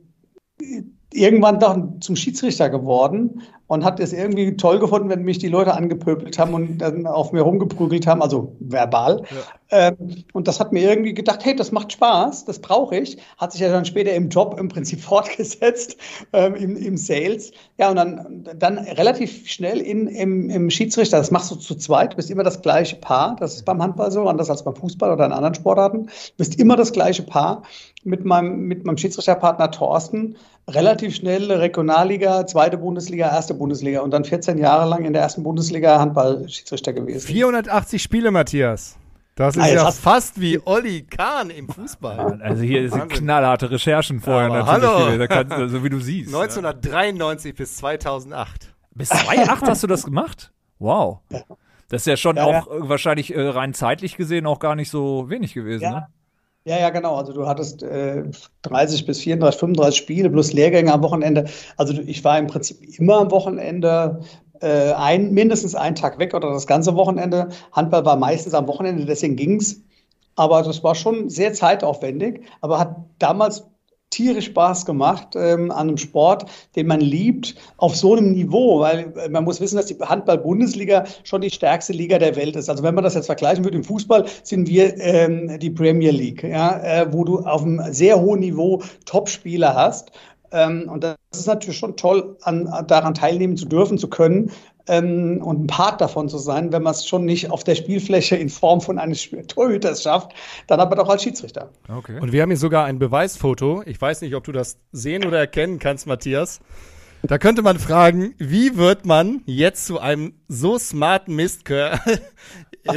irgendwann 1.12 1.60
doch 1.60 1.78
zum 2.00 2.16
Schiedsrichter 2.16 2.70
geworden 2.70 3.42
und 3.68 3.84
hat 3.84 4.00
es 4.00 4.14
irgendwie 4.14 4.56
toll 4.56 4.80
gefunden, 4.80 5.10
wenn 5.10 5.24
mich 5.24 5.40
die 5.40 5.50
Leute 5.50 5.74
angepöbelt 5.74 6.40
haben 6.40 6.54
und 6.54 6.78
dann 6.80 7.06
auf 7.06 7.32
mir 7.32 7.42
rumgeprügelt 7.42 8.08
haben, 8.08 8.22
also 8.22 8.56
verbal. 8.60 9.24
Ähm, 9.70 10.24
und 10.32 10.48
das 10.48 10.60
hat 10.60 10.72
mir 10.72 10.90
irgendwie 10.90 11.14
gedacht, 11.14 11.44
hey, 11.44 11.56
das 11.56 11.72
macht 11.74 11.92
Spaß, 11.92 12.46
das 12.46 12.60
brauche 12.60 12.98
ich. 12.98 13.18
Hat 13.38 13.52
sich 13.52 13.62
ja 13.62 13.70
dann 13.70 13.84
später 13.84 14.14
im 14.14 14.30
Job 14.30 14.58
im 14.60 14.70
Prinzip 14.70 15.02
fortgesetzt, 15.02 15.98
ähm, 16.34 16.56
im, 16.56 16.78
im 16.78 16.98
Sales. 16.98 17.52
Ja, 17.78 17.90
und 17.90 17.98
dann, 17.98 18.48
dann 18.58 18.78
relativ 18.78 19.48
schnell 19.50 19.80
in, 19.80 20.08
im, 20.08 20.50
im 20.50 20.70
Schiedsrichter, 20.70 21.18
das 21.18 21.32
machst 21.32 21.52
du 21.52 21.56
zu 21.56 21.76
zweit, 21.76 22.16
bist 22.16 22.32
immer 22.32 22.44
das 22.44 22.62
gleiche 22.62 22.96
Paar. 22.96 23.36
Das 23.40 23.56
ist 23.56 23.66
beim 23.66 23.82
Handball 23.82 24.12
so, 24.12 24.28
anders 24.28 24.50
als 24.50 24.64
beim 24.64 24.76
Fußball 24.76 25.12
oder 25.12 25.26
in 25.26 25.34
anderen 25.34 25.56
Sportarten. 25.56 26.10
Bist 26.38 26.60
immer 26.60 26.78
das 26.78 26.94
gleiche 26.94 27.24
Paar 27.24 27.64
mit 28.04 28.24
meinem, 28.24 28.62
mit 28.62 28.86
meinem 28.86 28.98
Schiedsrichterpartner 28.98 29.72
Thorsten. 29.72 30.38
Relativ 30.70 31.16
schnell 31.16 31.52
Regionalliga, 31.52 32.46
zweite 32.46 32.78
Bundesliga, 32.78 33.28
erste 33.28 33.54
Bundesliga 33.58 34.02
und 34.02 34.12
dann 34.12 34.24
14 34.26 34.58
Jahre 34.58 34.88
lang 34.90 35.06
in 35.06 35.14
der 35.14 35.22
ersten 35.22 35.44
Bundesliga 35.44 36.00
Handball-Schiedsrichter 36.00 36.94
gewesen. 36.94 37.26
480 37.28 38.02
Spiele, 38.02 38.32
Matthias. 38.32 38.98
Das 39.36 39.56
ist 39.56 39.62
Ah, 39.62 39.68
ja 39.68 39.92
fast 39.92 40.42
wie 40.42 40.60
Olli 40.66 41.04
Kahn 41.04 41.52
im 41.52 41.70
Fußball. 41.70 42.42
Also 42.42 42.64
hier 42.64 42.90
sind 42.90 43.10
knallharte 43.10 43.70
Recherchen 43.70 44.20
vorher 44.20 44.48
Aber 44.48 44.58
natürlich 44.64 44.84
hallo. 44.90 45.18
Da 45.20 45.28
kannst, 45.28 45.52
du- 45.56 45.70
so 45.70 45.84
wie 45.84 45.90
du 45.90 46.00
siehst. 46.00 46.34
1993 46.34 47.54
bis 47.56 47.78
2008. 47.78 48.74
Bis 48.96 49.12
2,8 49.12 49.68
hast 49.68 49.84
du 49.84 49.88
das 49.88 50.04
gemacht? 50.04 50.52
Wow. 50.80 51.20
Das 51.90 52.02
ist 52.02 52.08
ja 52.08 52.18
schon 52.18 52.36
Ja, 52.38 52.46
auch 52.46 52.68
äh, 52.68 52.90
wahrscheinlich 52.90 53.34
äh, 53.36 53.40
rein 53.42 53.74
zeitlich 53.76 54.18
gesehen 54.18 54.46
auch 54.48 54.60
gar 54.60 54.76
nicht 54.76 54.90
so 54.90 55.30
wenig 55.30 55.54
gewesen. 55.54 55.84
Ja. 55.84 55.92
Ne? 55.92 56.08
Ja, 56.68 56.78
ja, 56.78 56.90
genau. 56.90 57.16
Also 57.16 57.32
du 57.32 57.48
hattest 57.48 57.82
äh, 57.82 58.26
30 58.64 59.06
bis 59.06 59.20
34, 59.20 59.58
35 59.58 59.98
Spiele 59.98 60.30
plus 60.30 60.52
Lehrgänge 60.52 60.92
am 60.92 61.02
Wochenende. 61.02 61.46
Also 61.78 61.94
ich 61.94 62.26
war 62.26 62.38
im 62.38 62.48
Prinzip 62.48 62.82
immer 63.00 63.20
am 63.20 63.32
Wochenende 63.32 64.20
äh, 64.60 64.92
ein, 64.92 65.32
mindestens 65.32 65.76
einen 65.76 65.96
Tag 65.96 66.20
weg 66.20 66.34
oder 66.34 66.52
das 66.52 66.68
ganze 66.68 66.94
Wochenende. 66.96 67.48
Handball 67.72 68.04
war 68.04 68.18
meistens 68.18 68.54
am 68.54 68.68
Wochenende, 68.68 69.06
deswegen 69.06 69.38
ging's. 69.38 69.82
Aber 70.36 70.62
das 70.62 70.84
war 70.84 70.94
schon 70.94 71.30
sehr 71.30 71.54
zeitaufwendig, 71.54 72.42
aber 72.60 72.80
hat 72.80 72.98
damals 73.18 73.66
tierisch 74.10 74.46
Spaß 74.46 74.86
gemacht 74.86 75.36
ähm, 75.36 75.72
an 75.72 75.90
einem 75.90 75.98
Sport, 75.98 76.50
den 76.76 76.88
man 76.88 77.02
liebt, 77.02 77.56
auf 77.78 77.96
so 77.96 78.16
einem 78.16 78.32
Niveau, 78.32 78.80
weil 78.80 79.14
äh, 79.18 79.30
man 79.30 79.44
muss 79.44 79.60
wissen, 79.60 79.76
dass 79.76 79.88
die 79.88 79.98
Handball-Bundesliga 80.00 81.06
schon 81.24 81.42
die 81.42 81.50
stärkste 81.50 81.94
Liga 81.94 82.18
der 82.18 82.36
Welt 82.36 82.56
ist. 82.56 82.70
Also 82.70 82.84
wenn 82.84 82.96
man 82.96 83.04
das 83.04 83.16
jetzt 83.16 83.26
vergleichen 83.26 83.64
würde 83.64 83.78
im 83.78 83.84
Fußball, 83.84 84.26
sind 84.44 84.68
wir 84.68 84.98
ähm, 85.00 85.60
die 85.60 85.70
Premier 85.70 86.12
League, 86.12 86.44
ja, 86.44 86.80
äh, 86.80 87.08
wo 87.12 87.24
du 87.24 87.40
auf 87.40 87.64
einem 87.64 87.82
sehr 87.94 88.20
hohen 88.20 88.40
Niveau 88.40 88.82
Top-Spieler 89.06 89.76
hast. 89.76 90.12
Ähm, 90.52 90.90
und 90.92 91.04
das 91.04 91.18
ist 91.34 91.48
natürlich 91.48 91.78
schon 91.78 91.98
toll, 91.98 92.38
an, 92.42 92.86
daran 92.88 93.14
teilnehmen 93.14 93.58
zu 93.58 93.66
dürfen, 93.66 93.98
zu 93.98 94.10
können. 94.10 94.52
Ähm, 94.88 95.42
und 95.44 95.64
ein 95.64 95.68
Part 95.68 96.02
davon 96.02 96.30
zu 96.30 96.38
sein, 96.38 96.72
wenn 96.72 96.84
man 96.84 96.92
es 96.92 97.08
schon 97.08 97.26
nicht 97.26 97.50
auf 97.52 97.64
der 97.64 97.76
Spielfläche 97.76 98.36
in 98.36 98.50
Form 98.50 98.82
von 98.82 99.00
eines 99.00 99.28
Torhüters 99.48 100.04
schafft, 100.04 100.32
dann 100.68 100.80
aber 100.80 100.96
doch 100.96 101.10
als 101.10 101.24
Schiedsrichter. 101.24 101.70
Okay. 101.90 102.20
Und 102.20 102.32
wir 102.32 102.42
haben 102.42 102.50
hier 102.50 102.58
sogar 102.58 102.86
ein 102.86 103.00
Beweisfoto. 103.00 103.84
Ich 103.86 104.00
weiß 104.02 104.22
nicht, 104.22 104.36
ob 104.36 104.44
du 104.44 104.52
das 104.52 104.80
sehen 104.92 105.26
oder 105.26 105.40
erkennen 105.40 105.80
kannst, 105.80 106.08
Matthias. 106.08 106.60
Da 107.24 107.40
könnte 107.40 107.64
man 107.64 107.80
fragen, 107.80 108.36
wie 108.38 108.78
wird 108.78 109.06
man 109.06 109.42
jetzt 109.46 109.88
zu 109.88 110.00
einem 110.00 110.34
so 110.48 110.78
smarten 110.78 111.36
Mistkör? 111.36 112.00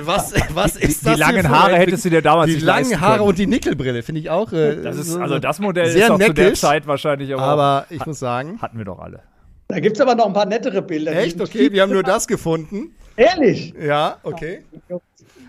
Was, 0.04 0.32
was 0.54 0.74
Die- 0.74 0.84
ist 0.84 1.00
die 1.02 1.06
das? 1.06 1.18
langen 1.18 1.40
hier 1.40 1.42
für 1.42 1.48
Haare 1.50 1.76
hättest 1.76 2.04
du 2.04 2.10
dir 2.10 2.22
damals 2.22 2.46
Die 2.48 2.54
nicht 2.54 2.62
langen 2.64 2.82
leisten 2.90 3.00
Haare 3.00 3.16
können. 3.16 3.28
und 3.28 3.38
die 3.38 3.48
Nickelbrille 3.48 4.04
finde 4.04 4.20
ich 4.20 4.30
auch. 4.30 4.52
Äh, 4.52 4.76
Das 4.82 4.96
ist, 4.96 5.08
so- 5.08 5.18
also 5.18 5.40
das 5.40 5.58
Modell 5.58 5.90
sehr 5.90 6.04
ist 6.04 6.10
auch 6.12 6.18
zu 6.20 6.32
der 6.32 6.44
neckisch, 6.44 6.60
Zeit 6.60 6.86
wahrscheinlich 6.86 7.32
aber, 7.34 7.42
Aber 7.42 7.86
ich 7.90 8.06
muss 8.06 8.20
sagen, 8.20 8.62
hatten 8.62 8.78
wir 8.78 8.84
doch 8.84 9.00
alle. 9.00 9.22
Da 9.70 9.80
gibt 9.80 9.96
es 9.96 10.00
aber 10.00 10.14
noch 10.14 10.26
ein 10.26 10.32
paar 10.32 10.46
nettere 10.46 10.82
Bilder. 10.82 11.12
echt 11.16 11.40
okay, 11.40 11.72
wir 11.72 11.82
haben 11.82 11.92
nur 11.92 12.02
das 12.02 12.26
gefunden. 12.26 12.94
Ehrlich? 13.16 13.74
Ja, 13.80 14.18
okay. 14.22 14.64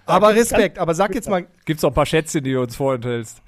Aber 0.06 0.36
Respekt. 0.36 0.78
Aber 0.80 0.94
sag 0.94 1.14
jetzt 1.16 1.30
mal, 1.30 1.46
Gibt's 1.66 1.84
auch 1.84 1.90
ein 1.90 1.94
paar 1.94 2.06
Schätzchen, 2.06 2.44
die 2.44 2.54
du 2.54 2.62
uns 2.62 2.76
vorenthältst. 2.76 3.42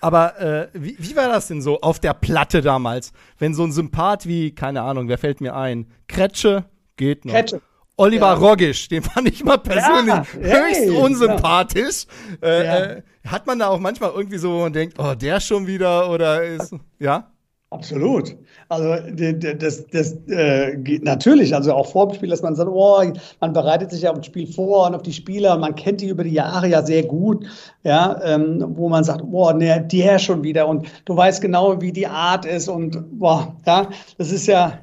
Aber 0.00 0.40
äh, 0.40 0.68
wie, 0.72 0.96
wie 0.98 1.14
war 1.16 1.28
das 1.28 1.48
denn 1.48 1.60
so 1.60 1.80
auf 1.80 1.98
der 2.00 2.14
Platte 2.14 2.62
damals? 2.62 3.12
Wenn 3.38 3.54
so 3.54 3.64
ein 3.64 3.72
Sympath 3.72 4.26
wie, 4.26 4.54
keine 4.54 4.82
Ahnung, 4.82 5.08
wer 5.08 5.18
fällt 5.18 5.40
mir 5.40 5.54
ein? 5.54 5.86
Kretsche 6.08 6.64
geht 6.96 7.24
noch. 7.24 7.34
Kretsche. 7.34 7.60
Oliver 7.96 8.28
Ja. 8.28 8.32
Rogisch, 8.34 8.88
den 8.88 9.02
fand 9.02 9.28
ich 9.28 9.44
mal 9.44 9.58
persönlich 9.58 10.14
Ja, 10.14 10.24
höchst 10.32 10.80
hey, 10.80 10.90
unsympathisch. 10.90 12.06
Äh, 12.42 12.64
Ja. 12.64 12.76
äh, 12.78 13.02
hat 13.26 13.46
man 13.46 13.58
da 13.58 13.68
auch 13.68 13.78
manchmal 13.78 14.10
irgendwie 14.12 14.38
so, 14.38 14.52
wo 14.52 14.60
man 14.60 14.72
denkt, 14.72 14.98
oh, 14.98 15.14
der 15.14 15.38
schon 15.40 15.66
wieder 15.66 16.08
oder 16.10 16.42
ist, 16.42 16.74
ja? 16.98 17.29
Absolut. 17.72 18.36
Also 18.68 18.96
das, 19.12 19.86
das 19.86 20.16
äh, 20.26 20.76
geht 20.76 21.04
natürlich, 21.04 21.54
also 21.54 21.72
auch 21.72 21.86
vor 21.86 22.08
dem 22.08 22.16
Spiel, 22.16 22.28
dass 22.28 22.42
man 22.42 22.56
sagt, 22.56 22.68
oh, 22.68 23.00
man 23.40 23.52
bereitet 23.52 23.92
sich 23.92 24.02
ja 24.02 24.10
auf 24.10 24.16
das 24.16 24.26
Spiel 24.26 24.52
vor 24.52 24.88
und 24.88 24.96
auf 24.96 25.02
die 25.02 25.12
Spieler. 25.12 25.54
Und 25.54 25.60
man 25.60 25.76
kennt 25.76 26.00
die 26.00 26.08
über 26.08 26.24
die 26.24 26.32
Jahre 26.32 26.66
ja 26.66 26.82
sehr 26.84 27.04
gut, 27.04 27.46
ja, 27.84 28.20
ähm, 28.24 28.64
wo 28.76 28.88
man 28.88 29.04
sagt, 29.04 29.22
boah, 29.30 29.52
ne, 29.52 29.86
der 29.88 30.18
schon 30.18 30.42
wieder. 30.42 30.66
Und 30.66 30.88
du 31.04 31.16
weißt 31.16 31.40
genau, 31.40 31.80
wie 31.80 31.92
die 31.92 32.08
Art 32.08 32.44
ist. 32.44 32.68
Und 32.68 33.18
boah, 33.20 33.54
ja, 33.64 33.88
das 34.18 34.32
ist 34.32 34.48
ja, 34.48 34.80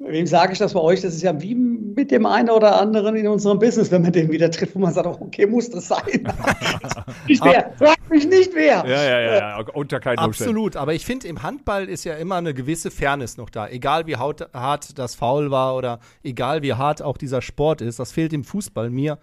wem 0.00 0.26
sage 0.26 0.52
ich 0.52 0.58
das 0.58 0.72
bei 0.72 0.80
euch? 0.80 1.02
Das 1.02 1.14
ist 1.14 1.22
ja 1.22 1.40
wie 1.40 1.54
mit 1.54 2.10
dem 2.10 2.26
einen 2.26 2.50
oder 2.50 2.80
anderen 2.80 3.16
in 3.16 3.28
unserem 3.28 3.58
Business, 3.58 3.90
wenn 3.90 4.02
man 4.02 4.12
den 4.12 4.30
wieder 4.30 4.50
trifft, 4.50 4.74
wo 4.74 4.78
man 4.78 4.92
sagt, 4.92 5.06
oh, 5.06 5.16
okay, 5.20 5.46
muss 5.46 5.68
das 5.70 5.88
sein? 5.88 6.00
nicht 7.28 7.44
wer, 7.44 7.72
frag 7.76 7.98
mich 8.08 8.26
nicht 8.26 8.54
wer. 8.54 8.84
Ja, 8.86 8.86
ja, 8.86 9.20
ja, 9.20 9.34
ja. 9.36 9.64
unter 9.74 10.00
keinen 10.00 10.18
Umständen. 10.18 10.50
Absolut, 10.50 10.76
aber 10.76 10.94
ich 10.94 11.04
finde, 11.04 11.28
im 11.28 11.42
Handball 11.42 11.88
ist 11.88 12.04
ja 12.04 12.14
immer 12.14 12.36
eine 12.36 12.54
gewisse 12.54 12.90
Fairness 12.90 13.36
noch 13.36 13.50
da. 13.50 13.68
Egal 13.68 14.06
wie 14.06 14.16
haut, 14.16 14.48
hart 14.54 14.98
das 14.98 15.14
Foul 15.14 15.50
war 15.50 15.76
oder 15.76 16.00
egal 16.22 16.62
wie 16.62 16.74
hart 16.74 17.02
auch 17.02 17.18
dieser 17.18 17.42
Sport 17.42 17.82
ist, 17.82 17.98
das 17.98 18.12
fehlt 18.12 18.32
im 18.32 18.44
Fußball 18.44 18.90
mir 18.90 19.18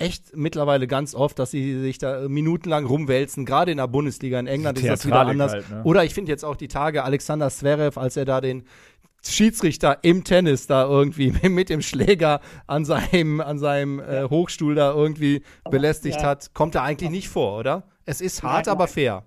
echt 0.00 0.34
mittlerweile 0.34 0.86
ganz 0.86 1.14
oft, 1.14 1.38
dass 1.38 1.50
sie 1.50 1.78
sich 1.78 1.98
da 1.98 2.26
minutenlang 2.26 2.86
rumwälzen. 2.86 3.44
Gerade 3.44 3.70
in 3.70 3.76
der 3.76 3.86
Bundesliga 3.86 4.40
in 4.40 4.46
England 4.46 4.78
ist 4.78 4.88
das 4.88 5.06
wieder 5.06 5.20
anders. 5.20 5.52
halt, 5.52 5.70
ne? 5.70 5.82
Oder 5.84 6.04
ich 6.04 6.14
finde 6.14 6.32
jetzt 6.32 6.44
auch 6.44 6.56
die 6.56 6.68
Tage 6.68 7.04
Alexander 7.04 7.50
Zverev, 7.50 8.00
als 8.00 8.16
er 8.16 8.24
da 8.24 8.40
den 8.40 8.64
Schiedsrichter 9.22 9.98
im 10.02 10.24
Tennis 10.24 10.66
da 10.66 10.84
irgendwie 10.84 11.32
mit 11.48 11.68
dem 11.68 11.82
Schläger 11.82 12.40
an 12.66 12.84
seinem, 12.84 13.40
an 13.40 13.58
seinem 13.58 14.00
äh, 14.00 14.24
Hochstuhl 14.28 14.74
da 14.74 14.92
irgendwie 14.92 15.42
belästigt 15.70 16.20
Ja. 16.20 16.28
hat, 16.28 16.54
kommt 16.54 16.74
er 16.74 16.82
eigentlich 16.82 17.10
nicht 17.10 17.28
vor, 17.28 17.58
oder? 17.58 17.84
Es 18.06 18.20
ist 18.20 18.42
hart, 18.42 18.66
Nein, 18.66 18.72
aber 18.72 18.84
nein. 18.84 18.92
fair. 18.92 19.22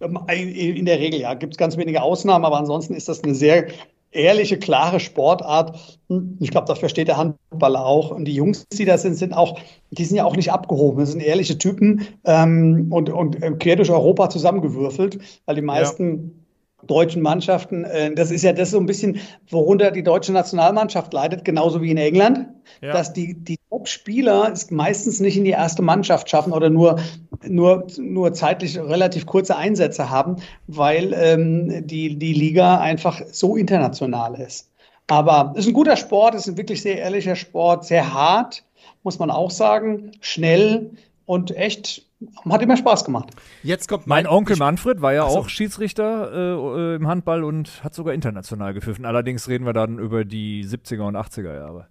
Ähm, 0.00 0.18
In 0.28 0.86
der 0.86 0.98
Regel, 0.98 1.20
ja. 1.20 1.34
Gibt 1.34 1.54
es 1.54 1.58
ganz 1.58 1.76
wenige 1.76 2.02
Ausnahmen, 2.02 2.44
aber 2.44 2.58
ansonsten 2.58 2.94
ist 2.94 3.08
das 3.08 3.22
eine 3.24 3.34
sehr 3.34 3.66
ehrliche, 4.10 4.58
klare 4.58 5.00
Sportart. 5.00 5.98
Hm, 6.08 6.38
Ich 6.40 6.50
glaube, 6.50 6.66
das 6.66 6.78
versteht 6.78 7.08
der 7.08 7.16
Handball 7.18 7.76
auch. 7.76 8.10
Und 8.10 8.24
die 8.24 8.34
Jungs, 8.34 8.64
die 8.72 8.84
da 8.86 8.96
sind, 8.96 9.14
sind 9.16 9.34
auch, 9.34 9.58
die 9.90 10.04
sind 10.04 10.16
ja 10.16 10.24
auch 10.24 10.36
nicht 10.36 10.50
abgehoben. 10.50 11.00
Das 11.00 11.10
sind 11.12 11.20
ehrliche 11.20 11.58
Typen 11.58 12.06
ähm, 12.24 12.86
und, 12.90 13.10
und 13.10 13.42
äh, 13.42 13.50
quer 13.52 13.76
durch 13.76 13.90
Europa 13.90 14.30
zusammengewürfelt, 14.30 15.18
weil 15.46 15.56
die 15.56 15.62
meisten 15.62 16.44
deutschen 16.88 17.22
Mannschaften, 17.22 17.84
äh, 17.84 18.12
das 18.14 18.30
ist 18.30 18.42
ja 18.42 18.52
das 18.52 18.72
so 18.72 18.78
ein 18.78 18.86
bisschen, 18.86 19.20
worunter 19.50 19.90
die 19.92 20.02
deutsche 20.02 20.32
Nationalmannschaft 20.32 21.12
leidet, 21.12 21.44
genauso 21.44 21.80
wie 21.82 21.90
in 21.90 21.98
England, 21.98 22.48
Ja. 22.82 22.92
dass 22.92 23.12
die, 23.12 23.34
die 23.34 23.58
Top-Spieler 23.70 24.50
es 24.52 24.70
meistens 24.70 25.20
nicht 25.20 25.36
in 25.36 25.44
die 25.44 25.50
erste 25.52 25.82
Mannschaft 25.82 26.28
schaffen 26.28 26.52
oder 26.52 26.70
nur, 26.70 26.98
nur, 27.46 27.86
nur 27.98 28.32
zeitlich 28.32 28.78
relativ 28.78 29.26
kurze 29.26 29.56
Einsätze 29.56 30.10
haben, 30.10 30.36
weil 30.66 31.12
ähm, 31.14 31.86
die, 31.86 32.18
die 32.18 32.32
Liga 32.32 32.80
einfach 32.80 33.22
so 33.30 33.56
international 33.56 34.34
ist. 34.40 34.70
Aber 35.06 35.52
es 35.54 35.60
ist 35.64 35.68
ein 35.68 35.74
guter 35.74 35.96
Sport, 35.96 36.34
es 36.34 36.42
ist 36.42 36.54
ein 36.54 36.56
wirklich 36.58 36.82
sehr 36.82 36.98
ehrlicher 36.98 37.36
Sport, 37.36 37.84
sehr 37.84 38.12
hart, 38.12 38.64
muss 39.02 39.18
man 39.18 39.30
auch 39.30 39.50
sagen, 39.50 40.12
schnell 40.20 40.90
und 41.24 41.56
echt, 41.56 42.06
hat 42.50 42.62
immer 42.62 42.76
Spaß 42.76 43.04
gemacht. 43.04 43.30
Jetzt 43.62 43.88
kommt 43.88 44.06
Mein 44.06 44.26
Onkel 44.26 44.54
ich- 44.54 44.58
Manfred 44.58 45.00
war 45.00 45.12
ja 45.12 45.28
so. 45.28 45.38
auch 45.38 45.48
Schiedsrichter 45.48 46.32
äh, 46.32 46.94
im 46.96 47.06
Handball 47.06 47.44
und 47.44 47.82
hat 47.84 47.94
sogar 47.94 48.14
international 48.14 48.74
gepfiffen. 48.74 49.04
Allerdings 49.04 49.48
reden 49.48 49.64
wir 49.66 49.72
dann 49.72 49.98
über 49.98 50.24
die 50.24 50.64
70er 50.64 51.02
und 51.06 51.16
80er 51.16 51.54
Jahre. 51.54 51.86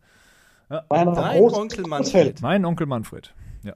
Ja 0.69 0.83
noch 1.05 1.15
Dein 1.15 1.41
groß- 1.41 1.53
Onkel 1.53 1.87
Manfred. 1.87 2.41
Mein 2.41 2.65
Onkel 2.65 2.87
Manfred. 2.87 3.33
Ja. 3.63 3.73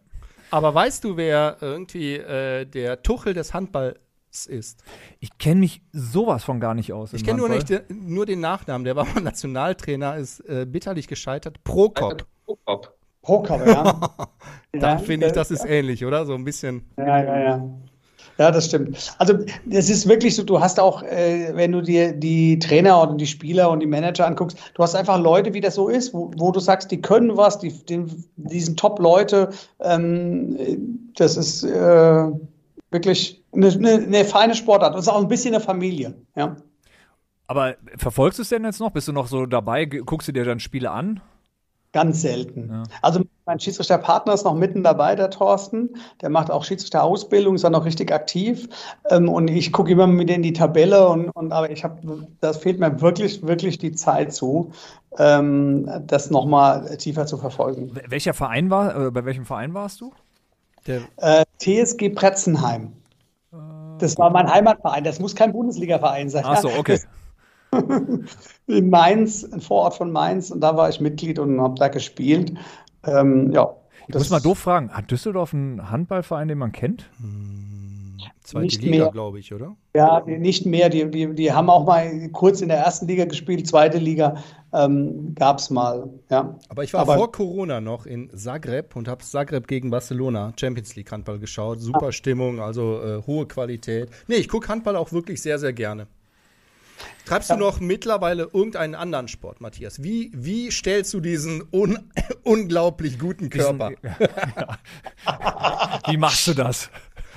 Aber 0.49 0.73
weißt 0.75 1.03
du, 1.05 1.15
wer 1.15 1.55
irgendwie 1.61 2.15
äh, 2.15 2.65
der 2.65 3.01
Tuchel 3.01 3.33
des 3.33 3.53
Handballs 3.53 3.95
ist? 4.47 4.83
Ich 5.21 5.37
kenne 5.37 5.61
mich 5.61 5.81
sowas 5.93 6.43
von 6.43 6.59
gar 6.59 6.73
nicht 6.73 6.91
aus. 6.91 7.13
Ich 7.13 7.23
kenne 7.23 7.37
nur, 7.39 7.47
nicht 7.47 7.69
den, 7.69 7.81
nur 7.89 8.25
den 8.25 8.41
Nachnamen. 8.41 8.83
Der 8.83 8.97
war 8.97 9.05
mal 9.05 9.21
Nationaltrainer, 9.21 10.17
ist 10.17 10.41
äh, 10.41 10.65
bitterlich 10.69 11.07
gescheitert. 11.07 11.63
Prokop. 11.63 12.25
Poker, 13.21 13.65
ja. 13.67 13.99
Da 14.73 14.91
Ja, 14.91 14.97
finde 14.99 15.27
ich, 15.27 15.33
das 15.33 15.51
ist 15.51 15.65
ähnlich, 15.65 16.05
oder? 16.05 16.25
So 16.25 16.33
ein 16.33 16.45
bisschen. 16.45 16.89
Ja, 16.97 17.21
ja, 17.21 17.39
ja. 17.39 17.69
Ja, 18.37 18.51
das 18.51 18.65
stimmt. 18.65 19.13
Also 19.17 19.37
es 19.69 19.89
ist 19.89 20.07
wirklich 20.07 20.35
so, 20.35 20.43
du 20.43 20.59
hast 20.59 20.79
auch, 20.79 21.03
äh, 21.03 21.51
wenn 21.53 21.73
du 21.73 21.81
dir 21.81 22.13
die 22.13 22.57
Trainer 22.57 23.01
und 23.01 23.19
die 23.19 23.27
Spieler 23.27 23.69
und 23.69 23.81
die 23.81 23.85
Manager 23.85 24.25
anguckst, 24.25 24.57
du 24.73 24.81
hast 24.81 24.95
einfach 24.95 25.19
Leute, 25.19 25.53
wie 25.53 25.61
das 25.61 25.75
so 25.75 25.89
ist, 25.89 26.13
wo, 26.13 26.31
wo 26.37 26.51
du 26.51 26.59
sagst, 26.59 26.89
die 26.89 27.01
können 27.01 27.35
was, 27.37 27.59
die, 27.59 27.71
die, 27.85 28.05
die 28.37 28.59
sind 28.59 28.79
Top-Leute. 28.79 29.49
Ähm, 29.81 30.57
das 31.15 31.37
ist 31.37 31.63
äh, 31.63 32.31
wirklich 32.89 33.43
eine, 33.53 33.67
eine, 33.67 33.91
eine 33.91 34.25
feine 34.25 34.55
Sportart. 34.55 34.95
Das 34.95 35.01
ist 35.01 35.09
auch 35.09 35.21
ein 35.21 35.27
bisschen 35.27 35.53
eine 35.53 35.63
Familie. 35.63 36.15
Ja. 36.35 36.55
Aber 37.47 37.75
verfolgst 37.97 38.39
du 38.39 38.43
es 38.43 38.49
denn 38.49 38.63
jetzt 38.63 38.79
noch? 38.79 38.91
Bist 38.91 39.07
du 39.07 39.11
noch 39.11 39.27
so 39.27 39.45
dabei? 39.45 39.85
Guckst 39.85 40.29
du 40.29 40.31
dir 40.31 40.45
dann 40.45 40.59
Spiele 40.59 40.89
an? 40.89 41.19
Ganz 41.93 42.21
selten. 42.21 42.69
Ja. 42.71 42.83
Also 43.01 43.21
mein 43.45 43.59
Schiedsrichterpartner 43.59 44.33
ist 44.33 44.45
noch 44.45 44.55
mitten 44.55 44.81
dabei, 44.81 45.13
der 45.15 45.29
Thorsten. 45.29 45.89
Der 46.21 46.29
macht 46.29 46.49
auch 46.49 46.63
Schiedsrichterausbildung, 46.63 47.55
ist 47.55 47.65
dann 47.65 47.73
noch 47.73 47.83
richtig 47.83 48.13
aktiv. 48.13 48.69
Ähm, 49.09 49.27
und 49.27 49.49
ich 49.49 49.73
gucke 49.73 49.91
immer 49.91 50.07
wieder 50.07 50.35
in 50.35 50.41
die 50.41 50.53
Tabelle 50.53 51.09
und, 51.09 51.29
und 51.31 51.51
aber 51.51 51.69
ich 51.69 51.83
habe, 51.83 52.27
das 52.39 52.57
fehlt 52.57 52.79
mir 52.79 53.01
wirklich, 53.01 53.45
wirklich 53.45 53.77
die 53.77 53.91
Zeit 53.91 54.33
zu, 54.33 54.71
ähm, 55.17 55.89
das 56.07 56.31
nochmal 56.31 56.95
tiefer 56.95 57.25
zu 57.25 57.37
verfolgen. 57.37 57.91
Wel- 57.93 58.09
Welcher 58.09 58.33
Verein 58.33 58.69
war, 58.69 59.07
äh, 59.07 59.11
bei 59.11 59.25
welchem 59.25 59.45
Verein 59.45 59.73
warst 59.73 59.99
du? 59.99 60.13
Der, 60.87 61.01
Äh, 61.17 61.43
TSG 61.59 62.09
Pretzenheim. 62.09 62.93
Das 63.99 64.17
war 64.17 64.29
mein 64.29 64.49
Heimatverein. 64.49 65.03
Das 65.03 65.19
muss 65.19 65.35
kein 65.35 65.51
Bundesligaverein 65.51 66.29
sein. 66.29 66.43
Ach 66.47 66.57
so, 66.61 66.69
okay. 66.69 66.99
In 68.67 68.89
Mainz, 68.89 69.43
ein 69.51 69.61
Vorort 69.61 69.95
von 69.95 70.11
Mainz. 70.11 70.51
Und 70.51 70.61
da 70.61 70.75
war 70.75 70.89
ich 70.89 70.99
Mitglied 70.99 71.39
und 71.39 71.59
habe 71.61 71.75
da 71.75 71.87
gespielt. 71.87 72.53
Ähm, 73.05 73.51
ja. 73.51 73.73
Ich 74.07 74.15
muss 74.15 74.29
mal 74.29 74.41
doof 74.41 74.59
fragen, 74.59 74.91
hat 74.91 75.09
Düsseldorf 75.09 75.53
einen 75.53 75.89
Handballverein, 75.89 76.47
den 76.47 76.57
man 76.57 76.71
kennt? 76.71 77.09
zweite 78.43 78.65
Nicht 78.65 78.81
Liga, 78.81 79.07
glaube 79.09 79.39
ich, 79.39 79.53
oder? 79.53 79.75
Ja, 79.95 80.21
nicht 80.25 80.65
mehr. 80.65 80.89
Die, 80.89 81.09
die, 81.09 81.33
die 81.33 81.51
haben 81.53 81.69
auch 81.69 81.85
mal 81.85 82.29
kurz 82.29 82.61
in 82.61 82.69
der 82.69 82.79
ersten 82.79 83.07
Liga 83.07 83.25
gespielt, 83.25 83.67
zweite 83.67 83.97
Liga 83.97 84.35
ähm, 84.73 85.33
gab 85.35 85.59
es 85.59 85.69
mal. 85.69 86.09
Ja. 86.29 86.57
Aber 86.69 86.83
ich 86.83 86.93
war 86.93 87.01
Aber- 87.01 87.15
vor 87.15 87.31
Corona 87.31 87.79
noch 87.81 88.05
in 88.05 88.29
Zagreb 88.35 88.95
und 88.95 89.07
habe 89.07 89.23
Zagreb 89.23 89.67
gegen 89.67 89.89
Barcelona 89.89 90.53
Champions 90.59 90.95
League 90.95 91.11
Handball 91.11 91.39
geschaut. 91.39 91.79
Super 91.79 92.11
Stimmung, 92.11 92.59
also 92.59 93.01
äh, 93.01 93.21
hohe 93.25 93.47
Qualität. 93.47 94.09
Nee, 94.27 94.35
ich 94.35 94.49
gucke 94.49 94.67
Handball 94.67 94.95
auch 94.95 95.11
wirklich 95.11 95.41
sehr, 95.41 95.57
sehr 95.59 95.73
gerne. 95.73 96.07
Treibst 97.25 97.49
du 97.49 97.55
noch 97.55 97.79
mittlerweile 97.79 98.49
irgendeinen 98.53 98.95
anderen 98.95 99.27
Sport, 99.27 99.61
Matthias? 99.61 100.03
Wie, 100.03 100.31
wie 100.33 100.71
stellst 100.71 101.13
du 101.13 101.19
diesen 101.19 101.63
un 101.71 101.99
unglaublich 102.43 103.19
guten 103.19 103.49
Körper, 103.49 103.91
Wie 106.07 106.17
machst 106.17 106.47
du 106.47 106.53
das? 106.53 106.89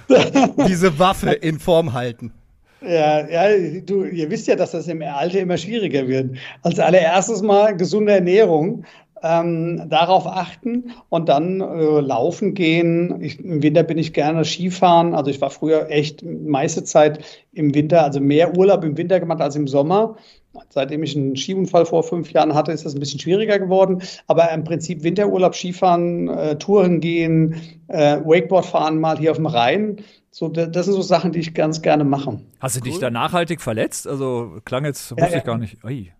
diese 0.67 0.99
Waffe 0.99 1.33
in 1.33 1.61
Form 1.61 1.93
halten? 1.93 2.33
Ja, 2.81 3.27
ja, 3.29 3.81
du, 3.81 4.05
ihr 4.05 4.31
wisst 4.31 4.47
ja, 4.47 4.57
dass 4.57 4.73
das 4.73 4.89
im 4.89 5.03
Alter 5.03 5.41
immer 5.41 5.57
schwieriger 5.57 6.07
wird. 6.07 6.37
Als 6.63 6.79
allererstes 6.79 7.41
mal 7.41 7.75
gesunde 7.77 8.13
Ernährung, 8.13 8.85
ähm, 9.25 9.89
darauf 9.89 10.27
achten 10.27 10.93
und 11.09 11.29
dann 11.29 11.61
äh, 11.61 12.01
laufen 12.01 12.53
gehen. 12.53 13.23
Ich, 13.23 13.43
Im 13.43 13.63
Winter 13.63 13.83
bin 13.83 13.97
ich 13.97 14.13
gerne 14.13 14.45
Skifahren. 14.45 15.15
Also 15.15 15.31
ich 15.31 15.41
war 15.41 15.51
früher 15.51 15.91
echt 15.91 16.23
meiste 16.23 16.85
Zeit 16.85 17.25
im 17.53 17.75
Winter, 17.75 18.05
also 18.05 18.21
mehr 18.21 18.57
Urlaub 18.57 18.85
im 18.85 18.99
Winter 18.99 19.21
gemacht 19.21 19.41
als 19.41 19.57
im 19.57 19.67
Sommer. 19.67 20.17
Seitdem 20.69 21.03
ich 21.03 21.17
einen 21.17 21.37
Skiunfall 21.37 21.87
vor 21.87 22.05
fünf 22.05 22.31
Jahren 22.33 22.55
hatte, 22.55 22.71
ist 22.71 22.85
das 22.85 22.95
ein 22.95 23.01
bisschen 23.01 23.19
schwieriger 23.19 23.59
geworden. 23.59 24.03
Aber 24.27 24.51
im 24.53 24.63
Prinzip 24.63 25.03
Winterurlaub, 25.03 25.55
Skifahren, 25.55 26.29
äh, 26.29 26.57
Touren 26.59 27.01
gehen, 27.01 27.57
äh, 27.89 28.19
Wakeboard 28.25 28.67
fahren 28.67 29.01
mal 29.01 29.19
hier 29.19 29.31
auf 29.31 29.39
dem 29.39 29.47
Rhein. 29.47 29.97
So, 30.31 30.49
das 30.49 30.87
sind 30.87 30.95
so 30.95 31.03
Sachen, 31.03 31.33
die 31.33 31.39
ich 31.39 31.55
ganz 31.55 31.81
gerne 31.81 32.05
mache. 32.05 32.41
Hast 32.61 32.77
du 32.77 32.81
dich 32.81 32.99
da 32.99 33.11
nachhaltig 33.11 33.61
verletzt? 33.61 34.07
Also 34.07 34.59
klang 34.65 34.85
jetzt, 34.85 35.13
wusste 35.13 35.25
Ja, 35.25 35.31
ja. 35.31 35.39
ich 35.39 35.45
gar 35.45 35.59
nicht. 35.59 35.83
Ui. 35.85 36.13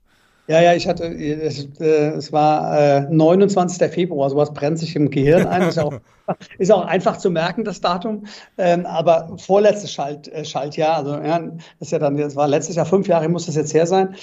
Ja, 0.47 0.61
ja, 0.61 0.75
ich 0.75 0.87
hatte, 0.87 1.05
es, 1.07 1.69
äh, 1.81 2.11
es 2.11 2.31
war 2.31 2.79
äh, 2.79 3.01
29. 3.11 3.91
Februar, 3.91 4.29
sowas 4.29 4.53
brennt 4.53 4.79
sich 4.79 4.95
im 4.95 5.09
Gehirn 5.09 5.47
ein. 5.47 5.63
Ist 5.63 5.79
auch, 5.79 5.95
ist 6.59 6.71
auch 6.71 6.85
einfach 6.85 7.17
zu 7.17 7.31
merken, 7.31 7.65
das 7.65 7.81
Datum. 7.81 8.27
Ähm, 8.59 8.85
aber 8.85 9.37
vorletztes 9.39 9.93
Schalt, 9.93 10.29
äh, 10.29 10.45
Schaltjahr, 10.45 10.97
also 10.97 11.15
ja, 11.15 11.39
das 11.39 11.89
ist 11.89 11.93
ja 11.93 11.99
dann, 11.99 12.17
das 12.19 12.37
war 12.37 12.47
letztes 12.47 12.77
Jahr, 12.77 12.85
fünf 12.85 13.09
Jahre 13.09 13.29
muss 13.29 13.47
das 13.47 13.57
jetzt 13.57 13.73
her 13.73 13.87
sein. 13.87 14.17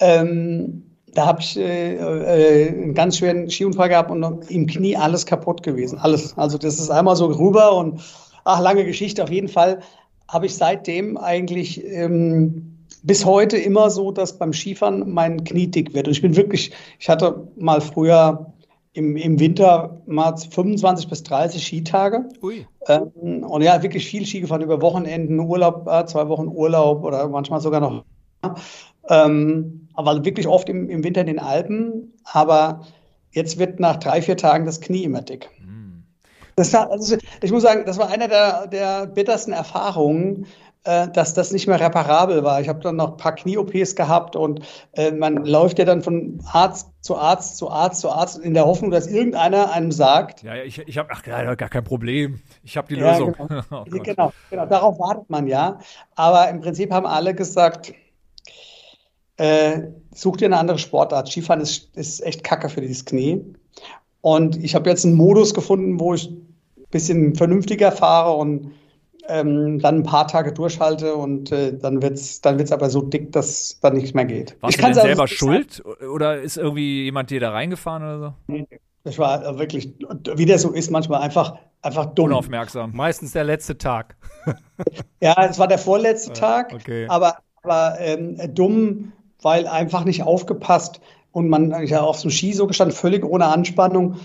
Ähm, 0.00 0.82
da 1.12 1.26
habe 1.26 1.40
ich 1.40 1.58
äh, 1.58 1.96
äh, 1.96 2.68
einen 2.68 2.94
ganz 2.94 3.18
schweren 3.18 3.50
Skiunfall 3.50 3.88
gehabt 3.90 4.10
und 4.10 4.50
im 4.50 4.66
Knie 4.66 4.96
alles 4.96 5.26
kaputt 5.26 5.62
gewesen. 5.62 5.98
Alles. 5.98 6.36
Also 6.38 6.56
das 6.56 6.78
ist 6.78 6.90
einmal 6.90 7.16
so 7.16 7.26
rüber 7.26 7.76
und 7.76 8.00
ach, 8.44 8.60
lange 8.60 8.84
Geschichte. 8.84 9.22
Auf 9.22 9.30
jeden 9.30 9.48
Fall 9.48 9.80
habe 10.28 10.46
ich 10.46 10.54
seitdem 10.54 11.16
eigentlich 11.16 11.84
ähm, 11.84 12.75
bis 13.06 13.24
heute 13.24 13.56
immer 13.56 13.88
so, 13.88 14.10
dass 14.10 14.36
beim 14.36 14.52
Skifahren 14.52 15.10
mein 15.12 15.44
Knie 15.44 15.68
dick 15.68 15.94
wird. 15.94 16.08
Und 16.08 16.12
ich 16.12 16.22
bin 16.22 16.34
wirklich, 16.36 16.72
ich 16.98 17.08
hatte 17.08 17.46
mal 17.56 17.80
früher 17.80 18.52
im, 18.94 19.16
im 19.16 19.38
Winter 19.38 20.02
mal 20.06 20.36
25 20.36 21.08
bis 21.08 21.22
30 21.22 21.64
Skitage. 21.64 22.28
Ui. 22.42 22.66
Ähm, 22.88 23.44
und 23.44 23.62
ja, 23.62 23.80
wirklich 23.82 24.06
viel 24.06 24.26
Ski 24.26 24.40
gefahren 24.40 24.62
über 24.62 24.82
Wochenenden, 24.82 25.38
Urlaub, 25.38 25.86
äh, 25.86 26.04
zwei 26.06 26.28
Wochen 26.28 26.48
Urlaub 26.48 27.04
oder 27.04 27.28
manchmal 27.28 27.60
sogar 27.60 27.80
noch. 27.80 28.04
Ähm, 29.08 29.88
aber 29.94 30.24
wirklich 30.24 30.48
oft 30.48 30.68
im, 30.68 30.90
im 30.90 31.04
Winter 31.04 31.20
in 31.20 31.28
den 31.28 31.38
Alpen. 31.38 32.12
Aber 32.24 32.80
jetzt 33.30 33.56
wird 33.58 33.78
nach 33.78 33.96
drei, 33.96 34.20
vier 34.20 34.36
Tagen 34.36 34.66
das 34.66 34.80
Knie 34.80 35.04
immer 35.04 35.22
dick. 35.22 35.48
Das 36.56 36.72
war, 36.72 36.90
also 36.90 37.16
ich 37.42 37.52
muss 37.52 37.62
sagen, 37.62 37.84
das 37.84 37.98
war 37.98 38.08
eine 38.08 38.28
der, 38.28 38.66
der 38.66 39.06
bittersten 39.06 39.52
Erfahrungen, 39.52 40.46
dass 41.08 41.34
das 41.34 41.50
nicht 41.52 41.66
mehr 41.66 41.80
reparabel 41.80 42.44
war. 42.44 42.60
Ich 42.60 42.68
habe 42.68 42.80
dann 42.80 42.96
noch 42.96 43.12
ein 43.12 43.16
paar 43.16 43.34
Knie-OPs 43.34 43.96
gehabt 43.96 44.36
und 44.36 44.60
äh, 44.92 45.10
man 45.10 45.44
läuft 45.44 45.78
ja 45.78 45.84
dann 45.84 46.02
von 46.02 46.40
Arzt 46.52 46.88
zu 47.00 47.16
Arzt 47.16 47.56
zu 47.56 47.70
Arzt 47.70 48.00
zu 48.00 48.10
Arzt 48.10 48.38
in 48.38 48.54
der 48.54 48.66
Hoffnung, 48.66 48.90
dass 48.90 49.06
irgendeiner 49.06 49.72
einem 49.72 49.90
sagt, 49.92 50.42
Ja, 50.42 50.54
ja, 50.54 50.62
ich, 50.64 50.78
ich 50.78 50.98
habe, 50.98 51.08
ach, 51.12 51.26
ja, 51.26 51.54
gar 51.54 51.68
kein 51.68 51.84
Problem. 51.84 52.40
Ich 52.62 52.76
habe 52.76 52.88
die 52.88 53.00
Ja, 53.00 53.12
Lösung. 53.12 53.34
genau. 53.36 53.62
Oh 53.70 53.84
genau, 53.84 54.32
genau, 54.50 54.66
darauf 54.66 54.98
wartet 54.98 55.28
man 55.28 55.46
ja. 55.46 55.78
Aber 56.14 56.48
im 56.48 56.60
Prinzip 56.60 56.92
haben 56.92 57.06
alle 57.06 57.34
gesagt, 57.34 57.92
äh, 59.36 59.82
such 60.14 60.38
dir 60.38 60.46
eine 60.46 60.58
andere 60.58 60.78
Sportart. 60.78 61.28
Skifahren 61.28 61.60
ist, 61.60 61.96
ist 61.96 62.24
echt 62.24 62.42
kacke 62.44 62.68
für 62.68 62.80
dieses 62.80 63.04
Knie. 63.04 63.44
Und 64.20 64.62
ich 64.62 64.74
habe 64.74 64.88
jetzt 64.90 65.04
einen 65.04 65.14
Modus 65.14 65.54
gefunden, 65.54 66.00
wo 66.00 66.14
ich 66.14 66.28
ein 66.30 66.56
bisschen 66.90 67.34
vernünftiger 67.34 67.92
fahre 67.92 68.34
und 68.36 68.72
ähm, 69.28 69.78
dann 69.78 69.96
ein 69.96 70.02
paar 70.02 70.28
Tage 70.28 70.52
durchhalte 70.52 71.14
und 71.14 71.52
äh, 71.52 71.76
dann 71.76 72.02
wird 72.02 72.14
es 72.14 72.40
dann 72.40 72.58
wird's 72.58 72.72
aber 72.72 72.90
so 72.90 73.02
dick, 73.02 73.32
dass 73.32 73.78
dann 73.80 73.94
nichts 73.94 74.14
mehr 74.14 74.24
geht. 74.24 74.56
Warst 74.60 74.74
ich 74.74 74.76
du 74.76 74.82
denn 74.82 74.96
also 74.96 75.00
selber 75.02 75.22
nicht 75.22 75.38
schuld? 75.38 75.82
Oder 75.84 76.40
ist 76.40 76.56
irgendwie 76.56 77.04
jemand 77.04 77.30
dir 77.30 77.40
da 77.40 77.50
reingefahren 77.50 78.02
oder 78.02 78.18
so? 78.18 78.34
sagen. 78.46 78.66
Ich 79.04 79.18
war 79.18 79.44
äh, 79.44 79.58
wirklich, 79.58 79.94
wie 80.34 80.46
der 80.46 80.58
so 80.58 80.72
ist, 80.72 80.90
manchmal 80.90 81.22
einfach, 81.22 81.56
einfach 81.82 82.06
dumm. 82.06 82.26
Unaufmerksam. 82.26 82.92
Meistens 82.94 83.32
der 83.32 83.44
letzte 83.44 83.78
Tag. 83.78 84.16
Ja, 85.22 85.34
es 85.48 85.58
war 85.58 85.66
der 85.66 85.78
vorletzte 85.78 86.34
Tag, 86.34 86.72
okay. 86.74 87.06
aber, 87.08 87.38
aber 87.62 87.96
ähm, 87.98 88.38
dumm, 88.54 89.12
weil 89.40 89.66
einfach 89.66 90.04
nicht 90.04 90.22
aufgepasst 90.22 91.00
und 91.32 91.48
man 91.48 91.82
ich 91.82 91.90
ja 91.90 92.02
auf 92.02 92.18
so 92.18 92.24
einem 92.24 92.32
Ski 92.32 92.52
so 92.52 92.66
gestanden, 92.66 92.94
völlig 92.94 93.24
ohne 93.24 93.46
Anspannung, 93.46 94.14
äh, 94.14 94.18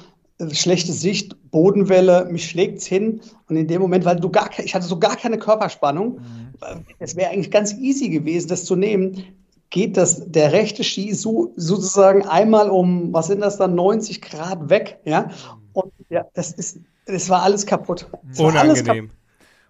schlechte 0.50 0.94
Sicht, 0.94 1.36
Bodenwelle, 1.52 2.26
mich 2.32 2.50
schlägt's 2.50 2.86
hin 2.86 3.22
und 3.48 3.58
in 3.58 3.68
dem 3.68 3.82
Moment, 3.82 4.06
weil 4.06 4.20
du 4.20 4.30
gar, 4.30 4.50
ich 4.60 4.74
hatte 4.74 4.86
so 4.86 5.00
gar 5.00 5.16
keine 5.16 5.38
Körperspannung, 5.38 6.20
äh, 6.62 6.76
es 7.00 7.16
wäre 7.16 7.32
eigentlich 7.32 7.52
ganz 7.52 7.74
easy 7.74 8.10
gewesen, 8.10 8.48
das 8.48 8.66
zu 8.66 8.76
nehmen. 8.76 9.24
Geht 9.70 9.96
das 9.96 10.30
der 10.30 10.52
rechte 10.52 10.84
Ski 10.84 11.14
so 11.14 11.54
sozusagen 11.56 12.26
einmal 12.28 12.70
um, 12.70 13.14
was 13.14 13.28
sind 13.28 13.40
das 13.40 13.58
dann, 13.58 13.74
90 13.76 14.22
Grad 14.22 14.70
weg, 14.70 15.00
ja? 15.06 15.30
Und 15.72 15.94
ja, 16.10 16.26
das 16.34 16.52
ist, 16.52 16.80
das 17.06 17.30
war 17.30 17.44
alles 17.44 17.66
kaputt. 17.66 18.08
War 18.12 18.56
alles 18.56 18.82
Unangenehm. 18.82 19.12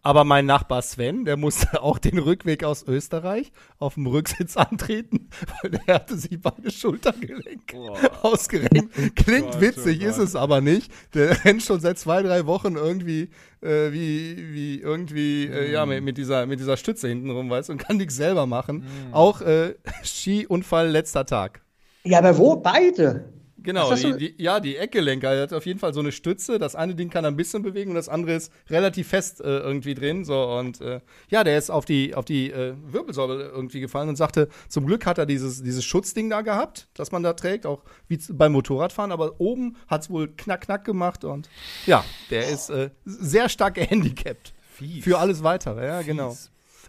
Aber 0.03 0.23
mein 0.23 0.47
Nachbar 0.47 0.81
Sven, 0.81 1.25
der 1.25 1.37
musste 1.37 1.81
auch 1.83 1.99
den 1.99 2.17
Rückweg 2.17 2.63
aus 2.63 2.83
Österreich 2.87 3.51
auf 3.77 3.95
dem 3.95 4.07
Rücksitz 4.07 4.57
antreten, 4.57 5.29
weil 5.61 5.71
der 5.71 5.95
hatte 5.95 6.17
sich 6.17 6.41
beide 6.41 6.71
Schultergelenke 6.71 7.77
ausgerenkt. 8.21 9.15
Klingt 9.15 9.51
Gott, 9.51 9.61
witzig, 9.61 10.01
ist 10.01 10.17
es 10.17 10.35
aber 10.35 10.61
nicht. 10.61 10.91
Der 11.13 11.43
rennt 11.45 11.61
schon 11.61 11.79
seit 11.79 11.99
zwei, 11.99 12.23
drei 12.23 12.45
Wochen 12.47 12.75
irgendwie, 12.75 13.29
äh, 13.61 13.91
wie, 13.91 14.53
wie 14.53 14.79
irgendwie, 14.79 15.45
äh, 15.45 15.71
ja, 15.71 15.85
mit, 15.85 16.03
mit, 16.03 16.17
dieser, 16.17 16.47
mit 16.47 16.59
dieser 16.59 16.77
Stütze 16.77 17.07
hinten 17.07 17.29
rum, 17.29 17.49
weißt 17.49 17.69
du, 17.69 17.73
und 17.73 17.79
kann 17.79 17.97
nichts 17.97 18.15
selber 18.15 18.47
machen. 18.47 18.85
Auch 19.11 19.41
äh, 19.41 19.75
Skiunfall 20.03 20.89
letzter 20.89 21.25
Tag. 21.25 21.61
Ja, 22.03 22.17
aber 22.17 22.37
wo? 22.37 22.55
Beide. 22.55 23.40
Genau, 23.63 23.93
die, 23.93 24.17
die, 24.17 24.35
ja, 24.37 24.59
die 24.59 24.75
Eckgelenke. 24.77 25.27
Er 25.27 25.43
hat 25.43 25.53
auf 25.53 25.65
jeden 25.65 25.79
Fall 25.79 25.93
so 25.93 25.99
eine 25.99 26.11
Stütze. 26.11 26.57
Das 26.57 26.75
eine 26.75 26.95
Ding 26.95 27.09
kann 27.09 27.23
er 27.23 27.31
ein 27.31 27.35
bisschen 27.35 27.61
bewegen 27.61 27.91
und 27.91 27.95
das 27.95 28.09
andere 28.09 28.33
ist 28.33 28.51
relativ 28.69 29.09
fest 29.09 29.41
äh, 29.41 29.59
irgendwie 29.59 29.93
drin. 29.93 30.25
So 30.25 30.43
und 30.57 30.81
äh, 30.81 31.01
ja, 31.29 31.43
der 31.43 31.57
ist 31.57 31.69
auf 31.69 31.85
die 31.85 32.15
auf 32.15 32.25
die 32.25 32.51
äh, 32.51 32.73
Wirbelsäule 32.87 33.49
irgendwie 33.49 33.79
gefallen 33.79 34.09
und 34.09 34.15
sagte, 34.15 34.49
zum 34.67 34.85
Glück 34.85 35.05
hat 35.05 35.17
er 35.17 35.25
dieses 35.25 35.61
dieses 35.61 35.85
Schutzding 35.85 36.29
da 36.29 36.41
gehabt, 36.41 36.87
das 36.93 37.11
man 37.11 37.23
da 37.23 37.33
trägt, 37.33 37.65
auch 37.65 37.83
wie 38.07 38.19
beim 38.29 38.53
Motorradfahren. 38.53 39.11
Aber 39.11 39.39
oben 39.39 39.77
hat 39.87 40.01
es 40.01 40.09
wohl 40.09 40.27
knack 40.29 40.61
knack 40.61 40.83
gemacht 40.83 41.23
und 41.23 41.49
ja, 41.85 42.03
der 42.29 42.49
ist 42.49 42.69
äh, 42.69 42.89
sehr 43.05 43.49
stark 43.49 43.75
gehandicapt 43.75 44.53
Fies. 44.71 45.03
für 45.03 45.19
alles 45.19 45.43
weitere. 45.43 45.85
Ja, 45.85 46.01
genau. 46.01 46.35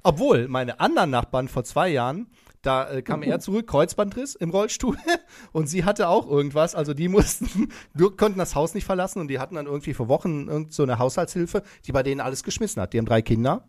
Obwohl 0.03 0.49
meine 0.49 0.81
anderen 0.81 1.11
Nachbarn 1.11 1.49
vor 1.49 1.65
zwei 1.65 1.89
Jahren, 1.89 2.27
da 2.63 2.89
äh, 2.91 3.03
kam 3.03 3.23
er 3.23 3.41
zurück, 3.41 3.67
Kreuzbandriss 3.67 4.35
im 4.35 4.51
Rollstuhl 4.51 4.97
und 5.53 5.69
sie 5.69 5.85
hatte 5.85 6.09
auch 6.09 6.29
irgendwas. 6.29 6.75
Also 6.75 6.95
die 6.95 7.09
mussten, 7.09 7.69
konnten 8.17 8.39
das 8.39 8.55
Haus 8.55 8.75
nicht 8.75 8.85
verlassen 8.85 9.21
und 9.21 9.29
die 9.29 9.39
hatten 9.39 9.57
dann 9.57 9.67
irgendwie 9.67 9.95
vor 9.95 10.09
Wochen 10.09 10.49
irgend 10.49 10.73
so 10.73 10.83
eine 10.85 10.99
Haushaltshilfe, 10.99 11.63
die 11.87 11.93
bei 11.93 12.03
denen 12.03 12.21
alles 12.21 12.45
geschmissen 12.45 12.81
hat. 12.81 12.93
Die 12.93 12.99
haben 12.99 13.07
drei 13.07 13.23
Kinder. 13.23 13.69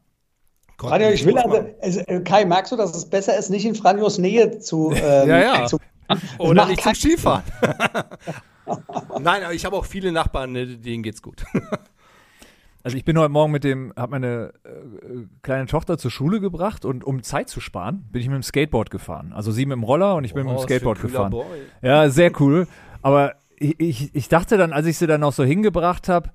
Radio, 0.79 1.09
ich 1.09 1.25
will 1.25 1.37
also, 1.37 1.65
also, 1.81 1.99
äh, 2.01 2.19
Kai, 2.21 2.45
merkst 2.45 2.71
du, 2.71 2.75
dass 2.75 2.95
es 2.95 3.09
besser 3.09 3.37
ist, 3.37 3.49
nicht 3.49 3.65
in 3.65 3.75
Franjos 3.75 4.17
Nähe 4.17 4.59
zu, 4.59 4.91
ähm, 4.95 5.29
Ja, 5.29 5.39
ja. 5.39 5.65
zu 5.65 5.79
Oder 6.39 6.65
nicht 6.65 6.81
zum 6.81 6.93
Skifahren. 6.93 7.43
Nein, 9.19 9.43
aber 9.43 9.53
ich 9.53 9.65
habe 9.65 9.75
auch 9.75 9.85
viele 9.85 10.11
Nachbarn, 10.11 10.55
äh, 10.55 10.77
denen 10.77 11.03
geht's 11.03 11.21
gut. 11.21 11.43
Also 12.83 12.97
ich 12.97 13.05
bin 13.05 13.17
heute 13.17 13.29
Morgen 13.29 13.53
mit 13.53 13.63
dem, 13.63 13.93
habe 13.95 14.11
meine 14.11 14.53
äh, 14.65 15.25
kleine 15.41 15.67
Tochter 15.67 15.97
zur 15.97 16.11
Schule 16.11 16.41
gebracht 16.41 16.83
und 16.83 17.05
um 17.05 17.23
Zeit 17.23 17.49
zu 17.49 17.61
sparen, 17.61 18.03
bin 18.11 18.21
ich 18.21 18.27
mit 18.27 18.35
dem 18.35 18.43
Skateboard 18.43 18.91
gefahren. 18.91 19.31
Also 19.33 19.53
sie 19.53 19.65
mit 19.65 19.77
dem 19.77 19.83
Roller 19.83 20.15
und 20.15 20.25
ich 20.25 20.33
bin 20.33 20.45
mit 20.45 20.57
dem 20.57 20.59
Skateboard 20.59 21.01
gefahren. 21.01 21.33
Ja, 21.81 22.09
sehr 22.09 22.31
cool. 22.41 22.67
Aber 23.01 23.35
ich, 23.57 23.79
ich, 23.79 24.13
ich 24.13 24.27
dachte 24.27 24.57
dann, 24.57 24.73
als 24.73 24.85
ich 24.85 24.97
sie 24.97 25.07
dann 25.07 25.23
auch 25.23 25.31
so 25.31 25.45
hingebracht 25.45 26.09
habe, 26.09 26.29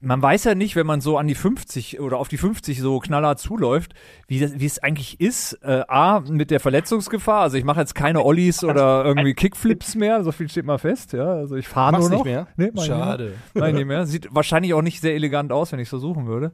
man 0.00 0.22
weiß 0.22 0.44
ja 0.44 0.54
nicht, 0.54 0.76
wenn 0.76 0.86
man 0.86 1.00
so 1.00 1.18
an 1.18 1.26
die 1.26 1.34
50 1.34 2.00
oder 2.00 2.18
auf 2.18 2.28
die 2.28 2.36
50 2.36 2.80
so 2.80 2.98
knallhart 3.00 3.38
zuläuft, 3.38 3.94
wie, 4.26 4.40
das, 4.40 4.58
wie 4.58 4.66
es 4.66 4.78
eigentlich 4.78 5.20
ist. 5.20 5.54
Äh, 5.62 5.82
A, 5.88 6.20
mit 6.20 6.50
der 6.50 6.60
Verletzungsgefahr. 6.60 7.42
Also 7.42 7.56
ich 7.56 7.64
mache 7.64 7.80
jetzt 7.80 7.94
keine 7.94 8.24
Ollies 8.24 8.64
oder 8.64 9.04
irgendwie 9.04 9.34
Kickflips 9.34 9.94
mehr, 9.94 10.24
so 10.24 10.32
viel 10.32 10.48
steht 10.48 10.64
mal 10.64 10.78
fest. 10.78 11.12
Ja, 11.12 11.34
also 11.34 11.56
ich 11.56 11.68
fahre 11.68 11.98
nur 11.98 12.08
noch. 12.08 12.16
nicht 12.16 12.24
mehr? 12.24 12.48
Nee, 12.56 12.70
nicht. 12.72 12.86
Schade. 12.86 13.34
Ich 13.52 13.62
nicht 13.62 13.86
mehr. 13.86 14.06
Sieht 14.06 14.28
wahrscheinlich 14.34 14.74
auch 14.74 14.82
nicht 14.82 15.00
sehr 15.00 15.14
elegant 15.14 15.52
aus, 15.52 15.72
wenn 15.72 15.78
ich 15.78 15.86
es 15.86 15.90
versuchen 15.90 16.26
würde. 16.26 16.52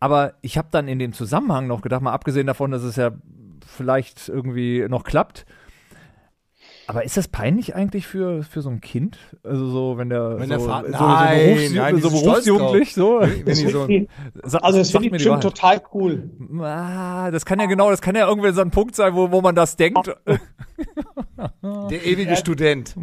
Aber 0.00 0.34
ich 0.42 0.58
habe 0.58 0.68
dann 0.70 0.86
in 0.86 0.98
dem 0.98 1.12
Zusammenhang 1.12 1.66
noch 1.66 1.80
gedacht, 1.80 2.02
mal 2.02 2.12
abgesehen 2.12 2.46
davon, 2.46 2.70
dass 2.70 2.82
es 2.82 2.96
ja 2.96 3.12
vielleicht 3.66 4.28
irgendwie 4.28 4.86
noch 4.88 5.04
klappt. 5.04 5.46
Aber 6.86 7.04
ist 7.04 7.16
das 7.16 7.28
peinlich 7.28 7.74
eigentlich 7.74 8.06
für, 8.06 8.42
für 8.42 8.60
so 8.60 8.68
ein 8.70 8.80
Kind? 8.80 9.18
Also 9.42 9.66
so, 9.70 9.96
wenn 9.96 10.10
der 10.10 10.38
Wenn 10.38 10.48
so, 10.48 10.56
der 10.56 10.60
Vater- 10.60 10.92
so, 10.92 10.98
so, 10.98 11.04
Nein, 11.06 11.46
Berufs 11.54 11.72
nein, 11.74 12.00
so 12.00 12.10
berufsjugendlich 12.10 12.94
so. 12.94 13.20
Wenn 13.20 13.44
die 13.44 14.08
so, 14.44 14.58
Also 14.58 14.78
das 14.78 14.90
finde 14.90 15.16
ich 15.16 15.24
Wahrheit. 15.26 15.42
total 15.42 15.82
cool. 15.94 16.30
Ah, 16.60 17.30
das 17.30 17.46
kann 17.46 17.58
ja 17.58 17.66
genau, 17.66 17.90
das 17.90 18.00
kann 18.02 18.14
ja 18.14 18.28
irgendwie 18.28 18.52
so 18.52 18.60
ein 18.60 18.70
Punkt 18.70 18.94
sein, 18.96 19.14
wo, 19.14 19.30
wo 19.32 19.40
man 19.40 19.54
das 19.54 19.76
denkt. 19.76 20.14
der 21.62 22.04
ewige 22.06 22.36
Student. 22.36 22.94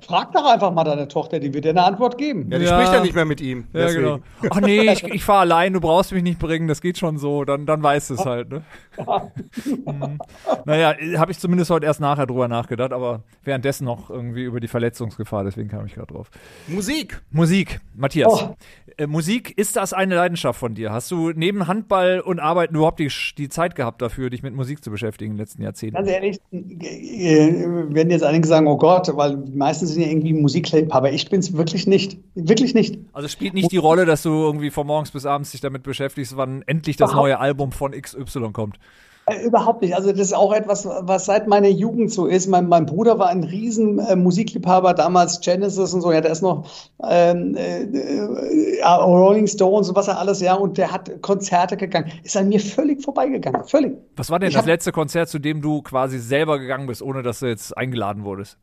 Frag 0.00 0.32
doch 0.32 0.44
einfach 0.52 0.72
mal 0.72 0.84
deine 0.84 1.08
Tochter, 1.08 1.38
die 1.40 1.52
wird 1.52 1.64
dir 1.64 1.70
eine 1.70 1.82
Antwort 1.84 2.18
geben. 2.18 2.48
Ja, 2.50 2.58
die 2.58 2.64
Ja. 2.64 2.74
spricht 2.76 2.92
ja 2.92 3.00
nicht 3.02 3.14
mehr 3.14 3.24
mit 3.24 3.40
ihm. 3.40 3.66
Ja, 3.72 3.80
Deswegen. 3.86 4.02
genau. 4.02 4.18
Ach 4.50 4.60
nee, 4.60 4.90
ich, 4.92 5.02
ich 5.14 5.24
fahre 5.24 5.40
allein, 5.40 5.72
du 5.72 5.80
brauchst 5.80 6.12
mich 6.12 6.22
nicht 6.22 6.38
bringen, 6.38 6.68
das 6.68 6.80
geht 6.80 6.98
schon 6.98 7.18
so, 7.18 7.44
dann, 7.44 7.66
dann 7.66 7.82
weißt 7.82 8.10
du 8.10 8.14
es 8.14 8.24
halt, 8.24 8.50
ne? 8.50 8.62
Mhm. 9.64 10.18
Naja, 10.64 10.94
habe 11.18 11.30
ich 11.30 11.38
zumindest 11.38 11.70
heute 11.70 11.86
erst 11.86 12.00
nachher 12.00 12.26
drüber 12.26 12.48
nachgedacht, 12.48 12.92
aber 12.92 13.22
währenddessen 13.44 13.84
noch 13.84 14.10
irgendwie 14.10 14.42
über 14.44 14.60
die 14.60 14.68
Verletzungsgefahr, 14.68 15.44
deswegen 15.44 15.68
kam 15.68 15.86
ich 15.86 15.94
gerade 15.94 16.12
drauf. 16.12 16.30
Musik. 16.66 17.20
Musik, 17.30 17.80
Matthias. 17.94 18.32
Oh. 18.32 18.54
Äh, 18.98 19.06
Musik, 19.06 19.56
ist 19.56 19.76
das 19.76 19.92
eine 19.92 20.16
Leidenschaft 20.16 20.58
von 20.58 20.74
dir? 20.74 20.92
Hast 20.92 21.10
du 21.12 21.30
neben 21.30 21.68
Handball 21.68 22.18
und 22.20 22.40
Arbeiten 22.40 22.74
überhaupt 22.74 22.98
die, 22.98 23.10
die 23.38 23.48
Zeit 23.48 23.76
gehabt 23.76 24.02
dafür, 24.02 24.28
dich 24.28 24.42
mit 24.42 24.54
Musik 24.54 24.82
zu 24.82 24.90
beschäftigen 24.90 25.30
in 25.30 25.36
den 25.36 25.40
letzten 25.40 25.62
Jahrzehnten? 25.62 25.94
Ganz 25.94 26.10
ehrlich, 26.10 26.38
äh, 26.50 27.94
werden 27.94 28.10
jetzt 28.10 28.24
einige 28.24 28.46
sagen, 28.48 28.66
oh 28.66 28.76
Gott, 28.76 29.08
weil 29.14 29.36
meistens 29.54 29.90
sind 29.90 30.02
ja 30.02 30.08
irgendwie 30.08 30.32
Musikliebhaber. 30.32 31.12
Ich 31.12 31.30
bin 31.30 31.38
es 31.38 31.56
wirklich 31.56 31.86
nicht. 31.86 32.18
Wirklich 32.34 32.74
nicht. 32.74 32.98
Also 33.12 33.28
spielt 33.28 33.54
nicht 33.54 33.70
die 33.70 33.76
Rolle, 33.76 34.04
dass 34.04 34.24
du 34.24 34.30
irgendwie 34.30 34.70
von 34.70 34.88
morgens 34.88 35.12
bis 35.12 35.26
abends 35.26 35.52
dich 35.52 35.60
damit 35.60 35.84
beschäftigst, 35.84 36.36
wann 36.36 36.62
endlich 36.66 36.96
das 36.96 37.12
neue 37.12 37.38
Album 37.38 37.70
von 37.70 37.92
XY 37.92 38.50
kommt. 38.52 38.80
Äh, 39.28 39.44
Überhaupt 39.44 39.82
nicht. 39.82 39.94
Also 39.94 40.10
das 40.10 40.20
ist 40.20 40.34
auch 40.34 40.52
etwas, 40.52 40.86
was 40.86 41.26
seit 41.26 41.46
meiner 41.46 41.68
Jugend 41.68 42.12
so 42.12 42.26
ist. 42.26 42.46
Mein, 42.46 42.68
mein 42.68 42.86
Bruder 42.86 43.18
war 43.18 43.28
ein 43.28 43.44
riesen 43.44 43.98
äh, 43.98 44.16
Musikliebhaber, 44.16 44.94
damals 44.94 45.40
Genesis 45.40 45.94
und 45.94 46.00
so. 46.00 46.12
Ja, 46.12 46.20
der 46.20 46.32
ist 46.32 46.42
noch 46.42 46.68
ähm, 47.02 47.56
äh, 47.56 47.82
äh, 47.82 48.78
ja, 48.80 48.96
Rolling 48.96 49.46
Stones 49.46 49.88
und 49.88 49.96
was 49.96 50.08
er 50.08 50.18
alles, 50.18 50.40
ja. 50.40 50.54
Und 50.54 50.78
der 50.78 50.92
hat 50.92 51.22
Konzerte 51.22 51.76
gegangen. 51.76 52.10
Ist 52.22 52.36
an 52.36 52.48
mir 52.48 52.60
völlig 52.60 53.02
vorbeigegangen. 53.02 53.64
Völlig. 53.64 53.96
Was 54.16 54.30
war 54.30 54.38
denn 54.38 54.48
Ich 54.48 54.54
das 54.54 54.66
letzte 54.66 54.92
Konzert, 54.92 55.28
zu 55.28 55.38
dem 55.38 55.62
du 55.62 55.82
quasi 55.82 56.18
selber 56.18 56.58
gegangen 56.58 56.86
bist, 56.86 57.02
ohne 57.02 57.22
dass 57.22 57.40
du 57.40 57.46
jetzt 57.46 57.76
eingeladen 57.76 58.24
wurdest? 58.24 58.58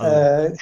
Äh, 0.00 0.52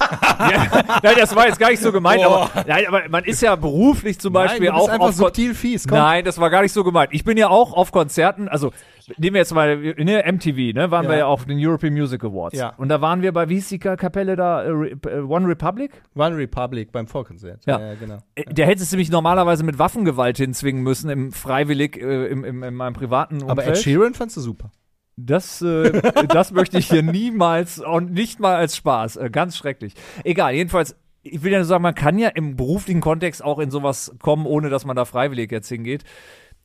Ja, 0.00 1.00
nein, 1.02 1.14
das 1.18 1.36
war 1.36 1.46
jetzt 1.46 1.58
gar 1.58 1.68
nicht 1.70 1.82
so 1.82 1.92
gemeint, 1.92 2.24
aber, 2.24 2.48
nein, 2.66 2.86
aber 2.88 3.02
man 3.10 3.22
ist 3.24 3.42
ja 3.42 3.54
beruflich 3.54 4.18
zum 4.18 4.32
Beispiel 4.32 4.68
Nein, 4.68 4.68
du 4.68 4.78
bist 4.78 4.88
auch 4.88 4.92
einfach 4.94 5.08
auf 5.08 5.14
subtil 5.14 5.54
fies. 5.54 5.86
Komm. 5.86 5.98
Nein, 5.98 6.24
das 6.24 6.38
war 6.40 6.48
gar 6.48 6.62
nicht 6.62 6.72
so 6.72 6.82
gemeint. 6.84 7.10
Ich 7.12 7.22
bin 7.22 7.36
ja 7.36 7.48
auch 7.50 7.74
auf 7.74 7.92
Konzerten, 7.92 8.48
also 8.48 8.72
nehmen 9.18 9.34
wir 9.34 9.40
jetzt 9.42 9.52
mal 9.52 9.76
ne, 9.76 10.24
MTV, 10.26 10.72
ne, 10.74 10.90
waren 10.90 11.04
Ja. 11.04 11.10
wir 11.10 11.18
ja 11.18 11.26
auf 11.26 11.44
den 11.44 11.58
European 11.60 11.92
Music 11.92 12.24
Awards. 12.24 12.56
Ja. 12.56 12.72
Und 12.78 12.88
da 12.88 13.02
waren 13.02 13.20
wir 13.20 13.32
bei, 13.32 13.50
wie 13.50 13.56
hieß 13.56 13.68
die 13.68 13.78
Ka- 13.78 13.96
Kapelle 13.96 14.36
da, 14.36 14.64
äh, 14.64 14.70
äh, 14.70 15.20
One 15.20 15.46
Republic? 15.46 15.90
One 16.16 16.34
Republic 16.34 16.92
beim 16.92 17.06
Vorkonzert. 17.06 17.60
Ja. 17.66 17.78
ja 17.78 17.94
genau. 17.94 18.18
Äh, 18.36 18.44
Der 18.44 18.66
hättest 18.66 18.90
du 18.94 18.96
mich 18.96 19.10
normalerweise 19.10 19.64
mit 19.64 19.78
Waffengewalt 19.78 20.38
hinzwingen 20.38 20.82
müssen, 20.82 21.10
im 21.10 21.30
freiwillig, 21.32 21.98
äh, 22.00 22.26
im, 22.28 22.44
im, 22.44 22.62
in 22.62 22.74
meinem 22.74 22.94
privaten 22.94 23.34
Umfeld. 23.42 23.50
Aber 23.50 23.66
Ed 23.66 23.76
Sheeran 23.76 24.14
fandst 24.14 24.38
du 24.38 24.40
super. 24.40 24.70
Das, 25.26 25.62
äh, 25.62 26.00
das 26.28 26.52
möchte 26.52 26.78
ich 26.78 26.88
hier 26.88 27.02
niemals 27.02 27.78
und 27.78 28.12
nicht 28.12 28.40
mal 28.40 28.56
als 28.56 28.76
Spaß. 28.76 29.16
Äh, 29.16 29.30
ganz 29.30 29.56
schrecklich. 29.56 29.94
Egal, 30.24 30.54
jedenfalls, 30.54 30.96
ich 31.22 31.42
will 31.42 31.52
ja 31.52 31.58
nur 31.58 31.66
sagen, 31.66 31.82
man 31.82 31.94
kann 31.94 32.18
ja 32.18 32.28
im 32.28 32.56
beruflichen 32.56 33.00
Kontext 33.00 33.42
auch 33.44 33.58
in 33.58 33.70
sowas 33.70 34.14
kommen, 34.20 34.46
ohne 34.46 34.70
dass 34.70 34.84
man 34.84 34.96
da 34.96 35.04
freiwillig 35.04 35.50
jetzt 35.50 35.68
hingeht. 35.68 36.04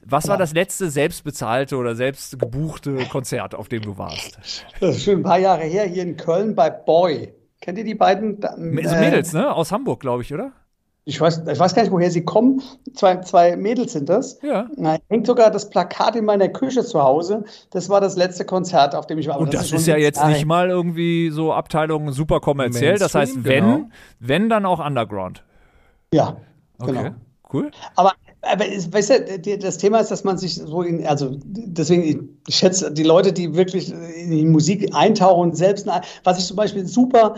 Was 0.08 0.28
war 0.28 0.38
das 0.38 0.53
letzte 0.53 0.91
selbstbezahlte 0.91 1.78
oder 1.78 1.95
selbst 1.95 2.39
gebuchte 2.39 2.95
Konzert, 3.10 3.56
auf 3.56 3.70
dem 3.70 3.82
du 3.82 3.97
warst? 3.97 4.38
das 4.80 4.97
ist 4.97 5.03
schon 5.03 5.16
ein 5.16 5.24
paar 5.24 5.39
Jahre 5.39 5.64
her, 5.64 5.86
hier 5.86 6.03
in 6.03 6.16
Köln 6.16 6.53
bei 6.53 6.70
Boy. 6.70 7.34
Kennt 7.60 7.80
ihr 7.80 7.84
die 7.84 7.95
beiden? 7.95 8.41
Äh, 8.43 8.58
Mädels, 8.58 9.34
ne? 9.34 9.51
Aus 9.51 9.72
Hamburg, 9.72 10.01
glaube 10.01 10.22
ich, 10.22 10.32
oder? 10.32 10.51
Ich 11.08 11.22
weiß, 11.22 11.43
ich 11.51 11.60
weiß 11.60 11.76
gar 11.76 11.84
nicht, 11.84 11.91
woher 11.91 12.10
sie 12.10 12.26
kommen. 12.26 12.64
Zwei, 12.95 13.18
zwei 13.18 13.56
Mädels 13.56 13.93
sind 13.93 14.10
das. 14.10 14.39
Ja. 14.41 14.68
Na, 14.76 14.97
hängt 15.10 15.28
sogar 15.28 15.51
das 15.51 15.70
Plakat 15.70 16.16
in 16.16 16.26
meiner 16.26 16.49
Küche 16.49 16.84
zu 16.84 17.01
Hause. 17.01 17.43
Das 17.70 17.89
war 17.89 18.01
das 18.01 18.16
letzte 18.16 18.43
Konzert, 18.43 18.95
auf 18.95 19.06
dem 19.06 19.20
ich 19.20 19.28
war. 19.28 19.39
Und 19.39 19.53
das, 19.53 19.70
schon 19.70 19.78
ist 19.78 19.86
ja 19.86 19.97
jetzt 19.97 20.18
Jahre 20.18 20.32
nicht 20.32 20.45
mal 20.47 20.70
irgendwie 20.70 21.30
so 21.30 21.53
Abteilung 21.53 22.12
super 22.12 22.39
kommerziell. 22.39 22.97
Das 22.97 23.14
heißt, 23.14 23.43
wenn, 23.43 23.64
genau. 23.66 23.89
wenn 24.20 24.49
dann 24.49 24.66
auch 24.66 24.84
Underground. 24.84 25.43
Ja, 26.12 26.38
Okay, 26.80 26.91
genau. 26.91 27.16
cool. 27.53 27.72
Aber, 27.95 28.14
aber 28.41 28.68
es- 28.68 28.91
weißt 28.91 29.10
du, 29.45 29.58
das 29.60 29.78
Thema 29.78 29.99
ist, 29.99 30.10
dass 30.10 30.24
man 30.24 30.39
sich 30.39 30.56
so 30.56 30.82
in, 30.82 31.06
also 31.06 31.36
deswegen, 31.43 32.39
ich 32.47 32.56
schätze 32.56 32.91
die 32.91 33.03
Leute, 33.03 33.32
die 33.32 33.56
wirklich 33.56 33.93
in 33.93 34.32
die 34.32 34.45
Musik 34.45 34.89
eintauchen, 34.93 35.53
selbst, 35.53 35.88
was 36.24 36.39
ich 36.39 36.45
zum 36.45 36.58
Beispiel 36.58 36.86
super, 36.88 37.36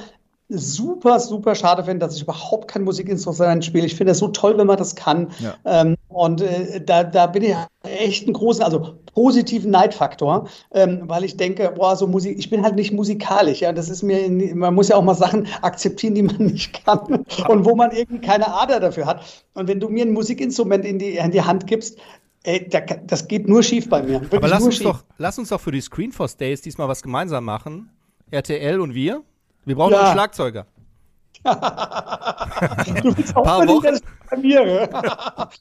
super, 0.50 1.20
super 1.20 1.56
schade 1.56 1.84
finde, 1.84 2.06
dass 2.06 2.16
ich 2.16 2.24
überhaupt 2.24 2.70
kein 2.70 2.84
Musikinstrument 2.84 3.66
spiele. 3.66 3.86
Ich 3.86 3.96
finde 3.96 4.12
es 4.12 4.20
so 4.20 4.30
toll, 4.30 4.58
wenn 4.58 4.68
man 4.68 4.78
das 4.78 4.96
kann. 4.96 5.32
Ja. 5.40 5.56
Ähm, 5.66 5.96
und 6.08 6.42
äh, 6.42 6.82
da, 6.82 7.04
da 7.04 7.28
bin 7.28 7.44
ich 7.44 7.56
echt 7.84 8.24
einen 8.24 8.34
großen, 8.34 8.64
also 8.64 8.96
positiven 9.14 9.72
Neidfaktor, 9.72 10.48
ähm, 10.72 11.04
weil 11.06 11.24
ich 11.24 11.38
denke, 11.38 11.72
boah, 11.76 11.96
so 11.96 12.08
Musik, 12.08 12.38
ich 12.38 12.50
bin 12.50 12.64
halt 12.64 12.76
nicht 12.76 12.94
musikalisch, 12.94 13.62
ja, 13.62 13.74
das 13.74 13.90
ist 13.90 14.04
mir, 14.04 14.30
man 14.56 14.74
muss 14.74 14.90
ja 14.90 14.96
auch 14.96 15.04
mal 15.04 15.16
Sachen 15.16 15.48
akzeptieren, 15.62 16.16
die 16.16 16.24
man 16.24 16.38
nicht 16.40 16.86
kann 16.86 17.26
und 17.48 17.66
wo 17.66 17.76
man 17.76 17.92
irgendwie 17.92 18.22
keine 18.22 18.54
Ader 18.54 18.80
dafür 18.80 19.06
hat. 19.06 19.44
Und 19.54 19.68
wenn 19.68 19.80
du 19.80 19.90
mir 19.90 20.06
ein 20.06 20.14
Musikinstrument 20.14 20.86
in 20.86 21.00
die, 21.00 21.18
in 21.18 21.32
die 21.32 21.42
Hand 21.42 21.68
gibst, 21.68 21.98
ey, 22.44 22.70
das 23.06 23.28
geht 23.28 23.48
nur 23.48 23.64
schief 23.64 23.90
bei 23.90 24.02
mir. 24.02 24.22
Wirklich 24.22 24.38
Aber 24.38 24.48
lass 24.48 24.64
uns, 24.64 24.76
schief. 24.76 24.88
doch, 24.88 25.04
lass 25.18 25.38
uns 25.38 25.50
doch 25.50 25.60
für 25.60 25.72
die 25.72 25.82
Screenforce 25.82 26.38
Days 26.38 26.62
diesmal 26.62 26.88
was 26.88 27.04
gemeinsam 27.04 27.44
machen. 27.44 27.90
RTL 28.32 28.80
und 28.80 28.94
wir. 28.94 29.24
Wir 29.68 29.76
brauchen 29.76 29.92
Ja. 29.94 30.04
einen 30.06 30.14
Schlagzeuger. 30.14 30.66
Du 31.44 31.52
willst 33.18 33.36
auch 33.36 33.44
Paar 33.44 33.68
Wochen. 33.68 34.00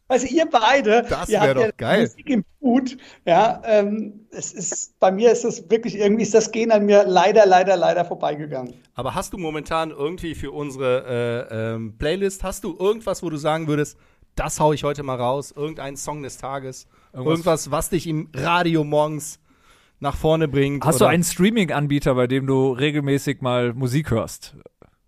also 0.09 0.27
ihr 0.27 0.47
beide, 0.51 1.03
Das 1.09 1.29
ihr 1.29 1.41
wär 1.41 1.49
habt 1.49 1.57
doch 1.57 1.63
ja 1.65 1.71
geil. 1.77 2.01
Musik 2.03 2.31
im 2.31 2.45
Blut. 2.61 2.97
Ja, 3.25 3.61
ähm, 3.65 4.27
es 4.31 4.53
ist, 4.53 4.99
bei 4.99 5.11
mir 5.13 5.33
ist 5.33 5.45
das 5.45 5.69
wirklich, 5.71 5.97
irgendwie 5.97 6.23
ist 6.23 6.35
das 6.35 6.51
Gen 6.51 6.71
an 6.73 6.87
mir 6.87 7.05
leider, 7.07 7.47
leider, 7.47 7.77
leider 7.77 8.05
vorbeigegangen. 8.05 8.75
Aber 8.95 9.15
hast 9.15 9.33
du 9.33 9.39
momentan 9.39 9.91
irgendwie 9.91 10.35
für 10.35 10.51
unsere 10.53 11.49
äh, 11.51 11.75
ähm, 11.75 11.97
Playlist, 11.99 12.43
hast 12.45 12.65
du 12.65 12.77
irgendwas, 12.79 13.23
wo 13.23 13.31
du 13.31 13.37
sagen 13.37 13.67
würdest, 13.69 13.99
das 14.35 14.59
hau 14.61 14.73
ich 14.73 14.85
heute 14.85 15.03
mal 15.03 15.17
raus, 15.17 15.53
irgendeinen 15.55 15.97
Song 15.97 16.23
des 16.23 16.39
Tages, 16.39 16.87
Irgendwas- 17.13 17.31
irgendwas, 17.31 17.71
was 17.71 17.91
dich 17.91 18.07
im 18.07 18.29
Radio 18.35 18.85
morgens 18.85 19.39
nach 20.01 20.17
vorne 20.17 20.49
bringt? 20.49 20.85
Hast 20.85 20.97
oder- 20.97 21.07
du 21.07 21.11
einen 21.11 21.25
Streaming-Anbieter, 21.25 22.15
bei 22.15 22.27
dem 22.27 22.47
du 22.47 22.73
regelmäßig 22.73 23.41
mal 23.41 23.73
Musik 23.73 24.11
hörst? 24.11 24.57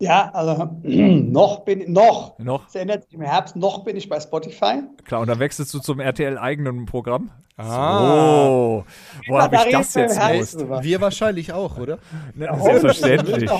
Ja, 0.01 0.31
also 0.33 0.69
noch 0.83 1.65
bin 1.65 1.91
noch. 1.91 2.39
Noch? 2.39 2.67
Es 2.67 2.75
ändert 2.75 3.03
sich 3.03 3.13
im 3.13 3.21
Herbst, 3.21 3.55
noch 3.55 3.83
bin 3.83 3.97
ich 3.97 4.07
bei 4.07 4.19
Spotify. 4.19 4.83
Klar, 5.03 5.21
und 5.21 5.27
dann 5.27 5.39
wechselst 5.39 5.73
du 5.73 5.79
zum 5.79 5.99
RTL-eigenen 5.99 6.85
Programm? 6.85 7.31
Ah. 7.57 8.45
So. 8.45 8.85
Wo 9.27 9.37
habe 9.37 9.57
ich 9.57 9.71
das 9.73 9.93
jetzt 9.93 10.17
gewusst? 10.17 10.65
Wir 10.81 11.01
wahrscheinlich 11.01 11.51
auch, 11.51 11.77
oder? 11.77 11.97
Ja, 12.39 12.57
selbstverständlich. 12.57 13.51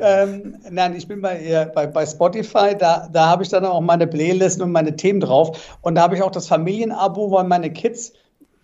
ähm, 0.00 0.56
nein, 0.70 0.94
ich 0.94 1.08
bin 1.08 1.20
bei, 1.20 1.68
bei, 1.74 1.88
bei 1.88 2.06
Spotify, 2.06 2.76
da, 2.78 3.08
da 3.12 3.26
habe 3.26 3.42
ich 3.42 3.48
dann 3.48 3.64
auch 3.64 3.80
meine 3.80 4.06
Playlisten 4.06 4.62
und 4.62 4.70
meine 4.70 4.94
Themen 4.94 5.18
drauf. 5.18 5.76
Und 5.80 5.96
da 5.96 6.02
habe 6.02 6.14
ich 6.14 6.22
auch 6.22 6.30
das 6.30 6.46
Familienabo, 6.46 7.32
weil 7.32 7.42
meine 7.42 7.72
Kids, 7.72 8.12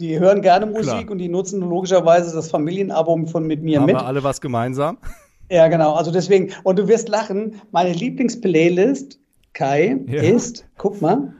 die 0.00 0.18
hören 0.18 0.42
gerne 0.42 0.66
Musik 0.66 0.84
Klar. 0.84 1.10
und 1.10 1.18
die 1.18 1.28
nutzen 1.28 1.60
logischerweise 1.60 2.34
das 2.34 2.50
Familienabo 2.50 3.26
von 3.26 3.46
mit 3.46 3.62
mir 3.62 3.78
Haben 3.80 3.86
mit. 3.86 3.96
wir 3.96 4.06
alle 4.06 4.22
was 4.24 4.40
gemeinsam? 4.40 4.98
Ja, 5.50 5.68
genau. 5.68 5.92
Also 5.94 6.10
deswegen, 6.10 6.52
und 6.64 6.78
du 6.78 6.88
wirst 6.88 7.08
lachen, 7.08 7.60
meine 7.70 7.92
Lieblingsplaylist, 7.92 9.18
Kai, 9.52 9.98
Ja. 10.08 10.22
ist, 10.22 10.66
guck 10.78 11.00
mal, 11.00 11.32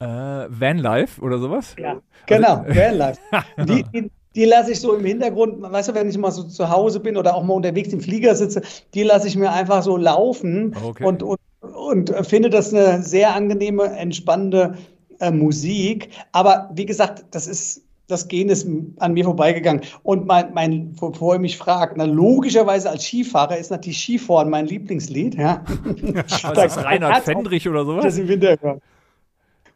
Äh, 0.00 0.06
Vanlife 0.48 1.20
oder 1.20 1.38
sowas? 1.38 1.76
Ja, 1.78 2.00
genau, 2.26 2.64
Vanlife. 2.66 3.20
Die, 3.66 3.84
die, 3.92 4.10
die 4.34 4.44
lasse 4.46 4.72
ich 4.72 4.80
so 4.80 4.94
im 4.94 5.04
Hintergrund, 5.04 5.60
weißt 5.62 5.90
du, 5.90 5.94
wenn 5.94 6.08
ich 6.08 6.16
mal 6.18 6.30
so 6.32 6.42
zu 6.44 6.70
Hause 6.70 7.00
bin 7.00 7.16
oder 7.16 7.34
auch 7.36 7.44
mal 7.44 7.54
unterwegs 7.54 7.92
im 7.92 8.00
Flieger 8.00 8.34
sitze, 8.34 8.62
die 8.94 9.02
lasse 9.02 9.28
ich 9.28 9.36
mir 9.36 9.52
einfach 9.52 9.82
so 9.82 9.96
laufen 9.96 10.74
Okay. 10.82 11.04
und, 11.04 11.22
und, 11.22 11.38
und 11.60 12.26
finde 12.26 12.50
das 12.50 12.72
eine 12.74 13.02
sehr 13.02 13.34
angenehme, 13.36 13.84
entspannende 13.96 14.74
äh, 15.22 15.30
Musik. 15.30 16.10
Aber 16.32 16.70
wie 16.74 16.86
gesagt, 16.86 17.24
das 17.30 17.46
ist. 17.46 17.82
Das 18.08 18.28
Gen 18.28 18.50
ist 18.50 18.66
an 18.98 19.14
mir 19.14 19.24
vorbeigegangen. 19.24 19.82
Und 20.02 20.26
mein, 20.26 20.52
mein 20.52 20.92
bevor 20.92 21.34
ihr 21.36 21.38
mich 21.38 21.56
fragt, 21.56 21.96
na, 21.96 22.04
logischerweise 22.04 22.90
als 22.90 23.04
Skifahrer 23.06 23.56
ist 23.56 23.70
natürlich 23.70 24.00
Skifahren 24.02 24.50
mein 24.50 24.66
Lieblingslied. 24.66 25.36
Ja. 25.36 25.64
Was 25.64 26.32
ist 26.32 26.44
das, 26.56 26.84
Reinhard 26.84 27.22
Fendrich 27.22 27.66
oder 27.68 27.84
Das 27.84 27.86
sowas? 27.86 28.18
im 28.18 28.28
Winter. 28.28 28.58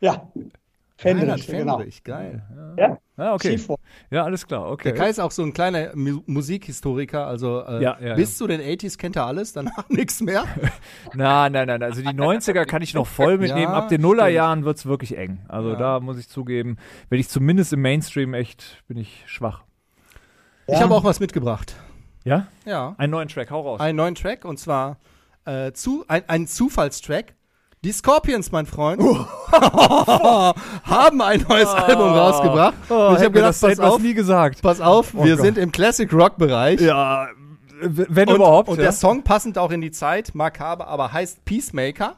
Ja. 0.00 0.28
Reinhard 0.98 1.40
Fendrich, 1.40 2.02
genau. 2.02 2.18
Geil. 2.18 2.42
Ja, 2.78 2.98
Ah, 3.18 3.32
okay. 3.32 3.58
Ja, 4.10 4.24
alles 4.24 4.46
klar, 4.46 4.70
okay. 4.70 4.90
Der 4.90 4.94
Kai 4.94 5.08
ist 5.08 5.18
auch 5.18 5.30
so 5.30 5.42
ein 5.42 5.54
kleiner 5.54 5.96
Mu 5.96 6.20
Musikhistoriker, 6.26 7.26
also 7.26 7.62
äh, 7.64 7.82
Ja, 7.82 7.96
ja, 7.98 8.14
bis 8.14 8.36
zu 8.36 8.46
den 8.46 8.60
80s 8.60 8.98
kennt 8.98 9.16
er 9.16 9.24
alles, 9.26 9.54
danach 9.54 9.86
nichts 9.88 10.20
mehr. 10.20 10.44
Nein, 11.14 11.52
nein, 11.52 11.66
nein. 11.66 11.82
Also 11.82 12.02
die 12.02 12.08
90er 12.08 12.66
kann 12.66 12.82
ich 12.82 12.92
noch 12.92 13.06
voll 13.06 13.38
mitnehmen. 13.38 13.72
Ja, 13.72 13.74
Ab 13.74 13.88
den 13.88 14.02
Nullerjahren 14.02 14.64
wird 14.64 14.76
es 14.78 14.84
wirklich 14.86 15.16
eng. 15.16 15.40
Also 15.48 15.74
da 15.76 16.00
muss 16.00 16.18
ich 16.18 16.28
zugeben, 16.28 16.76
wenn 17.08 17.18
ich 17.18 17.28
zumindest 17.28 17.72
im 17.72 17.80
Mainstream 17.80 18.34
echt, 18.34 18.82
bin 18.86 18.98
ich 18.98 19.22
schwach. 19.26 19.64
Ich 20.66 20.80
habe 20.80 20.94
auch 20.94 21.04
was 21.04 21.20
mitgebracht. 21.20 21.74
Ja? 22.24 22.48
Ja. 22.64 22.94
Einen 22.98 23.12
neuen 23.12 23.28
Track, 23.28 23.50
hau 23.50 23.60
raus. 23.62 23.80
Einen 23.80 23.96
neuen 23.96 24.14
Track 24.14 24.44
und 24.44 24.58
zwar 24.58 24.98
äh, 25.46 25.72
zu, 25.72 26.04
ein, 26.08 26.28
ein 26.28 26.46
Zufallstrack. 26.46 27.34
Die 27.86 27.92
Scorpions, 27.92 28.50
mein 28.50 28.66
Freund, 28.66 29.00
haben 29.52 31.20
ein 31.20 31.46
neues 31.48 31.68
Album 31.68 32.08
rausgebracht. 32.08 32.74
Oh, 32.88 33.14
ich 33.16 33.20
habe 33.22 33.30
gedacht, 33.30 33.50
das 33.50 33.60
pass 33.60 33.78
auf, 33.78 34.02
nie 34.02 34.12
gesagt. 34.12 34.60
pass 34.60 34.80
auf, 34.80 35.14
Oh 35.14 35.22
wir 35.22 35.36
Gott. 35.36 35.44
sind 35.44 35.56
im 35.56 35.70
Classic 35.70 36.12
Rock 36.12 36.36
Bereich. 36.36 36.80
Ja, 36.80 37.28
wenn 37.80 38.28
Und, 38.28 38.34
überhaupt. 38.34 38.68
und 38.68 38.78
ja. 38.78 38.82
der 38.86 38.92
Song 38.92 39.22
passend 39.22 39.56
auch 39.56 39.70
in 39.70 39.82
die 39.82 39.92
Zeit, 39.92 40.34
makaber, 40.34 40.88
aber 40.88 41.12
heißt 41.12 41.44
Peacemaker. 41.44 42.16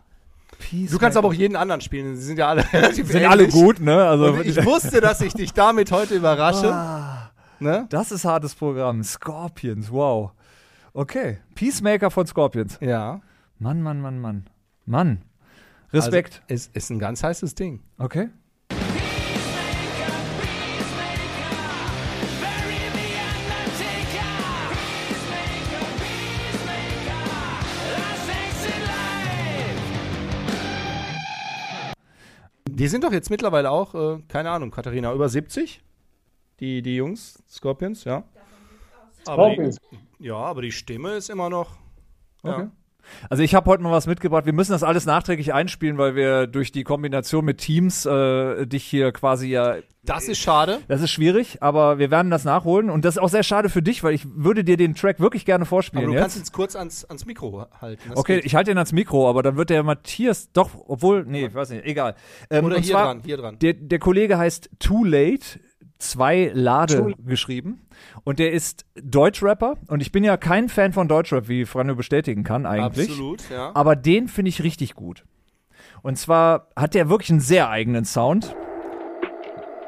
Du 0.91 0.97
kannst 0.97 1.19
aber 1.19 1.29
auch 1.29 1.35
jeden 1.35 1.55
anderen 1.55 1.83
spielen, 1.83 2.17
sie 2.17 2.23
sind 2.23 2.39
ja 2.39 2.49
alle 2.49 2.65
relativ 2.73 3.07
sind 3.13 3.27
alle 3.27 3.43
ähnlich. 3.43 3.55
gut, 3.55 3.79
ne? 3.79 4.09
Also 4.09 4.25
Und 4.25 4.47
ich 4.47 4.57
wusste, 4.65 5.03
dass 5.03 5.21
ich 5.21 5.35
dich 5.35 5.53
damit 5.53 5.93
heute 5.93 6.15
überrasche. 6.15 6.73
Ah. 6.73 7.31
Ne? 7.61 7.85
das 7.91 8.11
ist 8.11 8.25
hartes 8.25 8.55
Programm. 8.55 9.03
Scorpions, 9.03 9.93
wow. 9.93 10.31
Okay. 10.95 11.41
Peacemaker 11.55 12.11
von 12.11 12.27
Scorpions. 12.27 12.79
Ja. 12.81 13.21
Mann, 13.59 13.83
Mann, 13.83 14.01
Mann, 14.01 14.19
Mann. 14.19 14.47
Mann. 14.87 15.25
Respekt. 15.93 16.43
Also, 16.49 16.55
ist, 16.55 16.77
ist 16.77 16.91
ein 16.91 16.99
ganz 16.99 17.23
heißes 17.23 17.55
Ding. 17.55 17.83
Okay. 17.99 18.29
Die 32.79 32.87
sind 32.87 33.03
doch 33.03 33.13
jetzt 33.13 33.29
mittlerweile 33.29 33.73
auch, 33.73 33.95
äh, 33.95 34.23
keine 34.29 34.51
Ahnung, 34.51 34.71
Katharina, 34.71 35.13
über 35.13 35.29
70? 35.29 35.83
Die, 36.61 36.81
die 36.81 36.95
Jungs, 36.95 37.43
Scorpions, 37.49 38.05
ja. 38.05 38.23
Aber 39.27 39.49
die, 39.49 39.55
Scorpions. 39.55 39.81
ja, 40.21 40.37
aber 40.37 40.63
die 40.63 40.71
Stimme 40.71 41.15
ist 41.15 41.29
immer 41.29 41.51
noch. 41.51 41.77
Okay. 42.45 42.63
Ja. 42.63 42.71
Also 43.31 43.43
ich 43.43 43.55
habe 43.55 43.71
heute 43.71 43.83
mal 43.83 43.93
was 43.93 44.07
mitgebracht. 44.07 44.47
Wir 44.47 44.53
müssen 44.53 44.73
das 44.73 44.83
alles 44.83 45.07
nachträglich 45.07 45.53
einspielen, 45.55 45.99
weil 45.99 46.15
wir 46.15 46.47
durch 46.47 46.73
die 46.73 46.85
Kombination 46.85 47.45
mit 47.45 47.59
Teams 47.59 48.07
äh, 48.07 48.67
dich 48.67 48.85
hier 48.85 49.13
quasi 49.13 49.49
ja. 49.49 49.77
Das 50.05 50.27
ist 50.27 50.39
schade. 50.39 50.79
Das 50.89 51.03
ist 51.03 51.11
schwierig, 51.11 51.59
aber 51.63 51.99
wir 51.99 52.11
werden 52.11 52.31
das 52.31 52.45
nachholen. 52.45 52.89
Und 52.89 53.05
das 53.05 53.17
ist 53.17 53.23
auch 53.23 53.29
sehr 53.29 53.43
schade 53.43 53.69
für 53.69 53.83
dich, 53.83 54.03
weil 54.03 54.15
ich 54.15 54.25
würde 54.35 54.65
dir 54.65 54.79
den 54.79 54.95
Track 54.95 55.21
wirklich 55.21 55.45
gerne 55.45 55.63
Aber 55.63 55.69
vorspielen 55.69 56.07
du 56.07 56.13
jetzt. 56.13 56.21
kannst 56.23 56.37
jetzt 56.39 56.53
kurz 56.53 56.77
ans, 56.77 57.05
ans 57.05 57.27
Mikro 57.27 57.67
halten. 57.81 58.03
Das 58.09 58.17
Okay, 58.19 58.37
geht. 58.37 58.47
ich 58.47 58.55
halte 58.55 58.71
den 58.71 58.79
ans 58.79 58.93
Mikro, 58.93 59.29
aber 59.29 59.43
dann 59.43 59.57
wird 59.57 59.69
der 59.69 59.83
Matthias 59.83 60.51
doch, 60.53 60.71
obwohl, 60.87 61.25
nee, 61.27 61.47
ich 61.47 61.55
weiß 61.55 61.71
nicht, 61.71 61.85
egal. 61.85 62.15
Ähm, 62.49 62.65
Oder 62.65 62.79
hier 62.79 62.95
dran, 62.95 63.23
hier 63.25 63.37
dran. 63.37 63.59
Der, 63.59 63.75
der 63.75 63.99
Kollege 63.99 64.39
heißt 64.39 64.71
Too 64.79 65.05
Late, 65.05 65.61
zwei 65.99 66.51
Lade 66.55 67.15
geschrieben. 67.25 67.87
Und 68.25 68.39
der 68.39 68.53
ist 68.53 68.87
Deutschrapper. 69.03 69.77
Und 69.89 70.01
ich 70.01 70.13
bin 70.13 70.25
ja 70.25 70.37
kein 70.37 70.69
Fan 70.69 70.93
von 70.93 71.09
Deutschrap, 71.09 71.49
wie 71.49 71.65
Franjo 71.65 71.95
bestätigen 71.95 72.45
kann 72.45 72.67
eigentlich. 72.67 73.11
Absolut, 73.11 73.43
ja. 73.51 73.73
Aber 73.75 73.97
den 73.97 74.29
finde 74.29 74.49
ich 74.49 74.63
richtig 74.63 74.95
gut. 74.95 75.25
Und 76.03 76.17
zwar 76.17 76.69
hat 76.77 76.95
der 76.95 77.11
wirklich 77.11 77.31
einen 77.31 77.41
sehr 77.41 77.69
eigenen 77.71 78.05
Sound. 78.05 78.55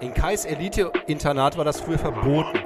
In 0.00 0.14
Kais 0.14 0.44
Elite-Internat 0.44 1.56
war 1.56 1.64
das 1.64 1.80
früher 1.80 1.98
verboten. 1.98 2.58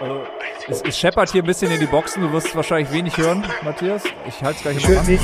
Also, 0.00 0.22
es, 0.70 0.82
es 0.82 0.98
scheppert 0.98 1.30
hier 1.30 1.42
ein 1.42 1.46
bisschen 1.46 1.70
in 1.72 1.80
die 1.80 1.86
Boxen. 1.86 2.22
Du 2.22 2.32
wirst 2.32 2.54
wahrscheinlich 2.54 2.92
wenig 2.92 3.16
hören, 3.16 3.44
Matthias. 3.62 4.02
Ich 4.26 4.42
halte 4.42 4.56
es 4.56 4.62
gleich 4.62 4.88
mal 4.88 4.98
an. 4.98 5.06
Nicht. 5.06 5.22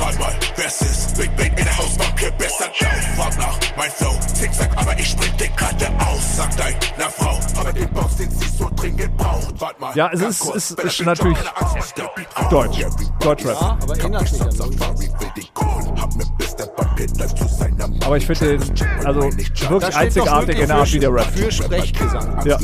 Ja, 9.95 10.09
es 10.13 10.21
ist- 10.21 10.55
es 10.55 10.71
ist 10.71 10.99
der 10.99 11.05
natürlich. 11.05 11.37
Deutsch. 12.49 12.79
Deutschrap. 13.19 13.61
Ja, 13.61 13.77
aber 13.81 13.97
erinnert 13.97 14.31
mich 14.31 14.41
an. 14.41 14.47
Aber 18.05 18.17
ich 18.17 18.25
finde 18.25 18.57
den, 18.57 18.73
also 19.05 19.21
wirklich 19.21 19.95
einzigartig 19.95 20.59
in 20.59 20.67
der 20.67 20.77
Art, 20.77 20.93
wie 20.93 20.99
der 20.99 21.13
rappt. 21.13 21.37
für 21.39 21.51
Sprechgesang. 21.51 22.45
Ja. 22.45 22.57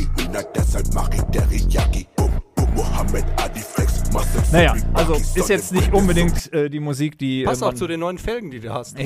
Naja, 4.52 4.74
also 4.92 5.14
ist 5.14 5.48
jetzt 5.48 5.72
nicht 5.72 5.92
unbedingt 5.92 6.52
äh, 6.52 6.68
die 6.70 6.78
Musik, 6.80 7.18
die. 7.18 7.44
Pass 7.44 7.62
äh, 7.62 7.64
auch 7.64 7.74
zu 7.74 7.86
den 7.86 8.00
neuen 8.00 8.18
Felgen, 8.18 8.50
die 8.50 8.60
du 8.60 8.72
hast. 8.72 8.96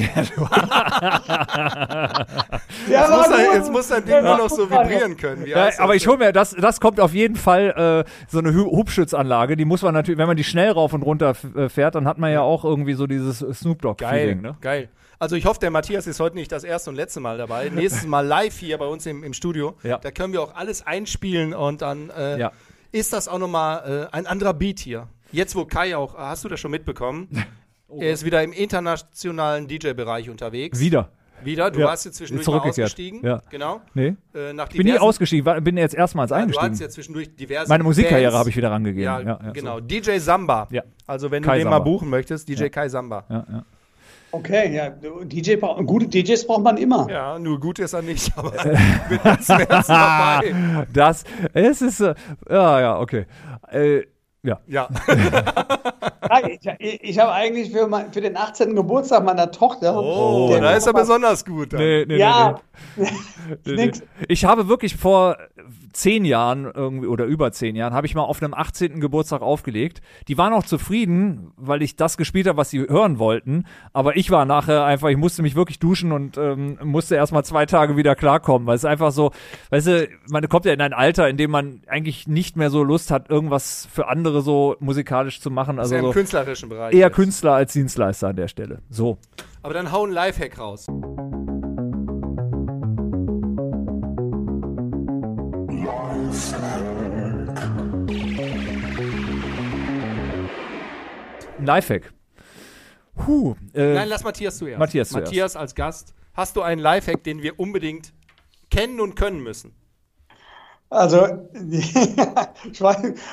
Ja, 2.90 3.02
Jetzt 3.02 3.10
muss, 3.10 3.26
er, 3.38 3.54
jetzt 3.54 3.72
muss 3.72 3.88
dein 3.88 4.04
Ding 4.04 4.22
nur 4.22 4.38
noch 4.38 4.48
so 4.48 4.70
vibrieren 4.70 5.16
können. 5.16 5.44
Wie 5.44 5.50
Ja, 5.50 5.70
aber 5.78 5.92
das 5.94 6.02
ich 6.02 6.08
hole 6.08 6.18
mir, 6.18 6.32
das, 6.32 6.52
das 6.58 6.80
kommt 6.80 7.00
auf 7.00 7.12
jeden 7.12 7.36
Fall 7.36 8.04
äh, 8.06 8.10
so 8.28 8.38
eine 8.38 8.54
Hu- 8.54 8.70
Hubschützanlage. 8.76 9.56
Die 9.56 9.64
muss 9.64 9.82
man 9.82 9.92
natürlich, 9.94 10.18
wenn 10.18 10.26
man 10.26 10.36
die 10.36 10.44
schnell 10.44 10.70
rauf 10.70 10.92
und 10.94 11.02
runter 11.02 11.34
äh, 11.56 11.68
fährt, 11.68 11.94
dann 11.94 12.06
hat 12.06 12.18
man 12.18 12.32
ja 12.32 12.40
auch 12.42 12.64
irgendwie 12.64 12.94
so 12.94 13.06
dieses 13.06 13.38
Snoop 13.38 13.82
Geil, 13.82 13.94
Dogg-Feeling. 13.96 14.40
Ne? 14.40 14.56
geil. 14.60 14.88
Also 15.18 15.34
ich 15.36 15.46
hoffe, 15.46 15.58
der 15.60 15.70
Matthias 15.70 16.06
ist 16.06 16.20
heute 16.20 16.36
nicht 16.36 16.52
das 16.52 16.62
erste 16.62 16.90
und 16.90 16.96
letzte 16.96 17.18
Mal 17.20 17.36
dabei. 17.38 17.68
Nächstes 17.70 18.06
Mal 18.06 18.24
live 18.24 18.56
hier 18.56 18.78
bei 18.78 18.86
uns 18.86 19.04
im, 19.04 19.24
im 19.24 19.32
Studio. 19.32 19.74
Ja. 19.82 19.98
Da 19.98 20.12
können 20.12 20.32
wir 20.32 20.40
auch 20.42 20.54
alles 20.54 20.86
einspielen 20.86 21.52
und 21.54 21.82
dann 21.82 22.10
äh, 22.16 22.38
Ja. 22.38 22.52
Ist 22.92 23.12
das 23.12 23.28
auch 23.28 23.38
nochmal 23.38 24.08
äh, 24.12 24.16
ein 24.16 24.26
anderer 24.26 24.54
Beat 24.54 24.78
hier. 24.80 25.08
Jetzt, 25.32 25.54
wo 25.56 25.64
Kai 25.64 25.96
auch, 25.96 26.16
hast 26.16 26.44
du 26.44 26.48
das 26.48 26.60
schon 26.60 26.70
mitbekommen? 26.70 27.28
Er 28.00 28.12
ist 28.12 28.22
wieder 28.22 28.42
im 28.42 28.52
internationalen 28.52 29.66
DJ-Bereich 29.66 30.28
unterwegs. 30.28 30.78
Wieder. 30.78 31.08
Wieder, 31.42 31.70
du 31.70 31.80
Ja. 31.80 31.86
warst 31.86 32.04
jetzt 32.04 32.16
zwischendurch 32.18 32.46
Jetzt 32.46 32.54
mal 32.54 32.68
ausgestiegen. 32.68 33.24
Ja. 33.24 33.42
Genau. 33.48 33.80
Nee. 33.94 34.14
Äh, 34.34 34.52
nach 34.52 34.68
Ich 34.68 34.76
bin 34.76 34.86
nie 34.86 34.98
ausgestiegen, 34.98 35.46
war, 35.46 35.58
bin 35.62 35.78
jetzt 35.78 35.94
erstmals 35.94 36.30
Ja, 36.30 36.36
du 36.36 36.42
eingestiegen. 36.42 36.64
hattest 36.66 36.82
ja 36.82 36.88
zwischendurch 36.90 37.34
diverse 37.34 37.68
Meine 37.70 37.84
Musikkarriere 37.84 38.36
habe 38.36 38.50
ich 38.50 38.56
wieder 38.58 38.70
rangegeben. 38.70 39.04
Ja, 39.04 39.20
Ja, 39.20 39.40
ja, 39.42 39.50
genau. 39.52 39.76
so. 39.76 39.80
DJ 39.80 40.18
Samba. 40.18 40.68
Ja. 40.70 40.82
Also 41.06 41.30
wenn 41.30 41.42
Kai 41.42 41.52
du 41.52 41.58
den 41.60 41.62
Samba. 41.64 41.78
mal 41.78 41.84
buchen 41.84 42.10
möchtest, 42.10 42.46
DJ 42.46 42.66
Kai 42.68 42.90
Samba. 42.90 43.24
Ja, 43.30 43.46
ja. 43.50 43.64
Okay, 44.30 44.74
ja, 44.74 44.90
DJ 44.90 45.56
braucht, 45.56 45.86
gute 45.86 46.06
DJs 46.06 46.46
braucht 46.46 46.62
man 46.62 46.76
immer. 46.76 47.08
Ja, 47.10 47.38
nur 47.38 47.58
gut 47.58 47.78
ist 47.78 47.94
er 47.94 48.02
nicht, 48.02 48.30
aber 48.36 48.52
mit 49.08 49.24
Herzen 49.24 49.58
dabei. 49.88 50.86
Das, 50.92 51.24
es 51.54 51.80
ist, 51.80 52.00
äh, 52.00 52.14
ja, 52.50 52.80
ja, 52.80 52.98
okay. 53.00 53.24
Äh, 53.70 54.02
ja. 54.42 54.60
Ja. 54.66 54.88
Ich 56.78 57.00
ich 57.10 57.18
habe 57.18 57.32
eigentlich 57.32 57.70
für, 57.72 57.86
mein, 57.86 58.12
für 58.12 58.20
den 58.20 58.36
18. 58.36 58.74
Geburtstag 58.74 59.24
meiner 59.24 59.50
Tochter. 59.50 59.96
Oh, 59.96 60.48
der- 60.50 60.60
da 60.60 60.72
ist 60.72 60.86
er 60.86 60.92
besonders 60.92 61.44
gut. 61.44 61.72
Dann. 61.72 61.80
Nee, 61.80 62.04
nee, 62.06 62.16
Ja, 62.18 62.60
nee, 62.96 63.06
nee. 63.64 63.72
nix. 63.86 64.02
Ich 64.28 64.44
habe 64.44 64.68
wirklich 64.68 64.96
vor 64.96 65.36
zehn 65.92 66.24
Jahren 66.24 66.70
irgendwie 66.72 67.06
oder 67.08 67.24
über 67.24 67.50
zehn 67.50 67.74
Jahren 67.74 67.92
habe 67.94 68.06
ich 68.06 68.14
mal 68.14 68.22
auf 68.22 68.40
einem 68.42 68.54
18. 68.54 69.00
Geburtstag 69.00 69.42
aufgelegt. 69.42 70.00
Die 70.28 70.38
waren 70.38 70.52
auch 70.52 70.64
zufrieden, 70.64 71.50
weil 71.56 71.82
ich 71.82 71.96
das 71.96 72.16
gespielt 72.16 72.46
habe, 72.46 72.56
was 72.58 72.70
sie 72.70 72.80
hören 72.80 73.18
wollten. 73.18 73.64
Aber 73.92 74.16
ich 74.16 74.30
war 74.30 74.44
nachher 74.44 74.84
einfach, 74.84 75.08
ich 75.08 75.16
musste 75.16 75.42
mich 75.42 75.56
wirklich 75.56 75.78
duschen 75.78 76.12
und 76.12 76.36
ähm, 76.36 76.78
musste 76.84 77.16
erstmal 77.16 77.44
zwei 77.44 77.66
Tage 77.66 77.96
wieder 77.96 78.14
klarkommen, 78.14 78.66
weil 78.68 78.76
es 78.76 78.84
einfach 78.84 79.10
so, 79.10 79.32
weißt 79.70 79.86
du, 79.88 80.08
man 80.30 80.48
kommt 80.48 80.66
ja 80.66 80.72
in 80.72 80.80
ein 80.80 80.92
Alter, 80.92 81.28
in 81.28 81.36
dem 81.36 81.50
man 81.50 81.80
eigentlich 81.88 82.28
nicht 82.28 82.56
mehr 82.56 82.70
so 82.70 82.84
Lust 82.84 83.10
hat, 83.10 83.28
irgendwas 83.30 83.88
für 83.92 84.08
andere 84.08 84.42
so 84.42 84.76
musikalisch 84.78 85.40
zu 85.40 85.50
machen. 85.50 85.78
Also 85.80 85.96
im 85.98 86.06
so 86.06 86.12
künstlerischen 86.12 86.68
Bereich. 86.68 86.94
eher 86.94 87.06
jetzt. 87.06 87.14
Künstler 87.14 87.52
als 87.52 87.72
Dienstleister 87.72 88.28
an 88.28 88.36
der 88.36 88.48
Stelle. 88.48 88.82
So. 88.90 89.18
Aber 89.62 89.74
dann 89.74 89.92
hau 89.92 90.06
ein 90.06 90.12
Lifehack 90.12 90.58
raus. 90.58 90.86
Lifehack. 101.60 102.12
Puh. 103.14 103.54
Äh, 103.74 103.94
Nein, 103.94 104.08
lass 104.08 104.24
Matthias 104.24 104.58
zuerst. 104.58 104.78
Matthias 104.78 105.08
zuerst. 105.10 105.26
Matthias 105.26 105.56
als 105.56 105.74
Gast. 105.74 106.14
Hast 106.34 106.56
du 106.56 106.62
einen 106.62 106.80
Lifehack, 106.80 107.24
den 107.24 107.42
wir 107.42 107.58
unbedingt 107.58 108.12
kennen 108.70 109.00
und 109.00 109.16
können 109.16 109.42
müssen? 109.42 109.74
Also, 110.90 111.26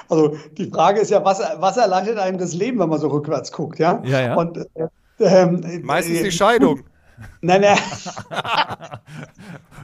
also 0.09 0.37
die 0.57 0.69
Frage 0.69 0.99
ist 0.99 1.09
ja, 1.11 1.23
was, 1.23 1.39
was 1.57 1.77
erleichtert 1.77 2.17
einem 2.17 2.37
das 2.37 2.53
Leben, 2.53 2.79
wenn 2.79 2.89
man 2.89 2.99
so 2.99 3.07
rückwärts 3.07 3.51
guckt, 3.51 3.79
ja? 3.79 4.01
Ja, 4.03 4.21
ja. 4.21 4.35
Und, 4.35 4.57
äh, 4.57 4.87
ähm, 5.19 5.61
Meistens 5.83 6.19
äh, 6.19 6.23
die 6.23 6.31
Scheidung. 6.31 6.81
Nein, 7.41 7.61
nein, 7.61 7.77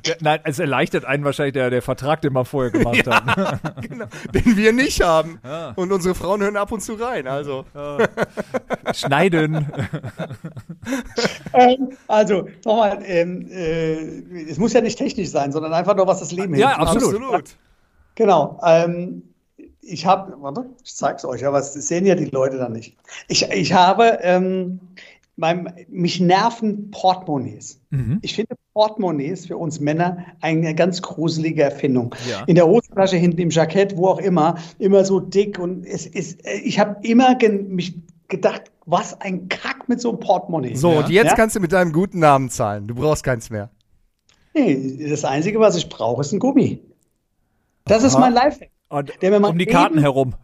Ja, 0.05 0.15
Nein, 0.19 0.39
es 0.45 0.57
erleichtert 0.57 1.05
einen 1.05 1.23
wahrscheinlich 1.23 1.53
der, 1.53 1.69
der 1.69 1.81
Vertrag, 1.83 2.21
den 2.21 2.33
man 2.33 2.45
vorher 2.45 2.71
gemacht 2.71 3.05
hat. 3.07 3.81
genau, 3.81 4.05
den 4.33 4.57
wir 4.57 4.73
nicht 4.73 5.01
haben. 5.03 5.39
Und 5.75 5.91
unsere 5.91 6.15
Frauen 6.15 6.41
hören 6.41 6.57
ab 6.57 6.71
und 6.71 6.81
zu 6.81 6.93
rein. 6.95 7.27
Also, 7.27 7.65
Schneiden. 8.95 9.71
ähm, 11.53 11.89
also 12.07 12.47
nochmal, 12.65 12.99
ähm, 13.05 13.47
äh, 13.51 14.49
es 14.49 14.57
muss 14.57 14.73
ja 14.73 14.81
nicht 14.81 14.97
technisch 14.97 15.29
sein, 15.29 15.51
sondern 15.51 15.73
einfach 15.73 15.95
nur, 15.95 16.07
was 16.07 16.19
das 16.19 16.31
Leben 16.31 16.55
Ja, 16.55 16.77
hilft. 16.77 16.91
absolut. 16.95 17.55
Genau. 18.15 18.59
Ähm, 18.65 19.23
ich 19.81 20.05
habe, 20.05 20.33
warte, 20.41 20.65
ich 20.83 20.95
zeig's 20.95 21.25
euch, 21.25 21.45
aber 21.45 21.57
das 21.59 21.73
sehen 21.73 22.05
ja 22.05 22.15
die 22.15 22.25
Leute 22.25 22.57
dann 22.57 22.73
nicht. 22.73 22.95
Ich, 23.27 23.49
ich 23.49 23.73
habe, 23.73 24.19
ähm, 24.21 24.79
mein, 25.41 25.73
mich 25.89 26.19
nerven 26.21 26.91
Portemonnaies. 26.91 27.81
Mhm. 27.89 28.19
Ich 28.21 28.35
finde 28.35 28.55
Portemonnaies 28.73 29.47
für 29.47 29.57
uns 29.57 29.79
Männer 29.79 30.19
eine 30.39 30.75
ganz 30.75 31.01
gruselige 31.01 31.63
Erfindung. 31.63 32.15
Ja. 32.29 32.43
In 32.45 32.55
der 32.55 32.67
Hosentasche, 32.67 33.17
hinten 33.17 33.41
im 33.41 33.49
Jackett, 33.49 33.97
wo 33.97 34.07
auch 34.07 34.19
immer, 34.19 34.55
immer 34.77 35.03
so 35.03 35.19
dick 35.19 35.57
und 35.59 35.83
es 35.85 36.05
ist, 36.05 36.45
äh, 36.45 36.59
ich 36.63 36.79
habe 36.79 36.95
immer 37.05 37.35
gen, 37.35 37.69
mich 37.75 37.95
gedacht, 38.27 38.71
was 38.85 39.19
ein 39.19 39.49
Kack 39.49 39.89
mit 39.89 39.99
so 39.99 40.09
einem 40.11 40.19
Portemonnaie. 40.19 40.75
so, 40.75 40.91
und 40.91 41.09
jetzt 41.09 41.31
Ja? 41.31 41.35
kannst 41.35 41.55
du 41.55 41.59
mit 41.59 41.71
deinem 41.73 41.91
guten 41.91 42.19
Namen 42.19 42.49
zahlen. 42.49 42.87
Du 42.87 42.95
brauchst 42.95 43.23
keins 43.23 43.49
mehr. 43.49 43.69
Nee, 44.53 45.07
das 45.09 45.25
Einzige, 45.25 45.59
was 45.59 45.75
ich 45.75 45.89
brauche, 45.89 46.21
ist 46.21 46.31
ein 46.33 46.39
Gummi. 46.39 46.79
Das 47.85 48.03
ist 48.03 48.13
Aha. 48.15 48.21
mein 48.21 48.33
Lifehack. 48.33 48.69
Und 48.89 49.11
Der 49.21 49.31
mir 49.31 49.39
mal 49.39 49.49
um 49.49 49.57
die 49.57 49.63
eben- 49.63 49.71
Karten 49.73 49.97
herum. 49.99 50.35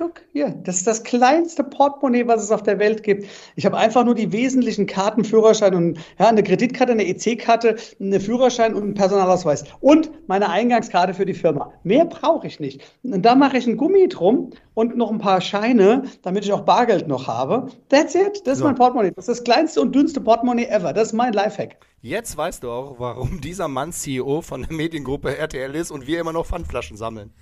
Guck, 0.00 0.22
hier, 0.32 0.54
das 0.64 0.78
ist 0.78 0.86
das 0.86 1.02
kleinste 1.02 1.62
Portemonnaie, 1.62 2.26
was 2.26 2.42
es 2.42 2.50
auf 2.50 2.62
der 2.62 2.78
Welt 2.78 3.02
gibt. 3.02 3.26
Ich 3.54 3.66
habe 3.66 3.76
einfach 3.76 4.04
nur 4.04 4.14
die 4.14 4.32
wesentlichen 4.32 4.86
Karten, 4.86 5.24
Führerschein 5.24 5.74
und 5.74 5.98
ja, 6.18 6.28
eine 6.28 6.42
Kreditkarte, 6.42 6.92
eine 6.92 7.06
EC-Karte, 7.06 7.76
eine 8.00 8.18
Führerschein 8.18 8.74
und 8.74 8.82
einen 8.82 8.94
Personalausweis. 8.94 9.64
Und 9.80 10.10
meine 10.26 10.48
Eingangskarte 10.48 11.12
für 11.12 11.26
die 11.26 11.34
Firma. 11.34 11.72
Mehr 11.84 12.06
brauche 12.06 12.46
ich 12.46 12.60
nicht. 12.60 12.80
Und 13.02 13.22
da 13.22 13.34
mache 13.34 13.58
ich 13.58 13.66
ein 13.66 13.76
Gummi 13.76 14.08
drum 14.08 14.50
und 14.74 14.96
noch 14.96 15.10
ein 15.10 15.18
paar 15.18 15.42
Scheine, 15.42 16.04
damit 16.22 16.44
ich 16.44 16.52
auch 16.52 16.62
Bargeld 16.62 17.06
noch 17.06 17.26
habe. 17.26 17.66
That's 17.90 18.14
it. 18.14 18.40
Das 18.46 18.54
ist 18.54 18.58
So. 18.60 18.64
mein 18.64 18.76
Portemonnaie. 18.76 19.12
Das 19.14 19.28
ist 19.28 19.38
das 19.40 19.44
kleinste 19.44 19.82
und 19.82 19.94
dünnste 19.94 20.22
Portemonnaie 20.22 20.66
ever. 20.66 20.94
Das 20.94 21.08
ist 21.08 21.12
mein 21.12 21.34
Lifehack. 21.34 21.76
Jetzt 22.02 22.34
weißt 22.34 22.62
du 22.62 22.70
auch, 22.70 22.98
warum 22.98 23.42
dieser 23.42 23.68
Mann 23.68 23.92
CEO 23.92 24.40
von 24.40 24.62
der 24.62 24.72
Mediengruppe 24.72 25.36
RTL 25.36 25.74
ist 25.74 25.90
und 25.90 26.06
wir 26.06 26.18
immer 26.20 26.32
noch 26.32 26.46
Pfandflaschen 26.46 26.96
sammeln. 26.96 27.32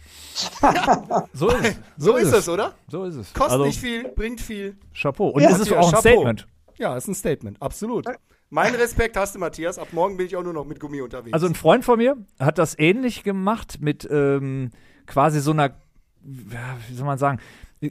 So 1.33 1.49
ist 1.51 1.65
es. 1.65 1.77
So, 1.97 2.17
ist 2.17 2.33
es, 2.33 2.49
oder? 2.49 2.75
So 2.89 3.05
ist 3.05 3.15
es. 3.15 3.33
Kostet 3.33 3.53
also, 3.53 3.67
nicht 3.67 3.79
viel, 3.79 4.09
bringt 4.09 4.41
viel. 4.41 4.77
Chapeau. 4.93 5.29
Und 5.29 5.43
Ja, 5.43 5.51
es 5.51 5.61
ist 5.61 5.71
ja, 5.71 5.79
auch 5.79 5.87
ein 5.87 5.91
Chapeau. 5.93 6.01
Statement. 6.01 6.49
Ja, 6.77 6.97
ist 6.97 7.07
ein 7.09 7.15
Statement, 7.15 7.61
absolut. 7.63 8.07
Mein 8.51 8.75
Respekt 8.75 9.17
hast 9.17 9.35
du, 9.35 9.39
Matthias. 9.39 9.79
Ab 9.79 9.89
morgen 9.93 10.17
bin 10.17 10.27
ich 10.27 10.35
auch 10.37 10.43
nur 10.43 10.53
noch 10.53 10.65
mit 10.65 10.81
Gummi 10.81 11.03
unterwegs. 11.03 11.35
Also 11.35 11.47
ein 11.47 11.55
Freund 11.55 11.85
von 11.85 11.99
mir 11.99 12.17
hat 12.41 12.59
das 12.59 12.79
ähnlich 12.79 13.23
gemacht 13.23 13.79
mit 13.81 14.09
ähm, 14.11 14.71
quasi 15.07 15.41
so 15.41 15.51
einer, 15.51 15.77
wie 16.23 16.95
soll 16.95 17.07
man 17.07 17.19
sagen, 17.19 17.39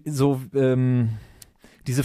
so 0.06 0.42
ähm, 0.54 1.12
diese 1.86 2.04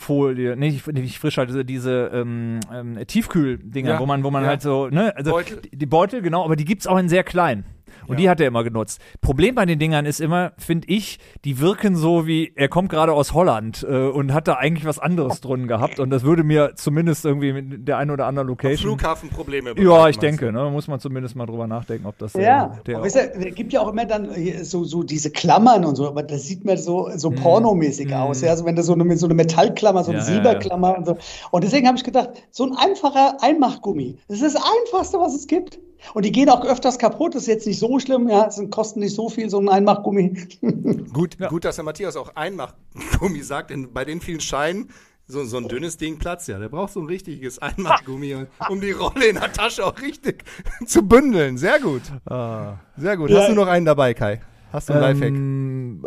Frischhaltefolie, 0.00 0.56
nee, 0.56 0.70
nicht, 0.70 0.86
nicht 0.92 1.18
Frischhalte, 1.18 1.64
diese 1.64 2.10
ähm, 2.12 2.60
ähm, 2.72 2.98
Tiefkühldinger, 3.06 3.90
Ja, 3.90 4.00
wo 4.00 4.06
man, 4.06 4.24
wo 4.24 4.30
man 4.30 4.42
ja. 4.42 4.48
halt 4.48 4.62
so, 4.62 4.88
ne, 4.88 5.14
also 5.14 5.32
Beutel. 5.32 5.60
Die, 5.60 5.76
die 5.76 5.86
Beutel, 5.86 6.22
genau, 6.22 6.44
aber 6.44 6.56
die 6.56 6.64
gibt's 6.64 6.86
auch 6.86 6.98
in 6.98 7.08
sehr 7.08 7.22
klein. 7.22 7.64
Und 8.06 8.14
Ja. 8.14 8.20
die 8.22 8.30
hat 8.30 8.40
er 8.40 8.46
immer 8.48 8.64
genutzt. 8.64 9.00
Problem 9.20 9.54
bei 9.54 9.66
den 9.66 9.78
Dingern 9.78 10.06
ist 10.06 10.20
immer, 10.20 10.52
finde 10.58 10.88
ich, 10.88 11.18
die 11.44 11.60
wirken 11.60 11.96
so 11.96 12.26
wie, 12.26 12.52
er 12.54 12.68
kommt 12.68 12.88
gerade 12.90 13.12
aus 13.12 13.34
Holland 13.34 13.86
äh, 13.88 14.08
und 14.08 14.32
hat 14.32 14.48
da 14.48 14.54
eigentlich 14.54 14.84
was 14.84 14.98
anderes 14.98 15.40
drin 15.40 15.66
gehabt. 15.68 16.00
Und 16.00 16.10
das 16.10 16.22
würde 16.22 16.44
mir 16.44 16.72
zumindest 16.76 17.24
irgendwie 17.24 17.52
mit 17.52 17.88
der 17.88 17.98
einen 17.98 18.10
oder 18.10 18.26
anderen 18.26 18.48
Location. 18.48 18.98
Flughafenprobleme. 18.98 19.74
Ja, 19.80 20.08
ich 20.08 20.18
denke, 20.18 20.52
ne? 20.52 20.70
Muss 20.70 20.88
man 20.88 21.00
zumindest 21.00 21.36
mal 21.36 21.46
drüber 21.46 21.66
nachdenken, 21.66 22.06
ob 22.06 22.18
das 22.18 22.32
der, 22.32 22.42
Ja, 22.42 22.78
der 22.86 22.96
aber 22.96 23.06
weißt 23.06 23.16
du, 23.16 23.20
es 23.20 23.54
gibt 23.54 23.72
ja 23.72 23.80
auch 23.80 23.88
immer 23.88 24.04
dann 24.04 24.34
hier 24.34 24.64
so, 24.64 24.84
so 24.84 25.02
diese 25.02 25.30
Klammern 25.30 25.84
und 25.84 25.96
so, 25.96 26.06
aber 26.08 26.22
das 26.22 26.44
sieht 26.44 26.64
mir 26.64 26.76
so, 26.76 27.10
so 27.16 27.30
pornomäßig 27.30 28.14
aus. 28.14 28.40
Ja, 28.42 28.50
also 28.50 28.64
wenn 28.64 28.76
du 28.76 28.82
so 28.82 28.94
eine, 28.94 29.16
so 29.16 29.26
eine 29.26 29.34
Metallklammer, 29.34 30.04
so 30.04 30.10
eine. 30.10 30.20
Ja, 30.20 30.24
ja, 30.26 30.30
Silberklammer 30.32 30.98
und 30.98 31.06
so. 31.06 31.16
Und 31.50 31.64
deswegen 31.64 31.86
habe 31.86 31.96
ich 31.96 32.04
gedacht, 32.04 32.30
so 32.50 32.64
ein 32.64 32.76
einfacher 32.76 33.42
Einmachgummi, 33.42 34.16
das 34.28 34.40
ist 34.40 34.54
das 34.54 34.62
Einfachste, 34.62 35.18
was 35.18 35.34
es 35.34 35.46
gibt. 35.46 35.78
Und 36.14 36.24
die 36.24 36.32
gehen 36.32 36.48
auch 36.48 36.64
öfters 36.64 36.98
kaputt, 36.98 37.34
das 37.34 37.42
ist 37.42 37.48
jetzt 37.48 37.66
nicht 37.66 37.78
so 37.78 37.98
schlimm, 37.98 38.28
ja, 38.28 38.46
es 38.46 38.56
sind- 38.56 38.70
kosten 38.70 39.00
nicht 39.00 39.14
so 39.14 39.28
viel, 39.28 39.50
so 39.50 39.58
ein 39.60 39.68
Einmachgummi. 39.68 40.34
Gut, 41.12 41.36
gut, 41.48 41.64
dass 41.64 41.76
der 41.76 41.84
Matthias 41.84 42.16
auch 42.16 42.34
Einmachgummi 42.36 43.42
sagt, 43.42 43.70
denn 43.70 43.92
bei 43.92 44.04
den 44.04 44.20
vielen 44.20 44.40
Scheinen, 44.40 44.88
so, 45.26 45.44
so 45.44 45.58
ein 45.58 45.68
dünnes 45.68 45.96
Ding 45.96 46.18
platzt 46.18 46.48
ja. 46.48 46.58
Der 46.58 46.68
braucht 46.68 46.92
so 46.92 47.00
ein 47.00 47.06
richtiges 47.06 47.58
Einmachgummi, 47.60 48.34
um 48.68 48.80
die 48.80 48.92
Rolle 48.92 49.26
in 49.26 49.36
der 49.36 49.52
Tasche 49.52 49.84
auch 49.86 50.00
richtig 50.00 50.44
zu 50.86 51.02
bündeln. 51.06 51.56
Sehr 51.58 51.78
gut. 51.80 52.02
Sehr 52.96 53.16
gut. 53.16 53.30
Hast 53.30 53.36
Ja. 53.42 53.48
du 53.48 53.54
noch 53.54 53.66
einen 53.68 53.86
dabei, 53.86 54.14
Kai? 54.14 54.40
Hast 54.72 54.88
du 54.88 54.92
einen 54.94 55.02
Lifehack? 55.02 55.28
ähm, 55.34 56.04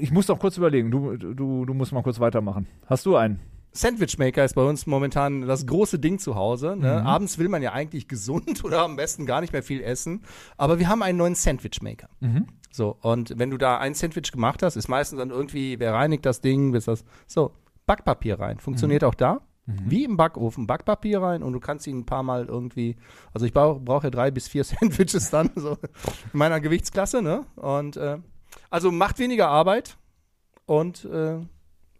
ich 0.00 0.10
muss 0.10 0.26
doch 0.26 0.38
kurz 0.38 0.56
überlegen. 0.56 0.90
Du, 0.90 1.16
du, 1.16 1.64
du 1.66 1.74
musst 1.74 1.92
mal 1.92 2.02
kurz 2.02 2.18
weitermachen. 2.20 2.66
Hast 2.86 3.04
du 3.06 3.16
einen? 3.16 3.40
Sandwichmaker 3.76 4.44
ist 4.44 4.54
bei 4.54 4.62
uns 4.62 4.86
momentan 4.86 5.42
das 5.42 5.66
große 5.66 5.98
Ding 5.98 6.18
zu 6.18 6.34
Hause. 6.34 6.76
Ne? 6.76 7.00
Mhm. 7.00 7.06
Abends 7.06 7.38
will 7.38 7.48
man 7.48 7.62
ja 7.62 7.72
eigentlich 7.72 8.08
gesund 8.08 8.64
oder 8.64 8.82
am 8.82 8.96
besten 8.96 9.26
gar 9.26 9.40
nicht 9.40 9.52
mehr 9.52 9.62
viel 9.62 9.82
essen. 9.82 10.22
Aber 10.56 10.78
wir 10.78 10.88
haben 10.88 11.02
einen 11.02 11.18
neuen 11.18 11.34
Sandwichmaker. 11.34 12.08
Mhm. 12.20 12.46
So, 12.72 12.96
und 13.00 13.38
wenn 13.38 13.50
du 13.50 13.56
da 13.58 13.78
ein 13.78 13.94
Sandwich 13.94 14.32
gemacht 14.32 14.62
hast, 14.62 14.76
ist 14.76 14.88
meistens 14.88 15.18
dann 15.18 15.30
irgendwie, 15.30 15.78
wer 15.78 15.94
reinigt 15.94 16.26
das 16.26 16.40
Ding, 16.40 16.72
bis 16.72 16.86
das. 16.86 17.04
So, 17.26 17.52
Backpapier 17.86 18.40
rein. 18.40 18.58
Funktioniert 18.58 19.02
Mhm. 19.02 19.08
auch 19.08 19.14
da. 19.14 19.40
Wie 19.68 20.04
im 20.04 20.16
Backofen, 20.16 20.68
Backpapier 20.68 21.20
rein 21.20 21.42
und 21.42 21.52
du 21.52 21.58
kannst 21.58 21.88
ihn 21.88 21.98
ein 21.98 22.06
paar 22.06 22.22
Mal 22.22 22.44
irgendwie, 22.46 22.94
also 23.34 23.46
ich 23.46 23.52
brauche 23.52 23.80
brauch 23.80 24.04
ja 24.04 24.10
drei 24.10 24.30
bis 24.30 24.46
vier 24.46 24.62
Sandwiches 24.64 25.30
dann, 25.30 25.50
so 25.56 25.72
in 25.72 26.38
meiner 26.38 26.60
Gewichtsklasse, 26.60 27.20
ne? 27.20 27.44
Und 27.56 27.96
äh, 27.96 28.18
also 28.70 28.92
macht 28.92 29.18
weniger 29.18 29.48
Arbeit 29.48 29.96
und 30.66 31.04
äh, 31.06 31.38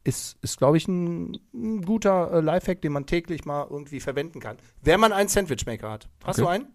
ist, 0.06 0.36
ist 0.42 0.58
glaube 0.58 0.76
ich, 0.76 0.86
ein, 0.88 1.38
ein 1.54 1.82
guter 1.82 2.32
äh, 2.32 2.40
Lifehack, 2.40 2.80
den 2.80 2.92
man 2.92 3.06
täglich 3.06 3.44
mal 3.44 3.66
irgendwie 3.68 4.00
verwenden 4.00 4.40
kann. 4.40 4.56
Wenn 4.82 5.00
man 5.00 5.12
einen 5.12 5.28
Sandwichmaker 5.28 5.90
hat. 5.90 6.08
Hast 6.24 6.38
Okay. 6.38 6.42
du 6.46 6.48
einen? 6.48 6.66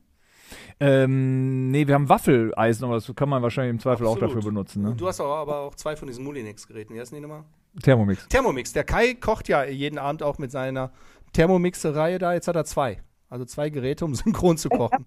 Ähm, 0.80 1.72
nee, 1.72 1.88
wir 1.88 1.96
haben 1.96 2.10
Waffeleisen, 2.10 2.84
aber 2.86 2.96
das 2.96 3.12
kann 3.16 3.30
man 3.30 3.42
wahrscheinlich 3.42 3.72
im 3.72 3.80
Zweifel 3.80 4.06
auch 4.06 4.14
Absolut. 4.14 4.36
dafür 4.36 4.50
benutzen. 4.50 4.84
Ne? 4.84 4.96
Du 4.96 5.08
hast 5.08 5.22
aber 5.22 5.36
aber 5.36 5.60
auch 5.60 5.76
zwei 5.76 5.96
von 5.96 6.08
diesen 6.08 6.24
Mulinex-Geräten. 6.26 6.94
Wie 6.94 7.00
heißen 7.00 7.16
die 7.16 7.22
nochmal? 7.22 7.44
Thermomix. 7.82 8.28
Thermomix. 8.28 8.74
Der 8.74 8.84
Kai 8.84 9.14
kocht 9.14 9.48
ja 9.48 9.64
jeden 9.64 9.98
Abend 9.98 10.24
auch 10.24 10.38
mit 10.40 10.52
seiner 10.52 10.92
Thermomix-Reihe 11.34 12.20
da. 12.20 12.34
Jetzt 12.34 12.48
hat 12.50 12.56
er 12.58 12.66
zwei. 12.66 13.02
Also 13.30 13.46
zwei 13.46 13.70
Geräte, 13.70 14.04
um 14.04 14.14
synchron 14.16 14.58
zu 14.58 14.68
kochen. 14.70 15.06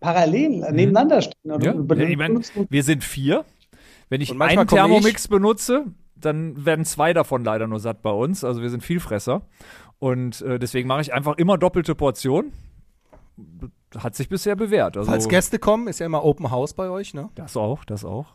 Parallel 0.00 0.62
äh, 0.62 0.72
nebeneinander 0.72 1.22
stehen. 1.22 1.60
Ja, 1.62 1.72
ich 2.06 2.16
mein, 2.18 2.42
wir 2.68 2.82
sind 2.82 3.02
vier. 3.02 3.44
Wenn 4.10 4.20
ich 4.20 4.38
einen 4.38 4.68
Thermomix 4.68 5.26
benutze, 5.26 5.86
dann 6.24 6.64
werden 6.64 6.84
zwei 6.84 7.12
davon 7.12 7.44
leider 7.44 7.66
nur 7.66 7.80
satt 7.80 8.02
bei 8.02 8.10
uns. 8.10 8.44
Also 8.44 8.62
wir 8.62 8.70
sind 8.70 8.82
Vielfresser. 8.82 9.42
Und 9.98 10.42
äh, 10.42 10.58
deswegen 10.58 10.88
mache 10.88 11.00
ich 11.00 11.14
einfach 11.14 11.36
immer 11.38 11.58
doppelte 11.58 11.94
Portionen. 11.94 12.52
Hat 13.96 14.14
sich 14.14 14.28
bisher 14.28 14.56
bewährt. 14.56 14.96
Also, 14.96 15.10
Falls 15.10 15.28
Gäste 15.28 15.58
kommen, 15.58 15.86
ist 15.86 16.00
ja 16.00 16.06
immer 16.06 16.24
Open 16.24 16.50
House 16.50 16.74
bei 16.74 16.88
euch, 16.88 17.14
ne? 17.14 17.28
Das 17.34 17.56
auch, 17.56 17.84
das 17.84 18.04
auch. 18.04 18.34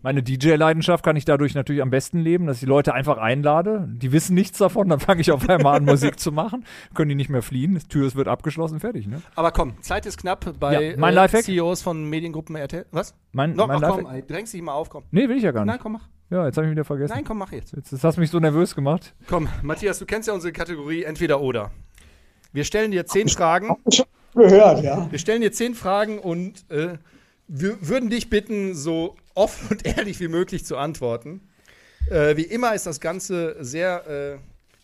Meine 0.00 0.22
DJ-Leidenschaft 0.22 1.04
kann 1.04 1.16
ich 1.16 1.24
dadurch 1.24 1.56
natürlich 1.56 1.82
am 1.82 1.90
besten 1.90 2.20
leben, 2.20 2.46
dass 2.46 2.58
ich 2.58 2.60
die 2.60 2.66
Leute 2.66 2.94
einfach 2.94 3.18
einlade. 3.18 3.88
Die 3.88 4.12
wissen 4.12 4.34
nichts 4.34 4.58
davon, 4.58 4.88
dann 4.88 5.00
fange 5.00 5.20
ich 5.20 5.32
auf 5.32 5.48
einmal 5.48 5.76
an, 5.76 5.84
Musik 5.84 6.20
zu 6.20 6.30
machen. 6.30 6.64
Können 6.94 7.08
die 7.08 7.14
nicht 7.16 7.30
mehr 7.30 7.42
fliehen, 7.42 7.74
die 7.74 7.88
Tür 7.88 8.14
wird 8.14 8.28
abgeschlossen, 8.28 8.78
fertig. 8.78 9.08
Ne? 9.08 9.22
Aber 9.34 9.50
komm, 9.50 9.80
Zeit 9.82 10.06
ist 10.06 10.18
knapp 10.18 10.54
bei 10.60 10.90
Ja, 10.90 10.96
mein 10.96 11.16
äh? 11.16 11.28
CEOs 11.28 11.82
von 11.82 12.08
Mediengruppen 12.08 12.54
RTL. 12.54 12.86
Was? 12.92 13.14
Mein, 13.32 13.54
Noch, 13.54 13.66
mein 13.66 13.82
ach, 13.82 13.96
komm, 13.96 14.26
drängst 14.28 14.54
dich 14.54 14.62
mal 14.62 14.74
auf, 14.74 14.88
komm. 14.88 15.02
Nee, 15.10 15.28
will 15.28 15.36
ich 15.36 15.42
ja 15.42 15.50
gar 15.50 15.64
nicht. 15.64 15.72
Nein, 15.72 15.80
komm, 15.82 15.92
mach. 15.92 16.08
Ja, 16.30 16.44
jetzt 16.44 16.56
habe 16.56 16.66
ich 16.66 16.68
mich 16.68 16.76
wieder 16.76 16.84
vergessen. 16.84 17.14
Nein, 17.14 17.24
komm, 17.24 17.38
mach 17.38 17.52
jetzt. 17.52 17.74
Jetzt, 17.74 17.90
jetzt 17.90 18.04
hast 18.04 18.16
du 18.16 18.20
mich 18.20 18.30
so 18.30 18.38
nervös 18.38 18.74
gemacht. 18.74 19.14
Komm, 19.28 19.48
Matthias, 19.62 19.98
du 19.98 20.04
kennst 20.04 20.28
ja 20.28 20.34
unsere 20.34 20.52
Kategorie 20.52 21.04
entweder 21.04 21.40
oder. 21.40 21.70
Wir 22.52 22.64
stellen 22.64 22.90
dir 22.90 23.06
zehn 23.06 23.28
Fragen. 23.28 23.76
schon 23.90 24.06
gehört, 24.34 24.82
ja. 24.82 25.10
Wir 25.10 25.18
stellen 25.18 25.40
dir 25.40 25.52
zehn 25.52 25.74
Fragen 25.74 26.18
und 26.18 26.70
äh, 26.70 26.98
wir 27.46 27.88
würden 27.88 28.10
dich 28.10 28.28
bitten, 28.28 28.74
so 28.74 29.16
offen 29.34 29.68
und 29.70 29.86
ehrlich 29.86 30.20
wie 30.20 30.28
möglich 30.28 30.66
zu 30.66 30.76
antworten. 30.76 31.40
Äh, 32.10 32.36
wie 32.36 32.42
immer 32.42 32.74
ist 32.74 32.86
das 32.86 33.00
Ganze 33.00 33.56
sehr 33.60 34.06
äh, 34.06 34.38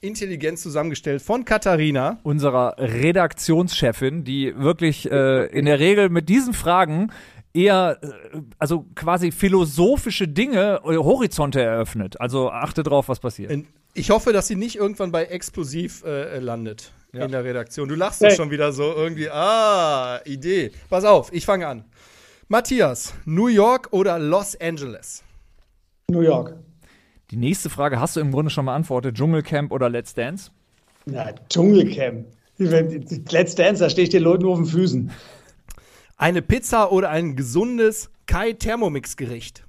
intelligent 0.06 0.58
zusammengestellt 0.58 1.22
von 1.22 1.44
Katharina. 1.44 2.18
Unserer 2.22 2.76
Redaktionschefin, 2.78 4.24
die 4.24 4.54
wirklich 4.56 5.10
äh, 5.10 5.46
in 5.46 5.64
der 5.64 5.78
Regel 5.78 6.08
mit 6.10 6.28
diesen 6.28 6.52
Fragen 6.52 7.10
eher, 7.54 7.98
äh, 8.02 8.08
also 8.58 8.84
quasi 8.94 9.32
philosophische 9.32 10.28
Dinge, 10.28 10.80
äh, 10.84 10.96
Horizonte 10.96 11.62
eröffnet. 11.62 12.20
Also 12.20 12.50
achte 12.50 12.82
drauf, 12.82 13.08
was 13.08 13.20
passiert. 13.20 13.52
Ich 13.94 14.10
hoffe, 14.10 14.32
dass 14.32 14.48
sie 14.48 14.56
nicht 14.56 14.76
irgendwann 14.76 15.12
bei 15.12 15.24
Explosiv 15.24 16.02
äh, 16.04 16.38
landet 16.40 16.92
Ja. 17.12 17.24
in 17.24 17.30
der 17.32 17.44
Redaktion. 17.44 17.88
Du 17.88 17.94
lachst 17.94 18.20
jetzt 18.20 18.36
schon 18.36 18.50
wieder 18.50 18.72
so 18.72 18.82
irgendwie. 18.92 19.30
Ah, 19.30 20.20
Idee. 20.24 20.72
Pass 20.90 21.04
auf, 21.04 21.32
ich 21.32 21.46
fange 21.46 21.66
an. 21.68 21.84
Matthias, 22.48 23.14
New 23.24 23.46
York 23.46 23.88
oder 23.92 24.18
Los 24.18 24.60
Angeles? 24.60 25.22
New 26.10 26.20
York. 26.20 26.56
Die 27.30 27.36
nächste 27.36 27.70
Frage 27.70 27.98
hast 28.00 28.16
du 28.16 28.20
im 28.20 28.32
Grunde 28.32 28.50
schon 28.50 28.66
beantwortet. 28.66 29.16
Dschungelcamp 29.16 29.72
oder 29.72 29.88
Let's 29.88 30.12
Dance? 30.12 30.50
Ja, 31.06 31.32
Dschungelcamp. 31.48 32.26
Let's 32.58 33.54
Dance, 33.54 33.82
da 33.82 33.88
stehe 33.90 34.04
ich 34.04 34.10
den 34.10 34.22
Leuten 34.22 34.42
nur 34.42 34.52
auf 34.52 34.58
den 34.58 34.66
Füßen. 34.66 35.10
Eine 36.16 36.42
Pizza 36.42 36.92
oder 36.92 37.10
ein 37.10 37.34
gesundes 37.34 38.10
Kai 38.26 38.52
Thermomix 38.52 39.16
Gericht? 39.16 39.64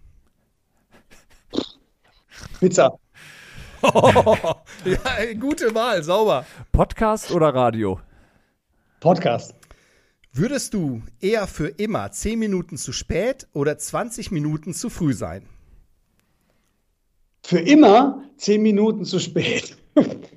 Pizza. 2.59 2.97
ja, 3.81 5.15
ey, 5.17 5.35
gute 5.35 5.73
Wahl, 5.73 6.03
sauber. 6.03 6.45
Podcast 6.71 7.31
oder 7.31 7.53
Radio? 7.53 7.99
Podcast. 8.99 9.53
Würdest 10.31 10.73
du 10.73 11.01
eher 11.19 11.47
für 11.47 11.67
immer 11.67 12.11
10 12.11 12.37
Minuten 12.37 12.77
zu 12.77 12.91
spät 12.91 13.47
oder 13.53 13.77
20 13.77 14.31
Minuten 14.31 14.73
zu 14.73 14.89
früh 14.89 15.13
sein? 15.13 15.47
Für 17.45 17.59
immer 17.59 18.23
zehn 18.37 18.63
Minuten 18.63 19.05
zu 19.05 19.19
spät. 19.19 19.77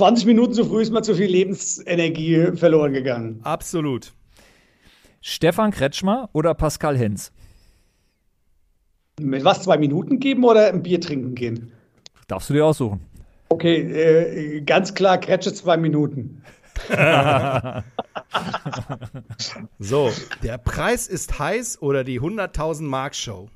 20 0.00 0.24
Minuten 0.24 0.54
zu 0.54 0.64
früh 0.64 0.80
ist 0.80 0.92
mal 0.92 1.02
zu 1.02 1.14
viel 1.14 1.26
Lebensenergie 1.26 2.56
verloren 2.56 2.94
gegangen. 2.94 3.40
Absolut. 3.42 4.14
Stefan 5.20 5.72
Kretschmer 5.72 6.30
oder 6.32 6.54
Pascal 6.54 6.96
Hens? 6.96 7.32
Mit 9.20 9.44
was, 9.44 9.62
zwei 9.62 9.76
Minuten 9.76 10.18
geben 10.18 10.42
oder 10.44 10.68
ein 10.68 10.82
Bier 10.82 11.02
trinken 11.02 11.34
gehen? 11.34 11.72
Darfst 12.28 12.48
du 12.48 12.54
dir 12.54 12.64
aussuchen. 12.64 13.02
Okay, 13.50 13.76
äh, 13.76 14.62
ganz 14.62 14.94
klar, 14.94 15.18
Kretsche 15.18 15.52
zwei 15.52 15.76
Minuten. 15.76 16.42
So, 19.78 20.10
der 20.42 20.56
Preis 20.56 21.08
ist 21.08 21.38
heiß 21.38 21.82
oder 21.82 22.04
die 22.04 22.20
100.000 22.20 22.84
Mark 22.84 23.14
Show? 23.14 23.50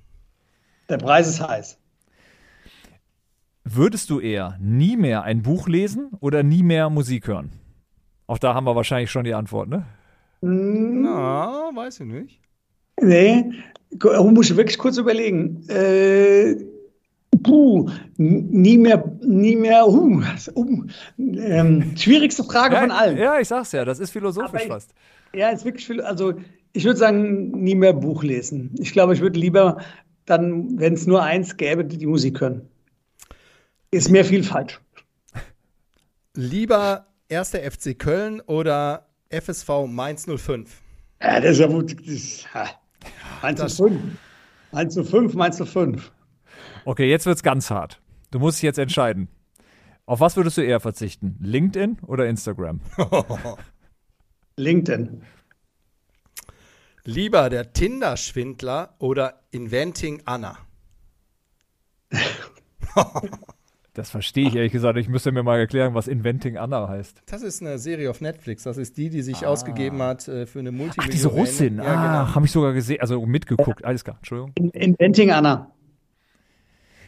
Der 0.91 0.99
Preis 0.99 1.29
ist 1.29 1.41
heiß. 1.41 1.79
Würdest 3.65 4.11
du 4.11 4.21
eher 4.21 4.59
nie 4.61 4.97
mehr 4.97 5.23
ein 5.23 5.43
Buch 5.43 5.69
lesen 5.69 6.11
oder 6.21 6.43
nie 6.43 6.63
mehr 6.63 6.91
Musik 6.91 7.27
hören? 7.29 7.51
Auch 8.27 8.39
da 8.39 8.55
haben 8.55 8.65
wir 8.67 8.77
wahrscheinlich 8.77 9.11
schon 9.11 9.25
die 9.25 9.35
Antwort, 9.35 9.69
ne? 9.69 9.85
Na, 10.43 11.71
weiß 11.75 12.01
ich 12.01 12.07
nicht. 12.07 12.41
Nee, 13.01 13.45
Gu- 13.99 14.31
muss 14.31 14.51
ich 14.51 14.57
wirklich 14.57 14.77
kurz 14.79 14.99
überlegen. 14.99 15.67
Äh, 15.69 16.57
puh, 17.43 17.89
nie 18.19 18.77
mehr, 18.79 19.03
nie 19.23 19.57
mehr, 19.57 19.89
uh, 19.89 20.23
uh, 20.55 20.85
ähm, 21.17 21.97
schwierigste 21.97 22.45
Frage 22.45 22.77
von 22.77 22.91
allen. 22.91 23.17
ja, 23.17 23.39
ich 23.41 23.49
sag's 23.49 23.73
ja, 23.73 23.85
das 23.85 23.99
ist 23.99 24.11
philosophisch 24.11 24.63
ich- 24.63 24.69
fast. 24.69 24.95
Ja, 25.35 25.49
ist 25.49 25.65
wirklich 25.65 25.87
viel. 25.87 26.01
Also, 26.01 26.35
ich 26.75 26.85
würde 26.85 26.99
sagen, 26.99 27.51
nie 27.63 27.75
mehr 27.75 27.93
Buch 27.95 28.23
lesen. 28.23 28.75
Ich 28.79 28.93
glaube, 28.93 29.15
ich 29.15 29.21
würde 29.21 29.41
lieber 29.41 29.79
dann, 30.27 30.79
wenn 30.79 30.93
es 30.95 31.07
nur 31.07 31.23
eins 31.23 31.57
gäbe, 31.57 31.85
die 31.85 32.07
Musik 32.07 32.41
hören. 32.41 32.69
Ist 33.95 34.11
mehr 34.11 34.25
Vielfalt. 34.25 34.81
Lieber 36.35 37.07
1. 37.31 37.51
FC 37.51 37.97
Köln 37.97 38.41
oder 38.41 39.07
FSV 39.31 39.87
Mainz 39.87 40.27
05? 40.27 40.83
Ja, 41.23 41.39
das 41.39 41.53
ist 41.53 41.59
ja 41.61 41.69
gut. 41.69 41.97
Das 42.01 42.09
ist, 42.09 42.49
ja. 42.53 42.71
Meinst 43.41 43.63
du 44.97 45.05
fünf? 45.05 45.35
Meinst 45.35 45.61
du 45.61 45.65
fünf? 45.65 46.11
Okay, 46.85 47.09
jetzt 47.09 47.25
wird's 47.25 47.45
ganz 47.45 47.71
hart. 47.71 48.01
Du 48.33 48.41
musst 48.41 48.59
dich 48.59 48.65
jetzt 48.65 48.81
entscheiden. 48.81 49.29
Auf 50.07 50.19
was 50.19 50.37
würdest 50.37 50.59
du 50.59 50.63
eher 50.63 50.81
verzichten? 50.81 51.39
LinkedIn 51.41 51.99
oder 52.05 52.27
Instagram? 52.27 52.81
LinkedIn. 54.57 55.23
Lieber 57.05 57.49
der 57.49 57.73
Tinder-Schwindler 57.73 58.97
oder 58.99 59.45
Inventing 59.53 60.21
Anna? 60.25 60.59
Das 63.95 64.11
verstehe 64.11 64.49
ich 64.49 64.57
ehrlich 64.57 64.73
gesagt. 64.73 64.99
Ich 64.99 65.09
müsste 65.09 65.31
mir 65.31 65.45
mal 65.45 65.59
erklären, 65.59 65.95
was 65.95 66.09
Inventing 66.09 66.57
Anna 66.57 66.89
heißt. 66.89 67.23
Das 67.27 67.43
ist 67.43 67.63
eine 67.63 67.79
Serie 67.79 68.11
auf 68.11 68.21
Netflix. 68.21 68.65
Das 68.65 68.77
ist 68.77 68.97
die, 68.97 69.09
die 69.09 69.23
sich 69.23 69.47
ausgegeben 69.47 70.03
hat 70.03 70.27
äh, 70.27 70.47
für 70.47 70.59
eine 70.59 70.71
Ach, 70.71 70.73
Multimillionen. 70.73 71.11
diese 71.13 71.29
Russin. 71.29 71.77
Ja, 71.77 71.85
ah, 71.85 72.07
genau. 72.25 72.35
habe 72.35 72.45
ich 72.47 72.51
sogar 72.53 72.73
gesehen, 72.73 73.01
also 73.01 73.25
mitgeguckt. 73.25 73.85
Alles 73.85 74.03
klar, 74.03 74.17
Entschuldigung. 74.17 74.53
In- 74.57 74.71
Inventing 74.71 75.31
Anna. 75.31 75.71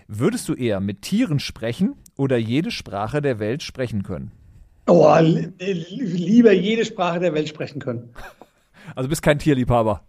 Würdest 0.06 0.48
du 0.48 0.54
eher 0.54 0.78
mit 0.78 1.02
Tieren 1.02 1.40
sprechen 1.40 1.96
oder 2.16 2.36
jede 2.36 2.70
Sprache 2.70 3.20
der 3.20 3.40
Welt 3.40 3.64
sprechen 3.64 4.04
können? 4.04 4.30
Oh, 4.86 5.12
li- 5.20 5.52
lieber 5.58 6.52
jede 6.52 6.84
Sprache 6.84 7.18
der 7.18 7.34
Welt 7.34 7.48
sprechen 7.48 7.80
können. 7.80 8.10
Also 8.94 9.08
bist 9.08 9.22
kein 9.22 9.40
Tierliebhaber. 9.40 10.02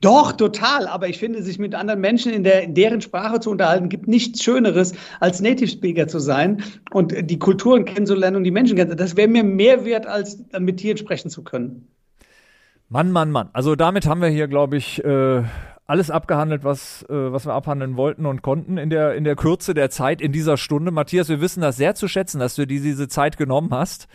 Doch, 0.00 0.32
total. 0.32 0.86
Aber 0.86 1.08
ich 1.08 1.18
finde, 1.18 1.42
sich 1.42 1.58
mit 1.58 1.74
anderen 1.74 2.00
Menschen 2.00 2.32
in, 2.32 2.44
der, 2.44 2.62
in 2.62 2.74
deren 2.74 3.00
Sprache 3.00 3.40
zu 3.40 3.50
unterhalten, 3.50 3.88
gibt 3.88 4.08
nichts 4.08 4.42
Schöneres, 4.42 4.92
als 5.20 5.40
Native 5.40 5.68
Speaker 5.68 6.08
zu 6.08 6.18
sein 6.18 6.62
und 6.92 7.14
die 7.30 7.38
Kulturen 7.38 7.84
kennenzulernen 7.84 8.36
und 8.36 8.44
die 8.44 8.50
Menschen 8.50 8.76
kennenzulernen. 8.76 9.06
Das 9.08 9.16
wäre 9.16 9.28
mir 9.28 9.44
mehr 9.44 9.84
wert, 9.84 10.06
als 10.06 10.38
mit 10.58 10.78
Tieren 10.78 10.96
sprechen 10.96 11.30
zu 11.30 11.42
können. 11.42 11.88
Mann, 12.88 13.10
Mann, 13.10 13.30
Mann. 13.30 13.48
Also 13.52 13.76
damit 13.76 14.06
haben 14.06 14.20
wir 14.20 14.28
hier, 14.28 14.46
glaube 14.46 14.76
ich, 14.76 15.02
äh, 15.04 15.42
alles 15.86 16.10
abgehandelt, 16.10 16.64
was, 16.64 17.02
äh, 17.10 17.32
was 17.32 17.46
wir 17.46 17.52
abhandeln 17.52 17.96
wollten 17.96 18.24
und 18.24 18.40
konnten 18.42 18.78
in 18.78 18.88
der, 18.88 19.14
in 19.14 19.24
der 19.24 19.36
Kürze 19.36 19.74
der 19.74 19.90
Zeit, 19.90 20.22
in 20.22 20.32
dieser 20.32 20.56
Stunde. 20.56 20.90
Matthias, 20.90 21.28
wir 21.28 21.40
wissen 21.40 21.60
das 21.60 21.76
sehr 21.76 21.94
zu 21.94 22.08
schätzen, 22.08 22.40
dass 22.40 22.54
du 22.54 22.66
dir 22.66 22.80
diese 22.80 23.06
Zeit 23.08 23.36
genommen 23.36 23.70
hast. 23.70 24.08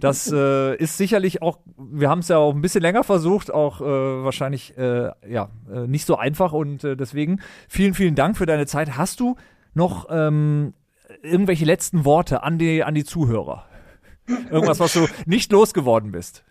Das 0.00 0.32
äh, 0.32 0.74
ist 0.76 0.96
sicherlich 0.96 1.42
auch, 1.42 1.58
wir 1.76 2.08
haben 2.08 2.20
es 2.20 2.28
ja 2.28 2.38
auch 2.38 2.54
ein 2.54 2.62
bisschen 2.62 2.80
länger 2.80 3.04
versucht, 3.04 3.52
auch 3.52 3.80
äh, 3.80 3.84
wahrscheinlich 3.84 4.76
äh, 4.78 5.10
ja, 5.28 5.50
äh, 5.70 5.86
nicht 5.86 6.06
so 6.06 6.16
einfach 6.16 6.52
und 6.52 6.82
äh, 6.84 6.96
deswegen 6.96 7.40
vielen, 7.68 7.92
vielen 7.92 8.14
Dank 8.14 8.38
für 8.38 8.46
deine 8.46 8.66
Zeit. 8.66 8.96
Hast 8.96 9.20
du 9.20 9.36
noch 9.74 10.06
ähm, 10.10 10.72
irgendwelche 11.22 11.66
letzten 11.66 12.06
Worte 12.06 12.42
an 12.42 12.58
die, 12.58 12.84
an 12.84 12.94
die 12.94 13.04
Zuhörer? 13.04 13.66
Irgendwas, 14.50 14.80
was 14.80 14.94
du 14.94 15.06
nicht 15.26 15.52
losgeworden 15.52 16.12
bist? 16.12 16.44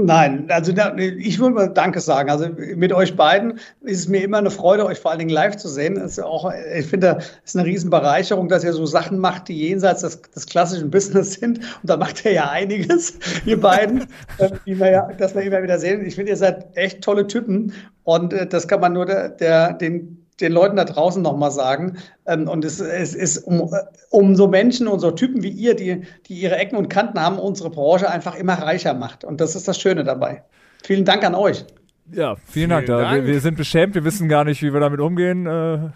Nein, 0.00 0.46
also 0.48 0.72
ich 0.72 1.38
würde 1.38 1.54
mal 1.54 1.68
Danke 1.68 2.00
sagen. 2.00 2.28
Also 2.28 2.48
mit 2.48 2.92
euch 2.92 3.14
beiden 3.14 3.60
ist 3.82 4.00
es 4.00 4.08
mir 4.08 4.24
immer 4.24 4.38
eine 4.38 4.50
Freude, 4.50 4.84
euch 4.86 4.98
vor 4.98 5.12
allen 5.12 5.20
Dingen 5.20 5.30
live 5.30 5.56
zu 5.56 5.68
sehen. 5.68 5.94
Das 5.94 6.12
ist 6.12 6.18
auch, 6.18 6.52
ich 6.74 6.86
finde, 6.86 7.18
es 7.44 7.50
ist 7.50 7.56
eine 7.56 7.64
Riesenbereicherung, 7.64 8.48
dass 8.48 8.64
ihr 8.64 8.72
so 8.72 8.86
Sachen 8.86 9.18
macht, 9.18 9.46
die 9.46 9.68
jenseits 9.68 10.00
des, 10.00 10.20
des 10.22 10.46
klassischen 10.46 10.90
Business 10.90 11.34
sind. 11.34 11.58
Und 11.58 11.90
da 11.90 11.96
macht 11.96 12.24
ihr 12.24 12.32
ja 12.32 12.50
einiges, 12.50 13.18
ihr 13.46 13.60
beiden, 13.60 14.00
äh, 14.38 14.50
die 14.66 14.78
wir 14.80 14.90
ja, 14.90 15.08
dass 15.16 15.36
wir 15.36 15.42
immer 15.42 15.62
wieder 15.62 15.78
sehen. 15.78 16.04
Ich 16.04 16.16
finde, 16.16 16.30
ihr 16.30 16.36
seid 16.36 16.76
echt 16.76 17.00
tolle 17.00 17.28
Typen. 17.28 17.72
Und 18.02 18.32
äh, 18.32 18.48
das 18.48 18.66
kann 18.66 18.80
man 18.80 18.94
nur 18.94 19.06
der, 19.06 19.28
der, 19.28 19.74
den 19.74 20.23
den 20.40 20.52
Leuten 20.52 20.76
da 20.76 20.84
draußen 20.84 21.22
nochmal 21.22 21.50
sagen. 21.50 21.98
Ähm, 22.26 22.48
und 22.48 22.64
es, 22.64 22.80
es 22.80 23.14
ist 23.14 23.38
um, 23.38 23.72
um 24.10 24.36
so 24.36 24.48
Menschen 24.48 24.88
und 24.88 25.00
so 25.00 25.10
Typen 25.10 25.42
wie 25.42 25.50
ihr, 25.50 25.74
die, 25.74 26.02
die 26.26 26.34
ihre 26.34 26.56
Ecken 26.56 26.76
und 26.76 26.88
Kanten 26.88 27.20
haben, 27.20 27.38
unsere 27.38 27.70
Branche 27.70 28.08
einfach 28.10 28.34
immer 28.34 28.54
reicher 28.54 28.94
macht. 28.94 29.24
Und 29.24 29.40
das 29.40 29.54
ist 29.54 29.68
das 29.68 29.78
Schöne 29.78 30.04
dabei. 30.04 30.42
Vielen 30.82 31.04
Dank 31.04 31.24
an 31.24 31.34
euch. 31.34 31.64
Ja, 32.12 32.36
vielen, 32.36 32.68
Dank. 32.70 32.86
Da, 32.86 33.00
Dank. 33.00 33.24
Wir, 33.24 33.32
wir 33.34 33.40
sind 33.40 33.56
beschämt, 33.56 33.94
wir 33.94 34.04
wissen 34.04 34.28
gar 34.28 34.44
nicht, 34.44 34.62
wie 34.62 34.72
wir 34.72 34.80
damit 34.80 35.00
umgehen. 35.00 35.46
Äh, 35.46 35.90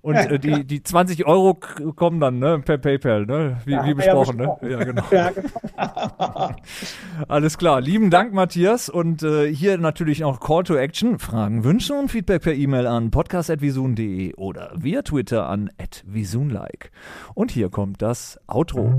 und 0.00 0.14
äh, 0.16 0.38
die, 0.38 0.64
die 0.64 0.82
20 0.82 1.26
Euro 1.26 1.54
kommen 1.54 2.18
dann 2.18 2.38
ne, 2.38 2.60
per 2.60 2.78
PayPal, 2.78 3.26
ne? 3.26 3.58
wie, 3.66 3.72
Ja, 3.72 3.84
wie 3.84 3.96
wir 3.96 4.04
ja 4.06 4.14
besprochen. 4.14 4.38
ne? 4.38 4.56
besprochen. 4.58 4.70
Ja, 4.70 4.84
genau. 4.84 5.02
Ja, 5.10 5.30
genau. 5.30 6.56
Alles 7.28 7.58
klar. 7.58 7.80
Lieben 7.82 8.10
Dank, 8.10 8.32
Matthias. 8.32 8.88
Und 8.88 9.22
äh, 9.22 9.54
hier 9.54 9.76
natürlich 9.76 10.24
auch 10.24 10.40
Call 10.40 10.64
to 10.64 10.76
Action. 10.76 11.18
Fragen, 11.18 11.62
Wünsche 11.62 11.92
und 11.94 12.10
Feedback 12.10 12.42
per 12.42 12.54
E-Mail 12.54 12.86
an 12.86 13.10
podcast.visun.de 13.10 14.34
oder 14.36 14.72
via 14.76 15.02
Twitter 15.02 15.46
an 15.48 15.70
@visunlike. 16.06 16.88
Und 17.34 17.50
hier 17.50 17.68
kommt 17.68 18.00
das 18.00 18.40
Outro. 18.46 18.98